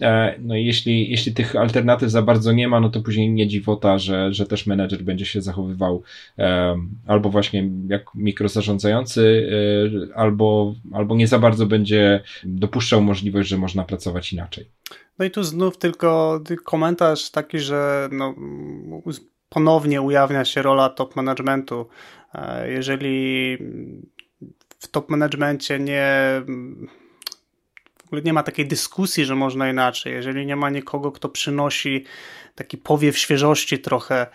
E, 0.02 0.36
no 0.42 0.56
i 0.56 0.66
jeśli, 0.66 1.12
jeśli 1.12 1.34
tych 1.34 1.56
alternatyw 1.56 2.10
za 2.10 2.22
bardzo 2.22 2.52
nie 2.52 2.68
ma, 2.68 2.80
no 2.80 2.90
to 2.90 3.02
później 3.02 3.30
nie 3.30 3.48
dziwota, 3.48 3.98
że, 3.98 4.34
że 4.34 4.46
też 4.46 4.68
menedżer 4.68 5.04
będzie 5.04 5.26
się 5.26 5.42
zachowywał 5.42 6.04
um, 6.38 6.90
albo 7.08 7.30
właśnie 7.30 7.70
jak 7.88 8.16
mikrozarządzający, 8.16 9.50
um, 9.92 10.12
albo, 10.16 10.76
albo 10.94 11.16
nie 11.16 11.28
za 11.28 11.40
bardzo 11.40 11.66
będzie 11.66 12.22
dopuszczał 12.44 13.02
możliwość, 13.02 13.50
że 13.50 13.58
można 13.58 13.84
pracować 13.84 14.34
inaczej. 14.34 14.66
No 15.20 15.26
i 15.26 15.32
tu 15.32 15.44
znów 15.44 15.78
tylko 15.78 16.40
komentarz 16.64 17.32
taki, 17.32 17.60
że 17.60 18.10
no, 18.12 18.36
ponownie 19.50 20.02
ujawnia 20.02 20.46
się 20.46 20.62
rola 20.62 20.90
top 20.90 21.16
managementu. 21.16 21.86
E, 22.36 22.72
jeżeli 22.72 23.58
w 24.80 24.88
top 24.88 25.10
managemencie 25.10 25.80
nie 25.80 26.12
ogóle 28.08 28.22
nie 28.22 28.34
ma 28.34 28.44
takiej 28.44 28.68
dyskusji, 28.68 29.26
że 29.26 29.36
można 29.36 29.70
inaczej. 29.70 30.14
Jeżeli 30.14 30.46
nie 30.46 30.56
ma 30.56 30.70
nikogo, 30.70 31.12
kto 31.12 31.30
przynosi 31.30 32.06
taki 32.56 32.78
powiew 32.78 33.18
świeżości 33.18 33.80
trochę 33.80 34.28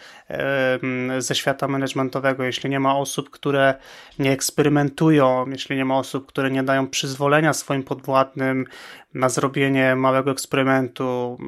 ze 1.18 1.35
świata 1.35 1.68
managementowego, 1.68 2.44
jeśli 2.44 2.70
nie 2.70 2.80
ma 2.80 2.96
osób, 2.96 3.30
które 3.30 3.74
nie 4.18 4.32
eksperymentują, 4.32 5.50
jeśli 5.50 5.76
nie 5.76 5.85
ma 5.85 5.98
osób, 5.98 6.26
które 6.26 6.50
nie 6.50 6.62
dają 6.62 6.88
przyzwolenia 6.88 7.52
swoim 7.52 7.82
podwładnym 7.82 8.66
na 9.14 9.28
zrobienie 9.28 9.96
małego 9.96 10.30
eksperymentu, 10.30 11.38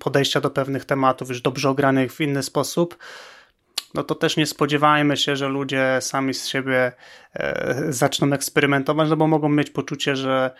podejścia 0.00 0.40
do 0.40 0.50
pewnych 0.50 0.84
tematów 0.84 1.28
już 1.28 1.42
dobrze 1.42 1.68
ogranych 1.68 2.12
w 2.12 2.20
inny 2.20 2.42
sposób, 2.42 2.98
no 3.94 4.02
to 4.02 4.14
też 4.14 4.36
nie 4.36 4.46
spodziewajmy 4.46 5.16
się, 5.16 5.36
że 5.36 5.48
ludzie 5.48 5.98
sami 6.00 6.34
z 6.34 6.46
siebie 6.46 6.92
e, 7.34 7.84
zaczną 7.88 8.32
eksperymentować, 8.32 9.10
no 9.10 9.16
bo 9.16 9.26
mogą 9.26 9.48
mieć 9.48 9.70
poczucie, 9.70 10.16
że 10.16 10.50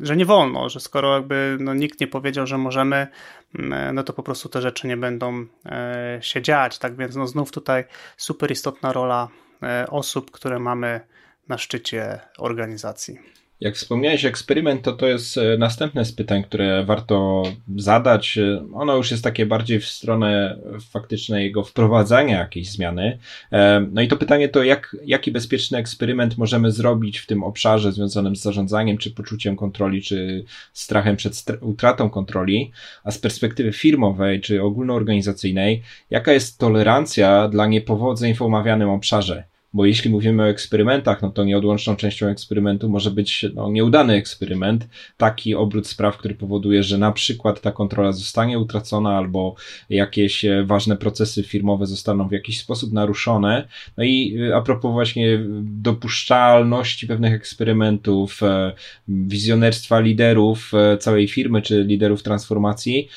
że 0.00 0.16
nie 0.16 0.26
wolno, 0.26 0.68
że 0.68 0.80
skoro 0.80 1.14
jakby 1.14 1.56
no, 1.60 1.74
nikt 1.74 2.00
nie 2.00 2.06
powiedział, 2.06 2.46
że 2.46 2.58
możemy, 2.58 3.06
mm, 3.54 3.94
no 3.94 4.02
to 4.02 4.12
po 4.12 4.22
prostu 4.22 4.48
te 4.48 4.62
rzeczy 4.62 4.86
nie 4.86 4.96
będą 4.96 5.46
e, 5.66 6.18
się 6.22 6.42
dziać. 6.42 6.78
Tak 6.78 6.96
więc 6.96 7.16
no, 7.16 7.26
znów 7.26 7.52
tutaj 7.52 7.84
super 8.16 8.50
istotna 8.50 8.92
rola 8.92 9.28
e, 9.62 9.86
osób, 9.90 10.30
które 10.30 10.58
mamy 10.58 11.00
na 11.48 11.58
szczycie 11.58 12.20
organizacji. 12.38 13.18
Jak 13.60 13.74
wspomniałeś, 13.74 14.24
eksperyment 14.24 14.82
to 14.82 14.92
to 14.92 15.06
jest 15.06 15.38
e, 15.38 15.58
następne 15.58 16.04
z 16.04 16.12
pytań, 16.12 16.42
które 16.42 16.84
warto 16.84 17.42
zadać. 17.76 18.38
E, 18.38 18.66
ono 18.74 18.96
już 18.96 19.10
jest 19.10 19.24
takie 19.24 19.46
bardziej 19.46 19.80
w 19.80 19.86
stronę 19.86 20.58
faktycznego 20.90 21.64
wprowadzania 21.64 22.38
jakiejś 22.38 22.70
zmiany. 22.70 23.18
E, 23.52 23.86
no 23.92 24.02
i 24.02 24.08
to 24.08 24.16
pytanie 24.16 24.48
to, 24.48 24.62
jak, 24.62 24.96
jaki 25.04 25.32
bezpieczny 25.32 25.78
eksperyment 25.78 26.38
możemy 26.38 26.72
zrobić 26.72 27.18
w 27.18 27.26
tym 27.26 27.42
obszarze 27.42 27.92
związanym 27.92 28.36
z 28.36 28.42
zarządzaniem, 28.42 28.98
czy 28.98 29.10
poczuciem 29.10 29.56
kontroli, 29.56 30.02
czy 30.02 30.44
strachem 30.72 31.16
przed 31.16 31.44
utratą 31.60 32.10
kontroli, 32.10 32.70
a 33.04 33.10
z 33.10 33.18
perspektywy 33.18 33.72
firmowej, 33.72 34.40
czy 34.40 34.62
ogólnoorganizacyjnej, 34.62 35.82
jaka 36.10 36.32
jest 36.32 36.58
tolerancja 36.58 37.48
dla 37.48 37.66
niepowodzeń 37.66 38.34
w 38.34 38.42
omawianym 38.42 38.88
obszarze? 38.88 39.55
Bo 39.76 39.86
jeśli 39.86 40.10
mówimy 40.10 40.42
o 40.42 40.48
eksperymentach, 40.48 41.22
no 41.22 41.30
to 41.30 41.44
nieodłączną 41.44 41.96
częścią 41.96 42.26
eksperymentu 42.26 42.88
może 42.88 43.10
być 43.10 43.46
no, 43.54 43.70
nieudany 43.70 44.14
eksperyment, 44.14 44.88
taki 45.16 45.54
obrót 45.54 45.86
spraw, 45.86 46.16
który 46.16 46.34
powoduje, 46.34 46.82
że 46.82 46.98
na 46.98 47.12
przykład 47.12 47.60
ta 47.60 47.72
kontrola 47.72 48.12
zostanie 48.12 48.58
utracona 48.58 49.16
albo 49.16 49.54
jakieś 49.90 50.44
e, 50.44 50.64
ważne 50.64 50.96
procesy 50.96 51.42
firmowe 51.42 51.86
zostaną 51.86 52.28
w 52.28 52.32
jakiś 52.32 52.58
sposób 52.58 52.92
naruszone. 52.92 53.68
No 53.96 54.04
i 54.04 54.38
e, 54.50 54.56
a 54.56 54.60
propos 54.60 54.92
właśnie 54.92 55.38
dopuszczalności 55.62 57.06
pewnych 57.06 57.32
eksperymentów, 57.32 58.42
e, 58.42 58.72
wizjonerstwa 59.08 60.00
liderów 60.00 60.72
całej 61.00 61.28
firmy 61.28 61.62
czy 61.62 61.84
liderów 61.84 62.22
transformacji, 62.22 63.08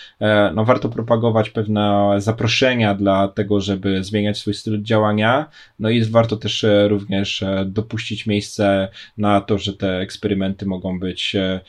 no 0.56 0.66
warto 0.66 0.90
propagować 0.90 1.50
pewne 1.50 2.16
zaproszenia 2.18 2.96
dla 2.96 3.28
tego, 3.28 3.62
żeby 3.62 4.04
zmieniać 4.04 4.38
swój 4.38 4.54
styl 4.54 4.84
działania, 4.84 5.50
no 5.80 5.90
i 5.90 6.04
warto 6.04 6.38
też 6.38 6.49
też 6.50 6.64
e, 6.64 6.88
również 6.88 7.44
e, 7.44 7.66
dopuścić 7.66 8.26
miejsce 8.26 8.88
na 9.18 9.42
to, 9.42 9.58
że 9.58 9.74
te 9.74 10.00
eksperymenty 10.00 10.66
mogą 10.66 11.00
być 11.00 11.36
e, 11.36 11.60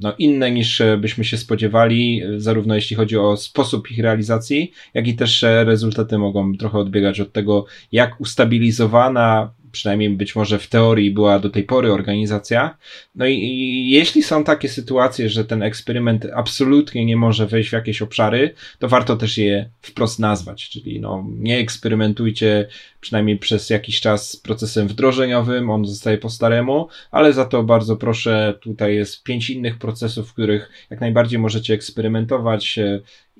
no, 0.00 0.14
inne 0.18 0.50
niż 0.50 0.82
byśmy 0.98 1.24
się 1.24 1.36
spodziewali, 1.36 2.22
zarówno 2.36 2.74
jeśli 2.74 2.96
chodzi 2.96 3.18
o 3.18 3.36
sposób 3.36 3.90
ich 3.90 3.98
realizacji, 3.98 4.72
jak 4.94 5.08
i 5.08 5.14
też 5.14 5.42
rezultaty 5.42 6.18
mogą 6.18 6.56
trochę 6.56 6.78
odbiegać 6.78 7.20
od 7.20 7.32
tego, 7.32 7.64
jak 7.92 8.20
ustabilizowana 8.20 9.54
przynajmniej 9.72 10.10
być 10.10 10.36
może 10.36 10.58
w 10.58 10.66
teorii 10.66 11.10
była 11.10 11.38
do 11.38 11.50
tej 11.50 11.64
pory 11.64 11.92
organizacja. 11.92 12.76
No 13.14 13.26
i, 13.26 13.34
i, 13.34 13.90
jeśli 13.90 14.22
są 14.22 14.44
takie 14.44 14.68
sytuacje, 14.68 15.28
że 15.28 15.44
ten 15.44 15.62
eksperyment 15.62 16.26
absolutnie 16.34 17.04
nie 17.04 17.16
może 17.16 17.46
wejść 17.46 17.70
w 17.70 17.72
jakieś 17.72 18.02
obszary, 18.02 18.54
to 18.78 18.88
warto 18.88 19.16
też 19.16 19.38
je 19.38 19.70
wprost 19.82 20.18
nazwać, 20.18 20.68
czyli 20.68 21.00
no, 21.00 21.26
nie 21.38 21.58
eksperymentujcie 21.58 22.68
przynajmniej 23.00 23.38
przez 23.38 23.70
jakiś 23.70 24.00
czas 24.00 24.30
z 24.30 24.36
procesem 24.36 24.88
wdrożeniowym, 24.88 25.70
on 25.70 25.86
zostaje 25.86 26.18
po 26.18 26.30
staremu, 26.30 26.88
ale 27.10 27.32
za 27.32 27.44
to 27.44 27.62
bardzo 27.62 27.96
proszę, 27.96 28.54
tutaj 28.60 28.94
jest 28.94 29.22
pięć 29.22 29.50
innych 29.50 29.78
procesów, 29.78 30.28
w 30.28 30.32
których 30.32 30.70
jak 30.90 31.00
najbardziej 31.00 31.38
możecie 31.38 31.74
eksperymentować, 31.74 32.78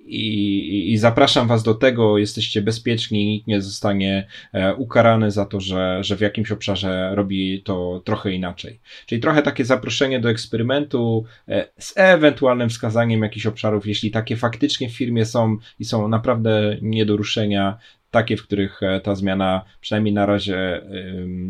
i, 0.04 0.92
i, 0.92 0.98
zapraszam 0.98 1.48
Was 1.48 1.62
do 1.62 1.74
tego, 1.74 2.18
jesteście 2.18 2.62
bezpieczni, 2.62 3.26
nikt 3.26 3.46
nie 3.46 3.62
zostanie 3.62 4.26
e, 4.52 4.74
ukarany 4.74 5.30
za 5.30 5.46
to, 5.46 5.60
że, 5.60 5.98
że 6.04 6.16
w 6.16 6.20
jakimś 6.20 6.52
obszarze 6.52 7.14
robi 7.14 7.62
to 7.62 8.02
trochę 8.04 8.32
inaczej. 8.32 8.80
Czyli 9.06 9.20
trochę 9.20 9.42
takie 9.42 9.64
zaproszenie 9.64 10.20
do 10.20 10.30
eksperymentu 10.30 11.24
e, 11.48 11.68
z 11.78 11.92
ewentualnym 11.96 12.68
wskazaniem 12.68 13.22
jakichś 13.22 13.46
obszarów, 13.46 13.86
jeśli 13.86 14.10
takie 14.10 14.36
faktycznie 14.36 14.88
w 14.88 14.96
firmie 14.96 15.26
są 15.26 15.56
i 15.78 15.84
są 15.84 16.08
naprawdę 16.08 16.76
nie 16.82 17.06
do 17.06 17.16
ruszenia, 17.16 17.78
takie, 18.10 18.36
w 18.36 18.42
których 18.42 18.82
e, 18.82 19.00
ta 19.00 19.14
zmiana 19.14 19.64
przynajmniej 19.80 20.14
na 20.14 20.26
razie 20.26 20.82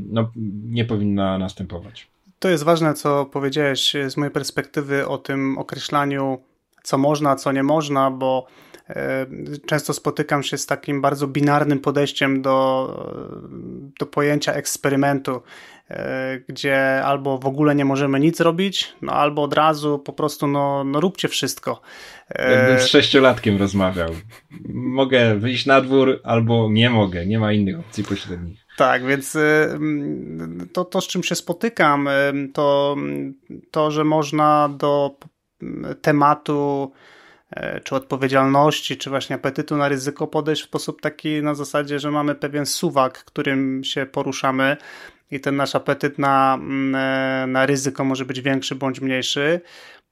no, 0.09 0.31
nie 0.65 0.85
powinna 0.85 1.38
następować. 1.38 2.07
To 2.38 2.49
jest 2.49 2.65
ważne, 2.65 2.95
co 2.95 3.27
powiedziałeś 3.27 3.93
z 4.09 4.17
mojej 4.17 4.33
perspektywy 4.33 5.09
o 5.09 5.19
tym 5.19 5.59
określaniu 5.59 6.38
co 6.83 6.99
można, 6.99 7.37
co 7.37 7.53
nie 7.53 7.62
można, 7.62 8.11
bo 8.11 8.47
e, 8.88 9.27
często 9.66 9.92
spotykam 9.92 10.42
się 10.42 10.59
z 10.59 10.66
takim 10.66 11.01
bardzo 11.01 11.27
binarnym 11.27 11.81
podejściem 11.81 12.42
do, 12.42 12.88
do 13.99 14.07
pojęcia 14.07 14.53
eksperymentu, 14.53 15.42
e, 15.90 16.40
gdzie 16.49 17.05
albo 17.05 17.38
w 17.38 17.47
ogóle 17.47 17.75
nie 17.75 17.85
możemy 17.85 18.21
nic 18.21 18.40
robić, 18.40 18.95
no 19.03 19.12
albo 19.12 19.42
od 19.42 19.55
razu 19.55 19.99
po 19.99 20.12
prostu 20.12 20.47
no, 20.47 20.85
no 20.85 21.01
róbcie 21.01 21.29
wszystko. 21.29 21.81
E, 22.31 22.53
Jakbym 22.53 22.79
z 22.79 22.87
sześciolatkiem 22.87 23.59
rozmawiał. 23.59 24.11
Mogę 24.75 25.37
wyjść 25.37 25.66
na 25.66 25.81
dwór 25.81 26.21
albo 26.25 26.68
nie 26.71 26.90
mogę, 26.90 27.27
nie 27.27 27.38
ma 27.38 27.53
innych 27.53 27.81
opcji 27.81 28.05
pośrednich. 28.05 28.62
Tak, 28.77 29.07
więc 29.07 29.38
to, 30.73 30.85
to 30.85 31.01
z 31.01 31.07
czym 31.07 31.23
się 31.23 31.35
spotykam, 31.35 32.09
to 32.55 32.97
to, 33.71 33.90
że 33.90 34.05
można 34.05 34.68
do 34.79 35.16
tematu 36.03 36.92
e, 37.51 37.81
czy 37.81 37.94
odpowiedzialności, 37.94 38.96
czy 38.96 39.11
właśnie 39.11 39.37
apetytu 39.37 39.77
na 39.77 39.88
ryzyko 39.88 40.27
podejść 40.27 40.62
w 40.62 40.64
sposób 40.64 41.01
taki 41.01 41.42
na 41.42 41.55
zasadzie, 41.55 41.98
że 41.98 42.11
mamy 42.11 42.35
pewien 42.35 42.66
suwak, 42.66 43.25
którym 43.25 43.85
się 43.85 44.07
poruszamy 44.07 44.77
i 45.31 45.40
ten 45.40 45.57
nasz 45.57 45.75
apetyt 45.75 46.18
na, 46.18 46.55
mm, 46.55 46.94
e, 46.94 47.46
na 47.46 47.66
ryzyko 47.66 48.05
może 48.05 48.25
być 48.25 48.40
większy 48.40 48.75
bądź 48.75 49.01
mniejszy. 49.01 49.61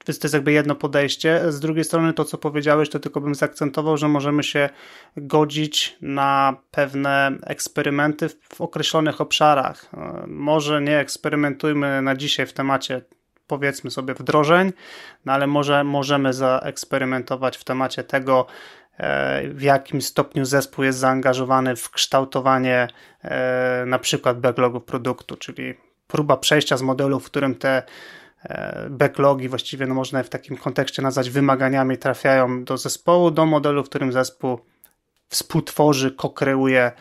Więc 0.08 0.18
to 0.18 0.26
jest 0.26 0.34
jakby 0.34 0.52
jedno 0.52 0.74
podejście. 0.74 1.52
Z 1.52 1.60
drugiej 1.60 1.84
strony 1.84 2.12
to, 2.12 2.24
co 2.24 2.38
powiedziałeś, 2.38 2.90
to 2.90 3.00
tylko 3.00 3.20
bym 3.20 3.34
zaakcentował, 3.34 3.96
że 3.96 4.08
możemy 4.08 4.42
się 4.42 4.68
godzić 5.16 5.96
na 6.00 6.56
pewne 6.70 7.32
eksperymenty 7.42 8.28
w 8.28 8.60
określonych 8.60 9.20
obszarach. 9.20 9.88
E, 9.94 10.24
może 10.26 10.82
nie 10.82 10.98
eksperymentujmy 10.98 12.02
na 12.02 12.16
dzisiaj 12.16 12.46
w 12.46 12.52
temacie 12.52 13.02
powiedzmy 13.50 13.90
sobie 13.90 14.14
wdrożeń, 14.14 14.72
no 15.24 15.32
ale 15.32 15.46
może 15.46 15.84
możemy 15.84 16.32
zaeksperymentować 16.32 17.56
w 17.56 17.64
temacie 17.64 18.04
tego, 18.04 18.46
e, 18.96 19.48
w 19.48 19.62
jakim 19.62 20.02
stopniu 20.02 20.44
zespół 20.44 20.84
jest 20.84 20.98
zaangażowany 20.98 21.76
w 21.76 21.90
kształtowanie 21.90 22.88
e, 23.24 23.84
na 23.86 23.98
przykład 23.98 24.40
backlogów 24.40 24.84
produktu, 24.84 25.36
czyli 25.36 25.74
próba 26.06 26.36
przejścia 26.36 26.76
z 26.76 26.82
modelu, 26.82 27.20
w 27.20 27.24
którym 27.24 27.54
te 27.54 27.82
e, 28.42 28.86
backlogi 28.90 29.48
właściwie 29.48 29.86
no 29.86 29.94
można 29.94 30.22
w 30.22 30.28
takim 30.28 30.56
kontekście 30.56 31.02
nazwać 31.02 31.30
wymaganiami 31.30 31.98
trafiają 31.98 32.64
do 32.64 32.78
zespołu, 32.78 33.30
do 33.30 33.46
modelu, 33.46 33.84
w 33.84 33.88
którym 33.88 34.12
zespół 34.12 34.60
współtworzy, 35.28 36.10
kokreuje 36.10 36.92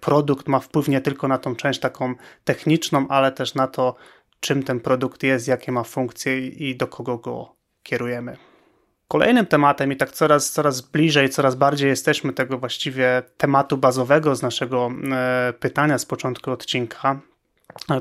produkt, 0.00 0.48
ma 0.48 0.60
wpływ 0.60 0.88
nie 0.88 1.00
tylko 1.00 1.28
na 1.28 1.38
tą 1.38 1.56
część 1.56 1.80
taką 1.80 2.14
techniczną, 2.44 3.08
ale 3.08 3.32
też 3.32 3.54
na 3.54 3.66
to, 3.66 3.94
czym 4.40 4.62
ten 4.62 4.80
produkt 4.80 5.22
jest, 5.22 5.48
jakie 5.48 5.72
ma 5.72 5.84
funkcje 5.84 6.48
i 6.48 6.76
do 6.76 6.86
kogo 6.86 7.18
go 7.18 7.54
kierujemy. 7.82 8.36
Kolejnym 9.08 9.46
tematem, 9.46 9.92
i 9.92 9.96
tak 9.96 10.10
coraz, 10.10 10.50
coraz 10.50 10.80
bliżej, 10.80 11.30
coraz 11.30 11.54
bardziej 11.54 11.88
jesteśmy 11.88 12.32
tego 12.32 12.58
właściwie 12.58 13.22
tematu 13.36 13.76
bazowego 13.76 14.36
z 14.36 14.42
naszego 14.42 14.90
e, 15.12 15.52
pytania 15.60 15.98
z 15.98 16.06
początku 16.06 16.50
odcinka, 16.50 17.20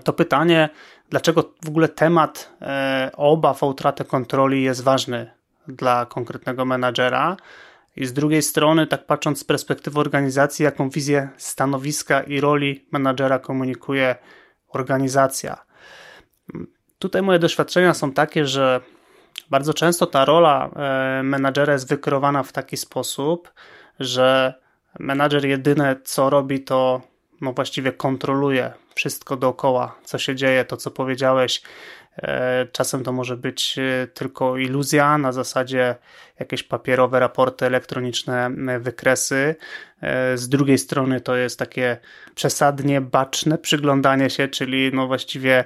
to 0.03 0.13
pytanie, 0.13 0.69
dlaczego 1.09 1.53
w 1.65 1.67
ogóle 1.67 1.89
temat 1.89 2.51
e, 2.61 3.11
obaw 3.17 3.63
o 3.63 3.67
utratę 3.67 4.05
kontroli 4.05 4.63
jest 4.63 4.83
ważny 4.83 5.31
dla 5.67 6.05
konkretnego 6.05 6.65
menadżera. 6.65 7.37
I 7.95 8.05
z 8.05 8.13
drugiej 8.13 8.41
strony, 8.41 8.87
tak 8.87 9.05
patrząc 9.05 9.39
z 9.39 9.43
perspektywy 9.43 9.99
organizacji, 9.99 10.63
jaką 10.63 10.89
wizję 10.89 11.29
stanowiska 11.37 12.21
i 12.21 12.41
roli 12.41 12.85
menadżera 12.91 13.39
komunikuje 13.39 14.15
organizacja. 14.69 15.68
Tutaj 16.99 17.21
moje 17.21 17.39
doświadczenia 17.39 17.93
są 17.93 18.11
takie, 18.11 18.45
że 18.45 18.81
bardzo 19.49 19.73
często 19.73 20.05
ta 20.05 20.25
rola 20.25 20.69
e, 20.75 21.23
menadżera 21.23 21.73
jest 21.73 21.89
wykreowana 21.89 22.43
w 22.43 22.51
taki 22.51 22.77
sposób, 22.77 23.53
że 23.99 24.53
menadżer 24.99 25.45
jedyne 25.45 25.95
co 26.03 26.29
robi, 26.29 26.63
to 26.63 27.01
no 27.41 27.53
właściwie 27.53 27.91
kontroluje 27.91 28.73
wszystko 28.95 29.37
dookoła, 29.37 29.95
co 30.03 30.17
się 30.17 30.35
dzieje, 30.35 30.65
to 30.65 30.77
co 30.77 30.91
powiedziałeś. 30.91 31.61
E, 32.17 32.67
czasem 32.71 33.03
to 33.03 33.11
może 33.11 33.37
być 33.37 33.75
e, 33.77 34.07
tylko 34.07 34.57
iluzja, 34.57 35.17
na 35.17 35.31
zasadzie 35.31 35.95
jakieś 36.39 36.63
papierowe 36.63 37.19
raporty, 37.19 37.65
elektroniczne 37.65 38.51
wykresy. 38.79 39.55
Z 40.35 40.49
drugiej 40.49 40.77
strony 40.77 41.21
to 41.21 41.35
jest 41.35 41.59
takie 41.59 41.97
przesadnie 42.35 43.01
baczne 43.01 43.57
przyglądanie 43.57 44.29
się, 44.29 44.47
czyli 44.47 44.91
no 44.93 45.07
właściwie 45.07 45.65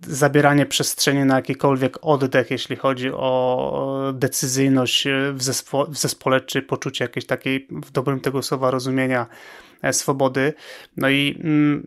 zabieranie 0.00 0.66
przestrzeni 0.66 1.24
na 1.24 1.36
jakikolwiek 1.36 1.98
oddech, 2.02 2.50
jeśli 2.50 2.76
chodzi 2.76 3.10
o 3.12 4.12
decyzyjność 4.14 5.08
w, 5.32 5.42
zespo 5.42 5.86
w 5.86 5.96
zespole, 5.96 6.40
czy 6.40 6.62
poczucie 6.62 7.04
jakiejś 7.04 7.26
takiej, 7.26 7.66
w 7.70 7.90
dobrym 7.90 8.20
tego 8.20 8.42
słowa 8.42 8.70
rozumienia, 8.70 9.26
e, 9.82 9.92
swobody. 9.92 10.54
No 10.96 11.08
i 11.08 11.40
mm, 11.44 11.86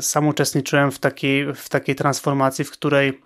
sam 0.00 0.28
uczestniczyłem 0.28 0.90
w 0.90 0.98
takiej, 0.98 1.54
w 1.54 1.68
takiej 1.68 1.94
transformacji, 1.94 2.64
w 2.64 2.70
której 2.70 3.22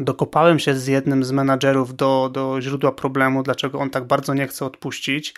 dokopałem 0.00 0.58
się 0.58 0.74
z 0.74 0.86
jednym 0.86 1.24
z 1.24 1.32
menadżerów 1.32 1.96
do, 1.96 2.30
do 2.32 2.60
źródła 2.60 2.92
problemu, 2.92 3.42
dlaczego 3.42 3.78
on 3.78 3.90
tak 3.90 4.04
bardzo 4.04 4.34
nie 4.34 4.46
chce 4.46 4.66
odpuścić. 4.66 5.34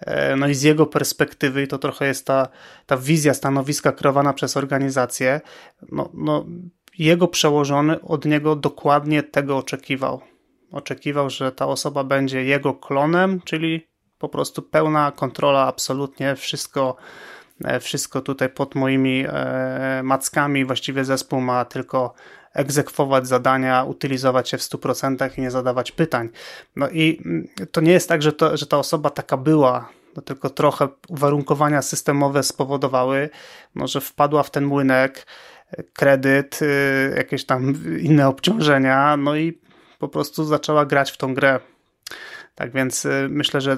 E, 0.00 0.36
no 0.36 0.48
i 0.48 0.54
z 0.54 0.62
jego 0.62 0.86
perspektywy, 0.86 1.66
to 1.66 1.78
trochę 1.78 2.06
jest 2.06 2.26
ta, 2.26 2.48
ta 2.86 2.96
wizja 2.96 3.34
stanowiska 3.34 3.92
kreowana 3.92 4.32
przez 4.32 4.56
organizację, 4.56 5.40
no, 5.92 6.10
no 6.14 6.46
jego 6.98 7.28
przełożony 7.28 8.00
od 8.00 8.24
niego 8.24 8.56
dokładnie 8.56 9.22
tego 9.22 9.56
oczekiwał. 9.56 10.20
Oczekiwał, 10.72 11.30
że 11.30 11.52
ta 11.52 11.66
osoba 11.66 12.04
będzie 12.04 12.44
jego 12.44 12.74
klonem, 12.74 13.40
czyli 13.44 13.88
po 14.18 14.28
prostu 14.28 14.62
pełna 14.62 15.12
kontrola, 15.12 15.66
absolutnie 15.66 16.36
wszystko, 16.36 16.96
e, 17.64 17.80
wszystko 17.80 18.20
tutaj 18.20 18.48
pod 18.48 18.74
moimi 18.74 19.24
e, 19.28 20.00
mackami. 20.04 20.64
Właściwie 20.64 21.04
zespół 21.04 21.40
ma 21.40 21.64
tylko 21.64 22.14
egzekwować 22.54 23.26
zadania, 23.26 23.84
utylizować 23.84 24.48
się 24.48 24.58
w 24.58 24.60
100% 24.60 25.38
i 25.38 25.40
nie 25.40 25.50
zadawać 25.50 25.92
pytań. 25.92 26.28
No 26.76 26.88
i 26.88 27.22
mm, 27.24 27.48
to 27.72 27.80
nie 27.80 27.92
jest 27.92 28.08
tak, 28.08 28.22
że, 28.22 28.32
to, 28.32 28.56
że 28.56 28.66
ta 28.66 28.78
osoba 28.78 29.10
taka 29.10 29.36
była, 29.36 29.88
no 30.16 30.22
tylko 30.22 30.50
trochę 30.50 30.88
uwarunkowania 31.08 31.82
systemowe 31.82 32.42
spowodowały, 32.42 33.30
no, 33.74 33.86
że 33.86 34.00
wpadła 34.00 34.42
w 34.42 34.50
ten 34.50 34.64
młynek 34.64 35.26
kredyt, 35.92 36.62
y, 36.62 37.14
jakieś 37.16 37.44
tam 37.44 37.74
inne 38.00 38.28
obciążenia, 38.28 39.16
no 39.16 39.36
i 39.36 39.58
po 39.98 40.08
prostu 40.08 40.44
zaczęła 40.44 40.86
grać 40.86 41.10
w 41.10 41.16
tą 41.16 41.34
grę. 41.34 41.60
Tak 42.54 42.72
więc 42.72 43.04
y, 43.04 43.26
myślę, 43.30 43.60
że 43.60 43.72
y, 43.72 43.76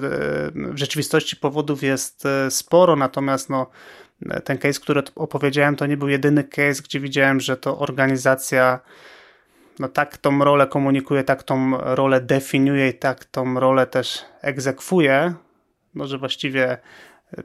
w 0.73 0.77
rzeczywistości 0.77 1.35
powodów 1.35 1.83
jest 1.83 2.23
sporo, 2.49 2.95
natomiast 2.95 3.49
no, 3.49 3.69
ten 4.43 4.57
case, 4.57 4.79
który 4.79 5.01
opowiedziałem, 5.15 5.75
to 5.75 5.85
nie 5.85 5.97
był 5.97 6.07
jedyny 6.07 6.43
case, 6.43 6.83
gdzie 6.83 6.99
widziałem, 6.99 7.39
że 7.39 7.57
to 7.57 7.79
organizacja 7.79 8.79
no 9.79 9.87
tak 9.87 10.17
tą 10.17 10.43
rolę 10.43 10.67
komunikuje, 10.67 11.23
tak 11.23 11.43
tą 11.43 11.71
rolę 11.77 12.21
definiuje 12.21 12.89
i 12.89 12.93
tak 12.93 13.25
tą 13.25 13.59
rolę 13.59 13.87
też 13.87 14.25
egzekwuje, 14.41 15.33
no 15.95 16.07
że 16.07 16.17
właściwie 16.17 16.77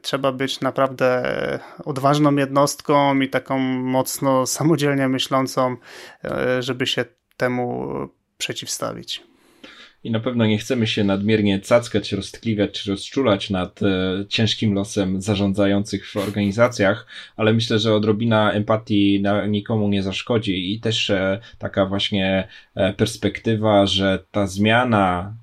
trzeba 0.02 0.32
być 0.32 0.60
naprawdę 0.60 1.22
odważną 1.84 2.36
jednostką 2.36 3.20
i 3.20 3.28
taką 3.28 3.58
mocno 3.58 4.46
samodzielnie 4.46 5.08
myślącą, 5.08 5.76
e, 6.24 6.62
żeby 6.62 6.86
się 6.86 7.04
temu 7.36 7.88
przeciwstawić. 8.38 9.22
I 10.06 10.10
na 10.10 10.20
pewno 10.20 10.46
nie 10.46 10.58
chcemy 10.58 10.86
się 10.86 11.04
nadmiernie 11.04 11.60
cackać, 11.60 12.12
roztkliwiać 12.12 12.72
czy 12.72 12.90
rozczulać 12.90 13.50
nad 13.50 13.82
e, 13.82 13.86
ciężkim 14.28 14.74
losem 14.74 15.22
zarządzających 15.22 16.10
w 16.10 16.16
organizacjach, 16.16 17.06
ale 17.36 17.52
myślę, 17.52 17.78
że 17.78 17.94
odrobina 17.94 18.52
empatii 18.52 19.20
na, 19.22 19.46
nikomu 19.46 19.88
nie 19.88 20.02
zaszkodzi. 20.02 20.74
I 20.74 20.80
też 20.80 21.10
e, 21.10 21.40
taka 21.58 21.86
właśnie 21.86 22.48
e, 22.74 22.92
perspektywa, 22.92 23.86
że 23.86 24.24
ta 24.30 24.46
zmiana, 24.46 25.36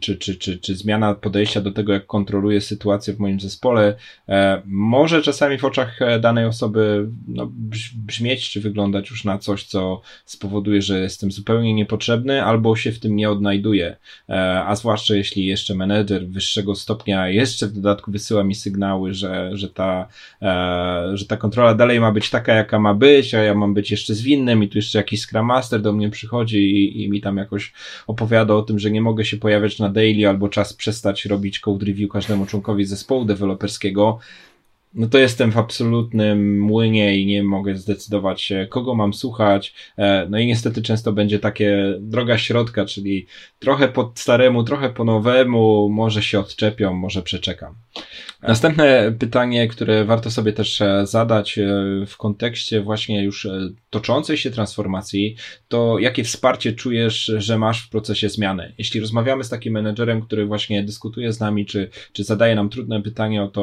czy, 0.00 0.16
czy, 0.16 0.36
czy, 0.36 0.58
czy 0.58 0.76
zmiana 0.76 1.14
podejścia 1.14 1.60
do 1.60 1.72
tego, 1.72 1.92
jak 1.92 2.06
kontroluję 2.06 2.60
sytuację 2.60 3.14
w 3.14 3.18
moim 3.18 3.40
zespole, 3.40 3.96
e, 4.28 4.62
może 4.66 5.22
czasami 5.22 5.58
w 5.58 5.64
oczach 5.64 6.02
e, 6.02 6.20
danej 6.20 6.44
osoby 6.44 7.08
no, 7.28 7.52
brzmieć 7.94 8.50
czy 8.50 8.60
wyglądać 8.60 9.10
już 9.10 9.24
na 9.24 9.38
coś, 9.38 9.64
co 9.64 10.00
spowoduje, 10.24 10.82
że 10.82 11.00
jestem 11.00 11.32
zupełnie 11.32 11.74
niepotrzebny 11.74 12.44
albo 12.44 12.76
się 12.76 12.92
w 12.92 13.00
tym 13.00 13.16
nie 13.16 13.30
odnajduję 13.30 13.69
E, 13.78 14.64
a 14.64 14.76
zwłaszcza 14.76 15.14
jeśli 15.14 15.46
jeszcze 15.46 15.74
menedżer 15.74 16.26
wyższego 16.28 16.74
stopnia 16.74 17.28
jeszcze 17.28 17.66
w 17.66 17.72
dodatku 17.72 18.10
wysyła 18.10 18.44
mi 18.44 18.54
sygnały, 18.54 19.14
że, 19.14 19.50
że, 19.52 19.68
ta, 19.68 20.08
e, 20.42 21.10
że 21.14 21.26
ta 21.26 21.36
kontrola 21.36 21.74
dalej 21.74 22.00
ma 22.00 22.12
być 22.12 22.30
taka, 22.30 22.54
jaka 22.54 22.78
ma 22.78 22.94
być, 22.94 23.34
a 23.34 23.42
ja 23.42 23.54
mam 23.54 23.74
być 23.74 23.90
jeszcze 23.90 24.14
zwinnym 24.14 24.62
i 24.62 24.68
tu 24.68 24.78
jeszcze 24.78 24.98
jakiś 24.98 25.20
Scrum 25.20 25.46
Master 25.46 25.82
do 25.82 25.92
mnie 25.92 26.10
przychodzi 26.10 26.58
i, 26.58 27.02
i 27.02 27.10
mi 27.10 27.20
tam 27.20 27.36
jakoś 27.36 27.72
opowiada 28.06 28.54
o 28.54 28.62
tym, 28.62 28.78
że 28.78 28.90
nie 28.90 29.00
mogę 29.00 29.24
się 29.24 29.36
pojawiać 29.36 29.78
na 29.78 29.88
daily 29.88 30.28
albo 30.28 30.48
czas 30.48 30.72
przestać 30.72 31.24
robić 31.24 31.60
code 31.60 31.86
review 31.86 32.10
każdemu 32.10 32.46
członkowi 32.46 32.84
zespołu 32.84 33.24
deweloperskiego, 33.24 34.18
no 34.94 35.08
to 35.08 35.18
jestem 35.18 35.52
w 35.52 35.58
absolutnym 35.58 36.60
młynie 36.60 37.18
i 37.18 37.26
nie 37.26 37.42
mogę 37.42 37.76
zdecydować 37.76 38.42
się, 38.42 38.66
kogo 38.70 38.94
mam 38.94 39.14
słuchać. 39.14 39.74
E, 39.98 40.26
no 40.30 40.38
i 40.38 40.46
niestety 40.46 40.82
często 40.82 41.12
będzie 41.12 41.38
takie 41.38 41.94
droga 42.00 42.38
środka, 42.38 42.84
czyli 42.84 43.26
trochę 43.58 43.88
po 43.88 44.12
staremu, 44.14 44.64
trochę 44.64 44.90
po 44.90 45.04
nowemu, 45.04 45.88
może 45.88 46.22
się 46.22 46.40
odczepią, 46.40 46.94
może 46.94 47.22
przeczekam. 47.22 47.74
Następne 48.42 49.12
pytanie, 49.18 49.68
które 49.68 50.04
warto 50.04 50.30
sobie 50.30 50.52
też 50.52 50.80
e, 50.80 51.06
zadać 51.06 51.58
e, 51.58 51.64
w 52.06 52.16
kontekście 52.16 52.80
właśnie 52.80 53.24
już 53.24 53.48
toczącej 53.90 54.36
się 54.36 54.50
transformacji, 54.50 55.36
to 55.68 55.98
jakie 55.98 56.24
wsparcie 56.24 56.72
czujesz, 56.72 57.32
że 57.36 57.58
masz 57.58 57.82
w 57.82 57.88
procesie 57.88 58.28
zmiany? 58.28 58.74
Jeśli 58.78 59.00
rozmawiamy 59.00 59.44
z 59.44 59.48
takim 59.48 59.72
menedżerem, 59.72 60.22
który 60.22 60.46
właśnie 60.46 60.82
dyskutuje 60.82 61.32
z 61.32 61.40
nami, 61.40 61.66
czy, 61.66 61.90
czy 62.12 62.24
zadaje 62.24 62.54
nam 62.54 62.68
trudne 62.68 63.02
pytanie 63.02 63.42
o 63.42 63.48
to, 63.48 63.62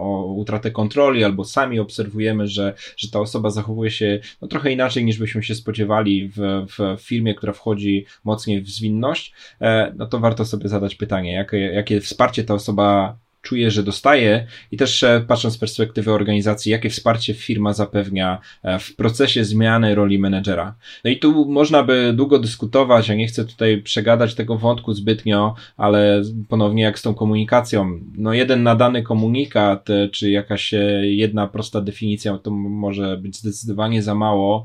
o 0.00 0.34
utratę 0.36 0.70
kontroli, 0.70 1.24
albo 1.24 1.44
sami 1.44 1.78
obserwujemy, 1.78 2.48
że, 2.48 2.74
że 2.96 3.10
ta 3.10 3.20
osoba 3.20 3.50
zachowuje 3.50 3.90
się 3.90 4.20
no, 4.42 4.48
trochę 4.48 4.72
inaczej 4.72 5.04
niż 5.04 5.18
byśmy 5.18 5.42
się 5.42 5.54
spodziewali 5.54 6.28
w, 6.28 6.66
w 6.68 7.02
firmie, 7.02 7.34
która 7.34 7.52
wchodzi 7.52 8.06
mocniej 8.24 8.60
w 8.60 8.70
zwinność, 8.70 9.34
e, 9.60 9.92
no 9.96 10.06
to 10.06 10.18
warto 10.18 10.44
sobie 10.44 10.68
zadać 10.68 10.94
pytanie, 10.94 11.32
jakie, 11.32 11.58
jakie 11.58 12.00
wsparcie 12.00 12.44
ta 12.44 12.54
osoba 12.54 13.16
czuje, 13.42 13.70
że 13.70 13.82
dostaje 13.82 14.46
i 14.72 14.76
też 14.76 15.02
e, 15.02 15.24
patrząc 15.28 15.54
z 15.54 15.58
perspektywy 15.58 16.12
organizacji, 16.12 16.72
jakie 16.72 16.90
wsparcie 16.90 17.34
firma 17.34 17.72
zapewnia 17.72 18.38
e, 18.62 18.78
w 18.78 18.96
procesie 18.96 19.44
zmiany 19.44 19.94
roli 19.94 20.18
menedżera. 20.18 20.74
No 21.04 21.10
i 21.10 21.18
tu 21.18 21.50
można 21.50 21.82
by 21.82 22.12
długo 22.16 22.38
dyskutować, 22.38 23.08
ja 23.08 23.14
nie 23.14 23.26
chcę 23.26 23.44
tutaj 23.44 23.82
przegadać 23.82 24.34
tego 24.34 24.56
wątku 24.56 24.92
zbytnio, 24.92 25.54
ale 25.76 26.22
ponownie 26.48 26.82
jak 26.82 26.98
z 26.98 27.02
tą 27.02 27.14
komunikacją. 27.14 28.00
No 28.16 28.32
jeden 28.32 28.62
nadany 28.62 29.02
komunikat, 29.02 29.90
e, 29.90 30.08
czy 30.08 30.30
jakaś 30.30 30.74
jedna 31.02 31.48
prosta 31.48 31.80
definicja, 31.80 32.38
to 32.38 32.50
może 32.50 33.16
być 33.16 33.36
zdecydowanie 33.36 34.02
za 34.02 34.14
mało. 34.14 34.64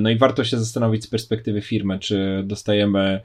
No 0.00 0.10
i 0.10 0.16
warto 0.16 0.44
się 0.44 0.58
zastanowić 0.58 1.04
z 1.04 1.06
perspektywy 1.06 1.60
firmy, 1.60 1.98
czy 1.98 2.42
dostajemy 2.46 3.20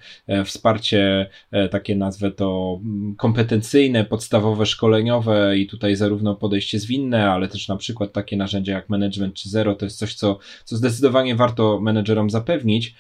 wsparcie, 0.46 1.30
takie 1.72 1.96
nazwę 1.96 2.32
to 2.32 2.80
kompetencyjne, 3.18 4.06
podstawowe, 4.06 4.45
podstawowe 4.46 4.66
szkoleniowe 4.66 5.58
i 5.58 5.68
tutaj 5.68 5.96
zarówno 5.96 6.36
podejście 6.36 6.80
zwinne, 6.80 7.32
ale 7.32 7.48
też 7.48 7.68
na 7.68 7.78
przykład 7.78 8.14
takie 8.14 8.38
narzędzia 8.38 8.74
jak 8.74 8.90
Management 8.90 9.34
czy 9.34 9.50
Zero 9.50 9.76
to 9.76 9.86
jest 9.86 9.98
coś, 9.98 10.14
co, 10.14 10.40
co 10.64 10.78
zdecydowanie 10.78 11.36
warto 11.36 11.80
menedżerom 11.80 12.30
zapewnić, 12.30 12.96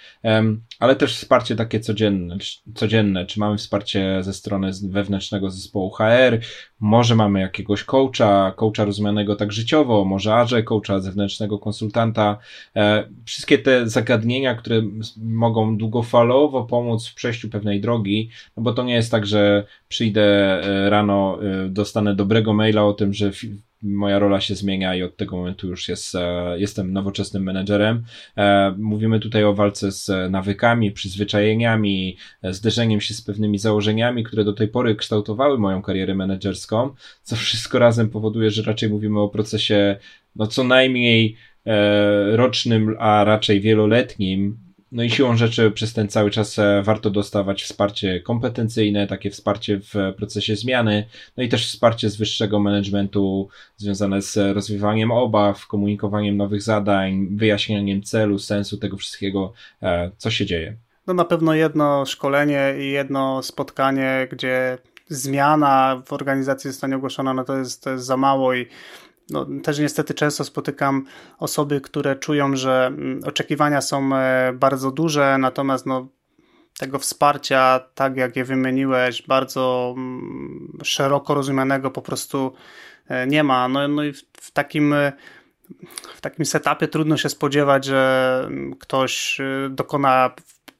ale 0.79 0.95
też 0.95 1.15
wsparcie 1.15 1.55
takie 1.55 1.79
codzienne, 1.79 2.37
codzienne. 2.75 3.25
Czy 3.25 3.39
mamy 3.39 3.57
wsparcie 3.57 4.23
ze 4.23 4.33
strony 4.33 4.71
wewnętrznego 4.83 5.49
zespołu 5.49 5.89
HR, 5.89 6.39
może 6.79 7.15
mamy 7.15 7.39
jakiegoś 7.39 7.83
coacha, 7.83 8.53
coacha 8.55 8.85
rozumianego 8.85 9.35
tak 9.35 9.51
życiowo, 9.51 10.05
może 10.05 10.33
ARZE, 10.33 10.63
coacha 10.63 10.99
zewnętrznego 10.99 11.59
konsultanta. 11.59 12.37
E, 12.75 13.03
wszystkie 13.25 13.57
te 13.57 13.89
zagadnienia, 13.89 14.55
które 14.55 14.81
mogą 15.17 15.77
długofalowo 15.77 16.63
pomóc 16.63 17.07
w 17.07 17.15
przejściu 17.15 17.49
pewnej 17.49 17.81
drogi, 17.81 18.29
no 18.57 18.63
bo 18.63 18.73
to 18.73 18.83
nie 18.83 18.93
jest 18.93 19.11
tak, 19.11 19.25
że 19.25 19.65
przyjdę 19.87 20.23
e, 20.23 20.89
rano, 20.89 21.34
e, 21.41 21.69
dostanę 21.69 22.15
dobrego 22.15 22.53
maila 22.53 22.85
o 22.85 22.93
tym, 22.93 23.13
że 23.13 23.31
moja 23.81 24.19
rola 24.19 24.41
się 24.41 24.55
zmienia 24.55 24.95
i 24.95 25.03
od 25.03 25.17
tego 25.17 25.37
momentu 25.37 25.67
już 25.67 25.89
jest, 25.89 26.15
e, 26.15 26.59
jestem 26.59 26.93
nowoczesnym 26.93 27.43
menedżerem. 27.43 28.03
Mówimy 28.77 29.19
tutaj 29.19 29.43
o 29.43 29.53
walce 29.53 29.91
z 29.91 30.31
nawykami, 30.31 30.91
przyzwyczajeniami, 30.91 32.17
zderzeniem 32.43 33.01
się 33.01 33.13
z 33.13 33.21
pewnymi 33.21 33.57
założeniami, 33.57 34.23
które 34.23 34.43
do 34.43 34.53
tej 34.53 34.67
pory 34.67 34.95
kształtowały 34.95 35.57
moją 35.57 35.81
karierę 35.81 36.15
menedżerską, 36.15 36.89
co 37.23 37.35
wszystko 37.35 37.79
razem 37.79 38.09
powoduje, 38.09 38.51
że 38.51 38.63
raczej 38.63 38.89
mówimy 38.89 39.19
o 39.19 39.29
procesie 39.29 39.97
no 40.35 40.47
co 40.47 40.63
najmniej 40.63 41.35
rocznym, 42.31 42.95
a 42.99 43.23
raczej 43.23 43.61
wieloletnim, 43.61 44.64
no 44.95 45.03
i 45.03 45.09
siłą 45.09 45.37
rzeczy 45.37 45.71
przez 45.71 45.93
ten 45.93 46.07
cały 46.07 46.31
czas 46.31 46.59
e, 46.59 46.81
warto 46.83 47.09
dostawać 47.09 47.63
wsparcie 47.63 48.21
kompetencyjne, 48.21 49.07
takie 49.07 49.31
wsparcie 49.31 49.79
w 49.79 49.93
procesie 50.17 50.55
zmiany, 50.55 51.05
no 51.37 51.43
i 51.43 51.49
też 51.49 51.67
wsparcie 51.67 52.09
z 52.09 52.15
wyższego 52.15 52.59
managementu 52.59 53.49
związane 53.77 54.21
z 54.21 54.37
rozwiązywaniem 54.37 55.11
obaw, 55.11 55.67
komunikowaniem 55.67 56.37
nowych 56.37 56.61
zadań, 56.61 57.27
wyjaśnianiem 57.31 58.03
celu, 58.03 58.39
sensu 58.39 58.77
tego 58.77 58.97
wszystkiego, 58.97 59.53
e, 59.83 60.11
co 60.17 60.31
się 60.31 60.45
dzieje. 60.45 60.77
No 61.07 61.13
na 61.13 61.25
pewno 61.25 61.53
jedno 61.53 62.05
szkolenie 62.05 62.73
i 62.79 62.91
jedno 62.91 63.43
spotkanie, 63.43 64.27
gdzie 64.31 64.77
zmiana 65.09 66.01
w 66.05 66.13
organizacji 66.13 66.71
zostanie 66.71 66.95
ogłoszona, 66.95 67.33
no 67.33 67.43
to 67.43 67.57
jest, 67.57 67.83
to 67.83 67.89
jest 67.89 68.05
za 68.05 68.17
mało 68.17 68.53
i 68.53 68.67
no, 69.29 69.47
też 69.63 69.79
niestety 69.79 70.13
często 70.13 70.43
spotykam 70.43 71.05
osoby, 71.39 71.81
które 71.81 72.15
czują, 72.15 72.55
że 72.55 72.85
mm, 72.85 73.19
oczekiwania 73.25 73.81
są 73.81 74.15
e, 74.15 74.53
bardzo 74.53 74.91
duże, 74.91 75.37
natomiast 75.37 75.85
no, 75.85 76.07
tego 76.77 76.99
wsparcia, 76.99 77.79
tak 77.95 78.17
jak 78.17 78.35
je 78.35 78.45
wymieniłeś, 78.45 79.21
bardzo 79.21 79.93
mm, 79.97 80.77
szeroko 80.83 81.33
rozumianego 81.33 81.91
po 81.91 82.01
prostu 82.01 82.53
e, 83.07 83.27
nie 83.27 83.43
ma. 83.43 83.67
No, 83.67 83.87
no 83.87 84.03
i 84.03 84.13
w 84.33 84.51
takim 84.53 84.93
e, 84.93 85.13
w 86.15 86.21
takim 86.21 86.45
setupie 86.45 86.87
trudno 86.87 87.17
się 87.17 87.29
spodziewać, 87.29 87.85
że 87.85 88.43
mm, 88.47 88.75
ktoś 88.75 89.41
dokona 89.69 90.31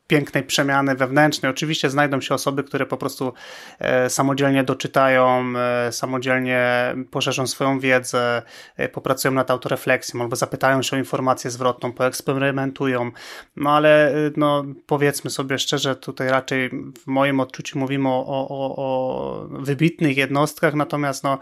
pięknej 0.08 0.44
przemiany 0.44 0.96
wewnętrznej. 0.96 1.52
Oczywiście 1.52 1.90
znajdą 1.90 2.22
się 2.22 2.36
osoby, 2.36 2.64
które 2.64 2.86
po 2.86 2.98
prostu 2.98 3.34
e, 3.80 4.10
samodzielnie 4.10 4.64
doczytają, 4.64 5.54
e, 5.58 5.92
samodzielnie 5.92 6.96
poszerzą 7.12 7.48
swoją 7.48 7.80
wiedzę, 7.80 8.42
e, 8.78 8.90
popracują 8.90 9.34
nad 9.34 9.52
autorefleksją 9.52 10.22
albo 10.22 10.36
zapytają 10.36 10.82
się 10.82 10.96
o 10.96 11.00
informację 11.00 11.52
zwrotną, 11.52 11.94
poeksperymentują. 11.94 13.12
No 13.56 13.72
ale 13.72 14.14
no, 14.38 14.64
powiedzmy 14.86 15.30
sobie 15.30 15.60
szczerze, 15.60 15.96
tutaj 15.96 16.30
raczej 16.30 16.70
w 17.04 17.08
moim 17.08 17.40
odczuciu 17.40 17.80
mówimy 17.80 18.10
o, 18.10 18.26
o, 18.28 18.76
o 18.78 19.48
wybitnych 19.50 20.18
jednostkach, 20.18 20.74
natomiast 20.74 21.24
no, 21.24 21.40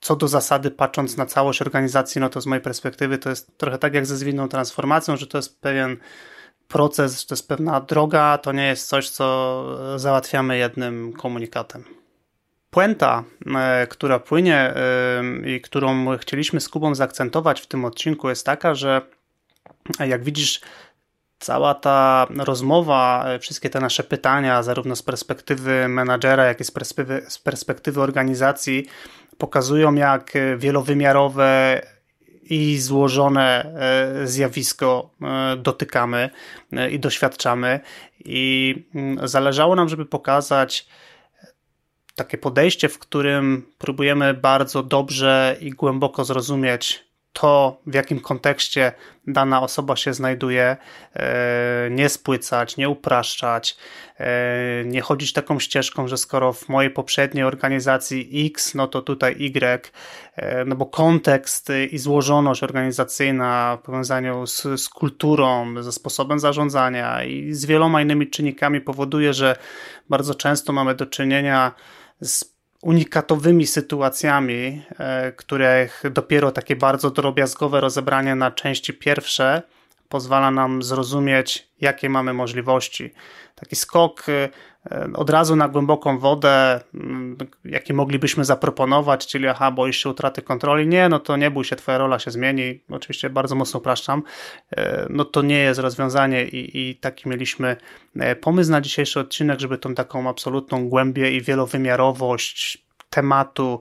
co 0.00 0.16
do 0.16 0.28
zasady, 0.28 0.70
patrząc 0.70 1.16
na 1.16 1.26
całość 1.26 1.62
organizacji, 1.62 2.20
no 2.20 2.28
to 2.28 2.40
z 2.40 2.46
mojej 2.46 2.62
perspektywy 2.62 3.18
to 3.18 3.30
jest 3.30 3.58
trochę 3.58 3.78
tak 3.78 3.94
jak 3.94 4.06
ze 4.06 4.16
zwinną 4.16 4.48
transformacją, 4.48 5.16
że 5.16 5.26
to 5.26 5.38
jest 5.38 5.60
pewien 5.60 5.96
proces, 6.74 7.26
to 7.26 7.34
jest 7.34 7.48
pewna 7.48 7.80
droga, 7.80 8.38
to 8.38 8.52
nie 8.52 8.66
jest 8.66 8.88
coś, 8.88 9.10
co 9.10 9.98
załatwiamy 9.98 10.58
jednym 10.58 11.12
komunikatem. 11.12 11.84
Puenta, 12.70 13.24
e, 13.56 13.86
która 13.86 14.18
płynie 14.18 14.56
e, 14.56 14.76
i 15.46 15.60
którą 15.60 16.16
chcieliśmy 16.18 16.60
z 16.60 16.68
Kubą 16.68 16.94
zaakcentować 16.94 17.60
w 17.60 17.66
tym 17.66 17.84
odcinku, 17.84 18.28
jest 18.28 18.46
taka, 18.46 18.74
że 18.74 19.02
jak 20.00 20.24
widzisz, 20.24 20.60
cała 21.38 21.74
ta 21.74 22.26
rozmowa, 22.38 23.24
e, 23.26 23.38
wszystkie 23.38 23.70
te 23.70 23.80
nasze 23.80 24.04
pytania, 24.04 24.62
zarówno 24.62 24.96
z 24.96 25.02
perspektywy 25.02 25.88
menadżera, 25.88 26.44
jak 26.44 26.60
i 26.60 26.64
z 26.64 26.70
perspektywy, 26.70 27.26
z 27.28 27.38
perspektywy 27.38 28.00
organizacji, 28.00 28.86
pokazują, 29.38 29.94
jak 29.94 30.32
wielowymiarowe 30.56 31.80
i 32.50 32.78
złożone 32.78 33.74
e, 34.22 34.26
zjawisko 34.26 35.10
e, 35.22 35.56
dotykamy 35.56 36.30
e, 36.72 36.90
i 36.90 37.00
doświadczamy. 37.00 37.80
I 38.24 38.74
mm, 38.94 39.28
zależało 39.28 39.76
nam, 39.76 39.88
żeby 39.88 40.06
pokazać 40.06 40.86
takie 42.14 42.38
podejście, 42.38 42.88
w 42.88 42.98
którym 42.98 43.66
próbujemy 43.78 44.34
bardzo 44.34 44.82
dobrze 44.82 45.56
i 45.60 45.70
głęboko 45.70 46.24
zrozumieć 46.24 47.04
to, 47.34 47.80
w 47.86 47.94
jakim 47.94 48.20
kontekście 48.20 48.92
dana 49.26 49.62
osoba 49.62 49.96
się 49.96 50.14
znajduje, 50.14 50.76
e, 51.14 51.88
nie 51.90 52.08
spłycać, 52.08 52.76
nie 52.76 52.88
upraszczać, 52.88 53.76
e, 54.18 54.84
nie 54.84 55.00
chodzić 55.00 55.32
taką 55.32 55.58
ścieżką, 55.58 56.08
że 56.08 56.16
skoro 56.16 56.52
w 56.52 56.68
mojej 56.68 56.90
poprzedniej 56.90 57.44
organizacji 57.44 58.46
X, 58.46 58.74
no 58.74 58.88
to 58.88 59.02
tutaj 59.02 59.36
Y, 59.38 59.92
e, 60.36 60.64
no 60.64 60.76
bo 60.76 60.86
kontekst 60.86 61.68
i 61.90 61.98
złożoność 61.98 62.62
organizacyjna 62.62 63.78
w 63.80 63.86
powiązaniu 63.86 64.46
z, 64.46 64.62
z 64.76 64.88
kulturą, 64.88 65.82
ze 65.82 65.92
sposobem 65.92 66.38
zarządzania 66.38 67.24
i 67.24 67.52
z 67.52 67.64
wieloma 67.64 68.02
innymi 68.02 68.30
czynnikami 68.30 68.80
powoduje, 68.80 69.34
że 69.34 69.56
bardzo 70.08 70.34
często 70.34 70.72
mamy 70.72 70.94
do 70.94 71.06
czynienia 71.06 71.72
z 72.20 72.53
unikatowymi 72.84 73.66
sytuacjami, 73.66 74.82
e, 74.98 75.32
których 75.32 76.02
dopiero 76.10 76.52
takie 76.52 76.76
bardzo 76.76 77.10
drobiazgowe 77.10 77.80
rozebranie 77.80 78.34
na 78.34 78.50
części 78.50 78.94
pierwsze 78.94 79.62
pozwala 80.08 80.50
nam 80.50 80.82
zrozumieć, 80.82 81.68
jakie 81.80 82.08
mamy 82.08 82.32
możliwości. 82.32 83.12
Taki 83.54 83.76
skok 83.76 84.28
e, 84.28 84.48
od 85.14 85.30
razu 85.30 85.56
na 85.56 85.68
głęboką 85.68 86.18
wodę, 86.18 86.80
mm, 86.94 87.36
jaki 87.64 87.92
moglibyśmy 87.92 88.44
zaproponować, 88.44 89.26
czyli 89.26 89.48
aha, 89.48 89.70
boisz 89.70 90.02
się 90.02 90.08
utraty 90.08 90.42
kontroli, 90.42 90.86
nie, 90.86 91.08
no 91.08 91.18
to 91.20 91.36
nie 91.36 91.50
bój 91.50 91.64
się, 91.64 91.76
twoja 91.76 91.98
rola 91.98 92.18
się 92.18 92.30
zmieni, 92.30 92.80
oczywiście 92.90 93.30
bardzo 93.30 93.54
mocno 93.54 93.80
upraszczam, 93.80 94.22
e, 94.76 95.06
no 95.10 95.24
to 95.24 95.42
nie 95.42 95.58
jest 95.58 95.80
rozwiązanie 95.80 96.44
i, 96.44 96.90
i 96.90 96.96
taki 96.96 97.28
mieliśmy 97.28 97.76
pomysł 98.40 98.70
na 98.70 98.80
dzisiejszy 98.80 99.20
odcinek, 99.20 99.60
żeby 99.60 99.78
tą 99.78 99.94
taką 99.94 100.28
absolutną 100.28 100.88
głębię 100.88 101.30
i 101.30 101.42
wielowymiarowość 101.42 102.84
tematu 103.10 103.80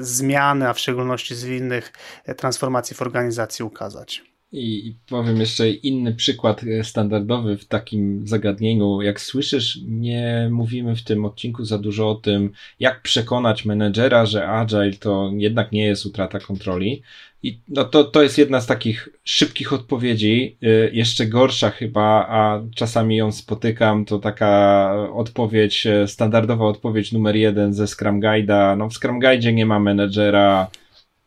zmiany, 0.00 0.68
a 0.68 0.72
w 0.72 0.78
szczególności 0.78 1.34
zwinnych 1.34 1.92
e, 2.24 2.34
transformacji 2.34 2.96
w 2.96 3.02
organizacji 3.02 3.64
ukazać. 3.64 4.31
I 4.52 4.94
powiem 5.08 5.40
jeszcze 5.40 5.70
inny 5.70 6.14
przykład 6.14 6.64
e, 6.64 6.84
standardowy 6.84 7.58
w 7.58 7.64
takim 7.64 8.26
zagadnieniu. 8.26 9.02
Jak 9.02 9.20
słyszysz, 9.20 9.78
nie 9.86 10.48
mówimy 10.50 10.96
w 10.96 11.04
tym 11.04 11.24
odcinku 11.24 11.64
za 11.64 11.78
dużo 11.78 12.10
o 12.10 12.14
tym, 12.14 12.52
jak 12.80 13.02
przekonać 13.02 13.64
menedżera, 13.64 14.26
że 14.26 14.48
agile 14.48 14.92
to 14.92 15.30
jednak 15.36 15.72
nie 15.72 15.84
jest 15.84 16.06
utrata 16.06 16.38
kontroli. 16.38 17.02
I 17.42 17.60
no 17.68 17.84
to, 17.84 18.04
to 18.04 18.22
jest 18.22 18.38
jedna 18.38 18.60
z 18.60 18.66
takich 18.66 19.08
szybkich 19.24 19.72
odpowiedzi, 19.72 20.56
y, 20.62 20.90
jeszcze 20.92 21.26
gorsza 21.26 21.70
chyba, 21.70 22.26
a 22.28 22.62
czasami 22.74 23.16
ją 23.16 23.32
spotykam, 23.32 24.04
to 24.04 24.18
taka 24.18 24.92
odpowiedź, 25.12 25.86
e, 25.86 26.08
standardowa 26.08 26.66
odpowiedź 26.66 27.12
numer 27.12 27.36
jeden 27.36 27.74
ze 27.74 27.86
Scrum 27.86 28.20
Guide'a. 28.20 28.76
No 28.78 28.88
w 28.88 28.94
Scrum 28.94 29.20
Guide'zie 29.20 29.54
nie 29.54 29.66
ma 29.66 29.80
menedżera, 29.80 30.70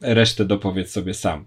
resztę 0.02 0.46
dopowiedz 0.46 0.92
sobie 0.92 1.14
sam. 1.14 1.46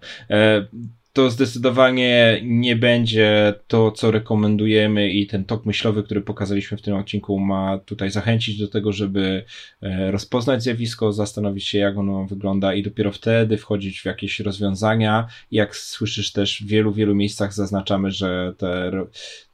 To 1.18 1.30
zdecydowanie 1.30 2.40
nie 2.44 2.76
będzie 2.76 3.54
to, 3.66 3.92
co 3.92 4.10
rekomendujemy 4.10 5.10
i 5.10 5.26
ten 5.26 5.44
tok 5.44 5.66
myślowy, 5.66 6.02
który 6.02 6.20
pokazaliśmy 6.20 6.78
w 6.78 6.82
tym 6.82 6.96
odcinku 6.96 7.38
ma 7.38 7.78
tutaj 7.78 8.10
zachęcić 8.10 8.58
do 8.58 8.68
tego, 8.68 8.92
żeby 8.92 9.44
e, 9.82 10.10
rozpoznać 10.10 10.62
zjawisko, 10.62 11.12
zastanowić 11.12 11.66
się, 11.66 11.78
jak 11.78 11.98
ono 11.98 12.26
wygląda 12.26 12.74
i 12.74 12.82
dopiero 12.82 13.12
wtedy 13.12 13.56
wchodzić 13.56 14.00
w 14.00 14.04
jakieś 14.04 14.40
rozwiązania. 14.40 15.26
Jak 15.50 15.76
słyszysz 15.76 16.32
też 16.32 16.62
w 16.62 16.66
wielu, 16.66 16.92
wielu 16.92 17.14
miejscach 17.14 17.54
zaznaczamy, 17.54 18.10
że 18.10 18.54
te 18.58 18.90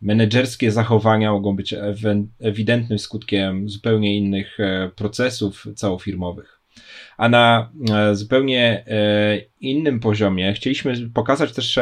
menedżerskie 0.00 0.72
zachowania 0.72 1.32
mogą 1.32 1.56
być 1.56 1.74
ewidentnym 2.40 2.98
skutkiem 2.98 3.68
zupełnie 3.68 4.16
innych 4.18 4.60
e, 4.60 4.90
procesów 4.96 5.66
całofirmowych. 5.76 6.64
A 7.16 7.28
na 7.28 7.70
e, 7.90 8.14
zupełnie 8.14 8.84
e, 8.86 9.40
innym 9.60 10.00
poziomie 10.00 10.52
chcieliśmy 10.52 10.94
pokazać 11.14 11.52
też 11.52 11.78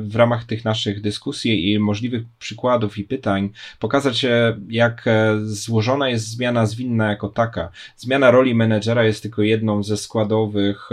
w 0.00 0.16
ramach 0.16 0.44
tych 0.44 0.64
naszych 0.64 1.00
dyskusji 1.00 1.72
i 1.72 1.78
możliwych 1.78 2.22
przykładów 2.38 2.98
i 2.98 3.04
pytań, 3.04 3.50
pokazać 3.78 4.26
jak 4.68 5.04
złożona 5.42 6.08
jest 6.08 6.28
zmiana 6.28 6.66
zwinna 6.66 7.10
jako 7.10 7.28
taka. 7.28 7.70
Zmiana 7.96 8.30
roli 8.30 8.54
menedżera 8.54 9.04
jest 9.04 9.22
tylko 9.22 9.42
jedną 9.42 9.82
ze 9.82 9.96
składowych 9.96 10.88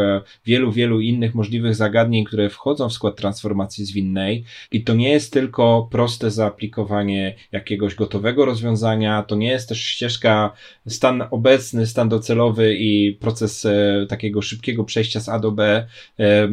wielu, 0.45 0.71
wielu 0.71 0.99
innych 0.99 1.35
możliwych 1.35 1.75
zagadnień, 1.75 2.25
które 2.25 2.49
wchodzą 2.49 2.89
w 2.89 2.93
skład 2.93 3.15
transformacji 3.15 3.85
zwinnej 3.85 4.43
i 4.71 4.83
to 4.83 4.93
nie 4.93 5.09
jest 5.09 5.33
tylko 5.33 5.87
proste 5.91 6.31
zaaplikowanie 6.31 7.35
jakiegoś 7.51 7.95
gotowego 7.95 8.45
rozwiązania, 8.45 9.23
to 9.23 9.35
nie 9.35 9.47
jest 9.47 9.69
też 9.69 9.85
ścieżka 9.85 10.51
stan 10.87 11.23
obecny, 11.31 11.87
stan 11.87 12.09
docelowy 12.09 12.75
i 12.75 13.17
proces 13.19 13.65
e, 13.65 13.74
takiego 14.09 14.41
szybkiego 14.41 14.83
przejścia 14.83 15.19
z 15.19 15.29
A 15.29 15.39
do 15.39 15.51
B. 15.51 15.87
E, 16.19 16.49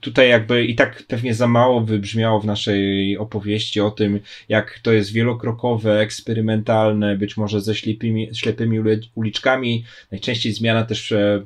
tutaj 0.00 0.28
jakby 0.28 0.64
i 0.64 0.74
tak 0.74 1.02
pewnie 1.08 1.34
za 1.34 1.48
mało 1.48 1.80
wybrzmiało 1.80 2.40
w 2.40 2.46
naszej 2.46 3.18
opowieści 3.18 3.80
o 3.80 3.90
tym, 3.90 4.20
jak 4.48 4.78
to 4.82 4.92
jest 4.92 5.12
wielokrokowe, 5.12 6.00
eksperymentalne, 6.00 7.16
być 7.16 7.36
może 7.36 7.60
ze 7.60 7.74
ślepymi, 7.74 8.28
ślepymi 8.34 8.78
uliczkami. 9.14 9.84
Najczęściej 10.10 10.52
zmiana 10.52 10.84
też 10.84 11.12
e, 11.12 11.42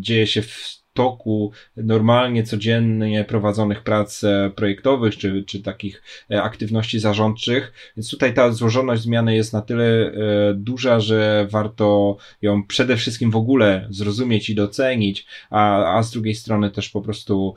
dzieje 0.00 0.26
się 0.26 0.42
w 0.42 0.83
toku 0.94 1.52
normalnie, 1.76 2.42
codziennie 2.42 3.24
prowadzonych 3.24 3.82
prac 3.82 4.24
e, 4.24 4.50
projektowych, 4.56 5.16
czy, 5.16 5.44
czy 5.46 5.62
takich 5.62 6.02
e, 6.30 6.42
aktywności 6.42 6.98
zarządczych. 6.98 7.72
Więc 7.96 8.10
tutaj 8.10 8.34
ta 8.34 8.52
złożoność 8.52 9.02
zmiany 9.02 9.36
jest 9.36 9.52
na 9.52 9.62
tyle 9.62 9.84
e, 9.84 10.12
duża, 10.54 11.00
że 11.00 11.46
warto 11.50 12.16
ją 12.42 12.62
przede 12.66 12.96
wszystkim 12.96 13.30
w 13.30 13.36
ogóle 13.36 13.86
zrozumieć 13.90 14.50
i 14.50 14.54
docenić, 14.54 15.26
a, 15.50 15.96
a 15.98 16.02
z 16.02 16.10
drugiej 16.10 16.34
strony 16.34 16.70
też 16.70 16.88
po 16.88 17.00
prostu 17.00 17.54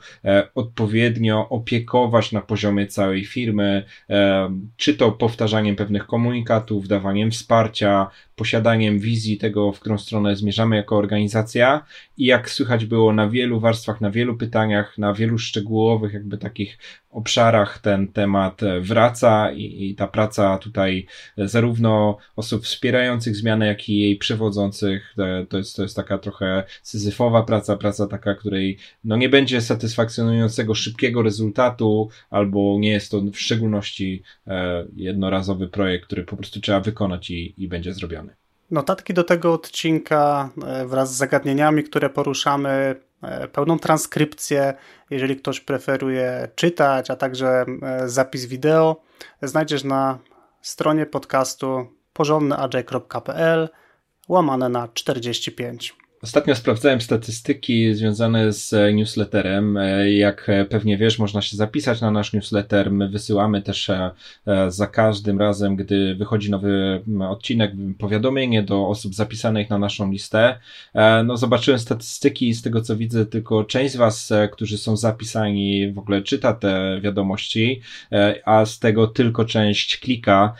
odpowiednio 0.54 1.48
opiekować 1.48 2.32
na 2.32 2.40
poziomie 2.40 2.86
całej 2.86 3.24
firmy, 3.24 3.84
czy 4.76 4.94
to 4.94 5.12
powtarzaniem 5.12 5.76
pewnych 5.76 6.06
komunikatów, 6.06 6.88
dawaniem 6.88 7.30
wsparcia, 7.30 8.10
posiadaniem 8.38 8.98
wizji 8.98 9.38
tego, 9.38 9.72
w 9.72 9.80
którą 9.80 9.98
stronę 9.98 10.36
zmierzamy 10.36 10.76
jako 10.76 10.96
organizacja 10.96 11.84
i 12.18 12.24
jak 12.24 12.50
słychać 12.50 12.84
było 12.84 13.12
na 13.12 13.27
wielu 13.28 13.60
warstwach, 13.60 14.00
na 14.00 14.10
wielu 14.10 14.36
pytaniach, 14.36 14.98
na 14.98 15.14
wielu 15.14 15.38
szczegółowych 15.38 16.12
jakby 16.12 16.38
takich 16.38 16.78
obszarach 17.10 17.78
ten 17.78 18.08
temat 18.08 18.60
wraca 18.80 19.52
i, 19.52 19.90
i, 19.90 19.94
ta 19.94 20.06
praca 20.06 20.58
tutaj 20.58 21.06
zarówno 21.36 22.18
osób 22.36 22.64
wspierających 22.64 23.36
zmianę, 23.36 23.66
jak 23.66 23.88
i 23.88 23.98
jej 23.98 24.16
przewodzących, 24.16 25.14
to 25.48 25.58
jest, 25.58 25.76
to 25.76 25.82
jest 25.82 25.96
taka 25.96 26.18
trochę 26.18 26.64
syzyfowa 26.82 27.42
praca, 27.42 27.76
praca 27.76 28.06
taka, 28.06 28.34
której 28.34 28.78
no 29.04 29.16
nie 29.16 29.28
będzie 29.28 29.60
satysfakcjonującego 29.60 30.74
szybkiego 30.74 31.22
rezultatu, 31.22 32.08
albo 32.30 32.76
nie 32.78 32.90
jest 32.90 33.10
to 33.10 33.20
w 33.20 33.38
szczególności 33.38 34.22
e, 34.46 34.84
jednorazowy 34.96 35.68
projekt, 35.68 36.04
który 36.04 36.24
po 36.24 36.36
prostu 36.36 36.60
trzeba 36.60 36.80
wykonać 36.80 37.30
i, 37.30 37.54
i 37.58 37.68
będzie 37.68 37.94
zrobiony. 37.94 38.36
Notatki 38.70 39.14
do 39.14 39.24
tego 39.24 39.52
odcinka 39.52 40.50
e, 40.66 40.86
wraz 40.86 41.14
z 41.14 41.16
zagadnieniami, 41.16 41.84
które 41.84 42.10
poruszamy, 42.10 42.68
e, 42.68 42.94
pełną 43.52 43.78
transkrypcję, 43.78 44.74
jeżeli 45.10 45.36
ktoś 45.36 45.60
preferuje 45.60 46.48
czytać, 46.54 47.10
a 47.10 47.16
także 47.16 47.64
e, 47.82 48.08
zapis 48.08 48.44
wideo, 48.44 49.02
znajdziesz 49.42 49.84
na 49.84 50.18
stronie 50.62 51.06
podcastu 51.06 51.86
porządnyagile.pl 52.12 53.68
łamane 54.28 54.68
na 54.68 54.88
45. 54.88 55.96
Ostatnio 56.22 56.54
sprawdzałem 56.54 57.00
statystyki 57.00 57.94
związane 57.94 58.52
z 58.52 58.72
e, 58.72 58.92
newsletterem. 58.92 59.76
E, 59.76 60.12
jak 60.12 60.48
e, 60.48 60.64
pewnie 60.64 60.98
wiesz, 60.98 61.18
można 61.18 61.42
się 61.42 61.56
zapisać 61.56 62.00
na 62.00 62.10
nasz 62.10 62.32
newsletter. 62.32 62.92
My 62.92 63.08
wysyłamy 63.08 63.62
też 63.62 63.90
za 64.68 64.86
każdym 64.86 65.38
razem, 65.38 65.76
gdy 65.76 66.14
wychodzi 66.14 66.50
nowy 66.50 67.02
odcinek, 67.28 67.72
powiadomienie 67.98 68.62
do 68.62 68.88
osób 68.88 69.14
zapisanych 69.14 69.70
na 69.70 69.78
naszą 69.78 70.12
listę. 70.12 70.58
No, 71.24 71.36
zobaczyłem 71.36 71.80
statystyki 71.80 72.48
i 72.48 72.54
z 72.54 72.62
tego 72.62 72.80
co 72.80 72.96
widzę, 72.96 73.26
tylko 73.26 73.64
część 73.64 73.94
z 73.94 73.96
Was, 73.96 74.32
którzy 74.52 74.78
są 74.78 74.96
zapisani, 74.96 75.92
w 75.92 75.98
ogóle 75.98 76.22
czyta 76.22 76.54
te 76.54 77.00
wiadomości, 77.00 77.80
a 78.44 78.66
z 78.66 78.78
tego 78.78 79.06
tylko 79.06 79.44
część 79.44 79.96
klika. 79.96 80.54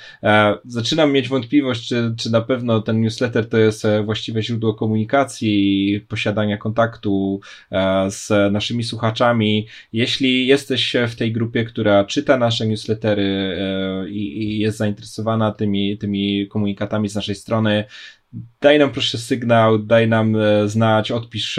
Zaczynam 0.65 1.13
mieć 1.13 1.29
wątpliwość, 1.29 1.89
czy, 1.89 2.15
czy 2.19 2.33
na 2.33 2.41
pewno 2.41 2.81
ten 2.81 3.01
newsletter 3.01 3.49
to 3.49 3.59
jest 3.59 3.87
właściwe 4.05 4.43
źródło 4.43 4.75
komunikacji 4.75 5.48
komunikacji, 5.49 6.07
posiadania 6.09 6.59
kontaktu 6.59 7.41
e, 7.71 8.11
z 8.11 8.53
naszymi 8.53 8.85
słuchaczami. 8.85 9.67
Jeśli 9.93 10.47
jesteś 10.47 10.97
w 11.09 11.15
tej 11.15 11.33
grupie, 11.33 11.65
która 11.65 12.05
czyta 12.05 12.37
nasze 12.37 12.67
newslettery 12.67 13.23
e, 13.25 14.09
i 14.11 14.59
jest 14.59 14.79
zainteresowana 14.79 15.53
tymi, 15.53 15.99
tymi 15.99 16.49
komunikatami 16.49 17.09
z 17.09 17.15
naszej 17.15 17.35
strony, 17.35 17.85
daj 18.61 18.79
nam 18.79 18.91
proszę 18.91 19.19
sygnał, 19.19 19.79
daj 19.79 20.09
nam 20.09 20.37
e, 20.37 20.69
znać, 20.69 21.11
odpisz 21.11 21.59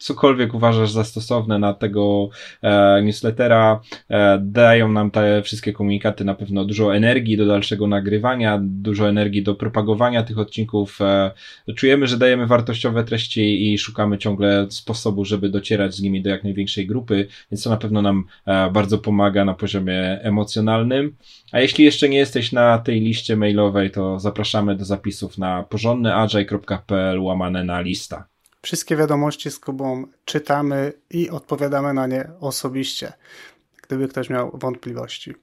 cokolwiek 0.00 0.54
uważasz 0.54 0.90
za 0.90 1.04
stosowne 1.04 1.58
na 1.58 1.74
tego 1.74 2.28
e, 2.62 3.02
newslettera. 3.02 3.80
E, 4.08 4.38
dają 4.42 4.92
nam 4.92 5.10
te 5.10 5.42
wszystkie 5.42 5.72
komunikaty 5.72 6.24
na 6.24 6.34
pewno 6.34 6.64
dużo 6.64 6.96
energii 6.96 7.36
do 7.36 7.46
dalszego 7.46 7.86
nagrywania, 7.86 8.58
dużo 8.62 9.08
energii 9.08 9.42
do 9.42 9.54
propagowania 9.54 10.22
tych 10.22 10.38
odcinków. 10.38 11.00
E, 11.00 11.30
czujemy, 11.76 12.06
że 12.06 12.18
dajemy 12.18 12.46
wartościowe 12.46 13.04
treści 13.04 13.72
i 13.72 13.78
szukamy 13.78 14.18
ciągle 14.18 14.66
sposobu, 14.70 15.24
żeby 15.24 15.48
docierać 15.48 15.94
z 15.94 16.02
nimi 16.02 16.22
do 16.22 16.30
jak 16.30 16.44
największej 16.44 16.86
grupy, 16.86 17.26
więc 17.50 17.62
to 17.62 17.70
na 17.70 17.76
pewno 17.76 18.02
nam 18.02 18.24
e, 18.46 18.70
bardzo 18.70 18.98
pomaga 18.98 19.44
na 19.44 19.54
poziomie 19.54 20.20
emocjonalnym. 20.22 21.16
A 21.52 21.60
jeśli 21.60 21.84
jeszcze 21.84 22.08
nie 22.08 22.18
jesteś 22.18 22.52
na 22.52 22.78
tej 22.78 23.00
liście 23.00 23.36
mailowej, 23.36 23.90
to 23.90 24.18
zapraszamy 24.18 24.76
do 24.76 24.84
zapisów 24.84 25.38
na 25.38 25.62
porządnyagile.pl 25.62 27.20
łamane 27.20 27.64
na 27.64 27.80
lista. 27.80 28.30
Wszystkie 28.62 28.96
wiadomości 28.96 29.50
z 29.50 29.58
Kubą 29.58 30.06
czytamy 30.24 30.92
i 31.10 31.30
odpowiadamy 31.30 31.94
na 31.94 32.06
nie 32.06 32.30
osobiście, 32.40 33.12
gdyby 33.82 34.08
ktoś 34.08 34.30
miał 34.30 34.50
wątpliwości. 34.54 35.34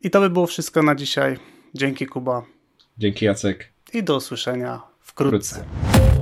I 0.00 0.10
to 0.10 0.20
by 0.20 0.30
było 0.30 0.46
wszystko 0.46 0.82
na 0.82 0.94
dzisiaj. 0.94 1.38
Dzięki 1.74 2.06
Kuba. 2.06 2.42
Dzięki 2.98 3.24
Jacek. 3.24 3.72
I 3.92 4.02
do 4.02 4.16
usłyszenia 4.16 4.82
wkrótce. 5.00 5.64
wkrótce. 5.64 6.13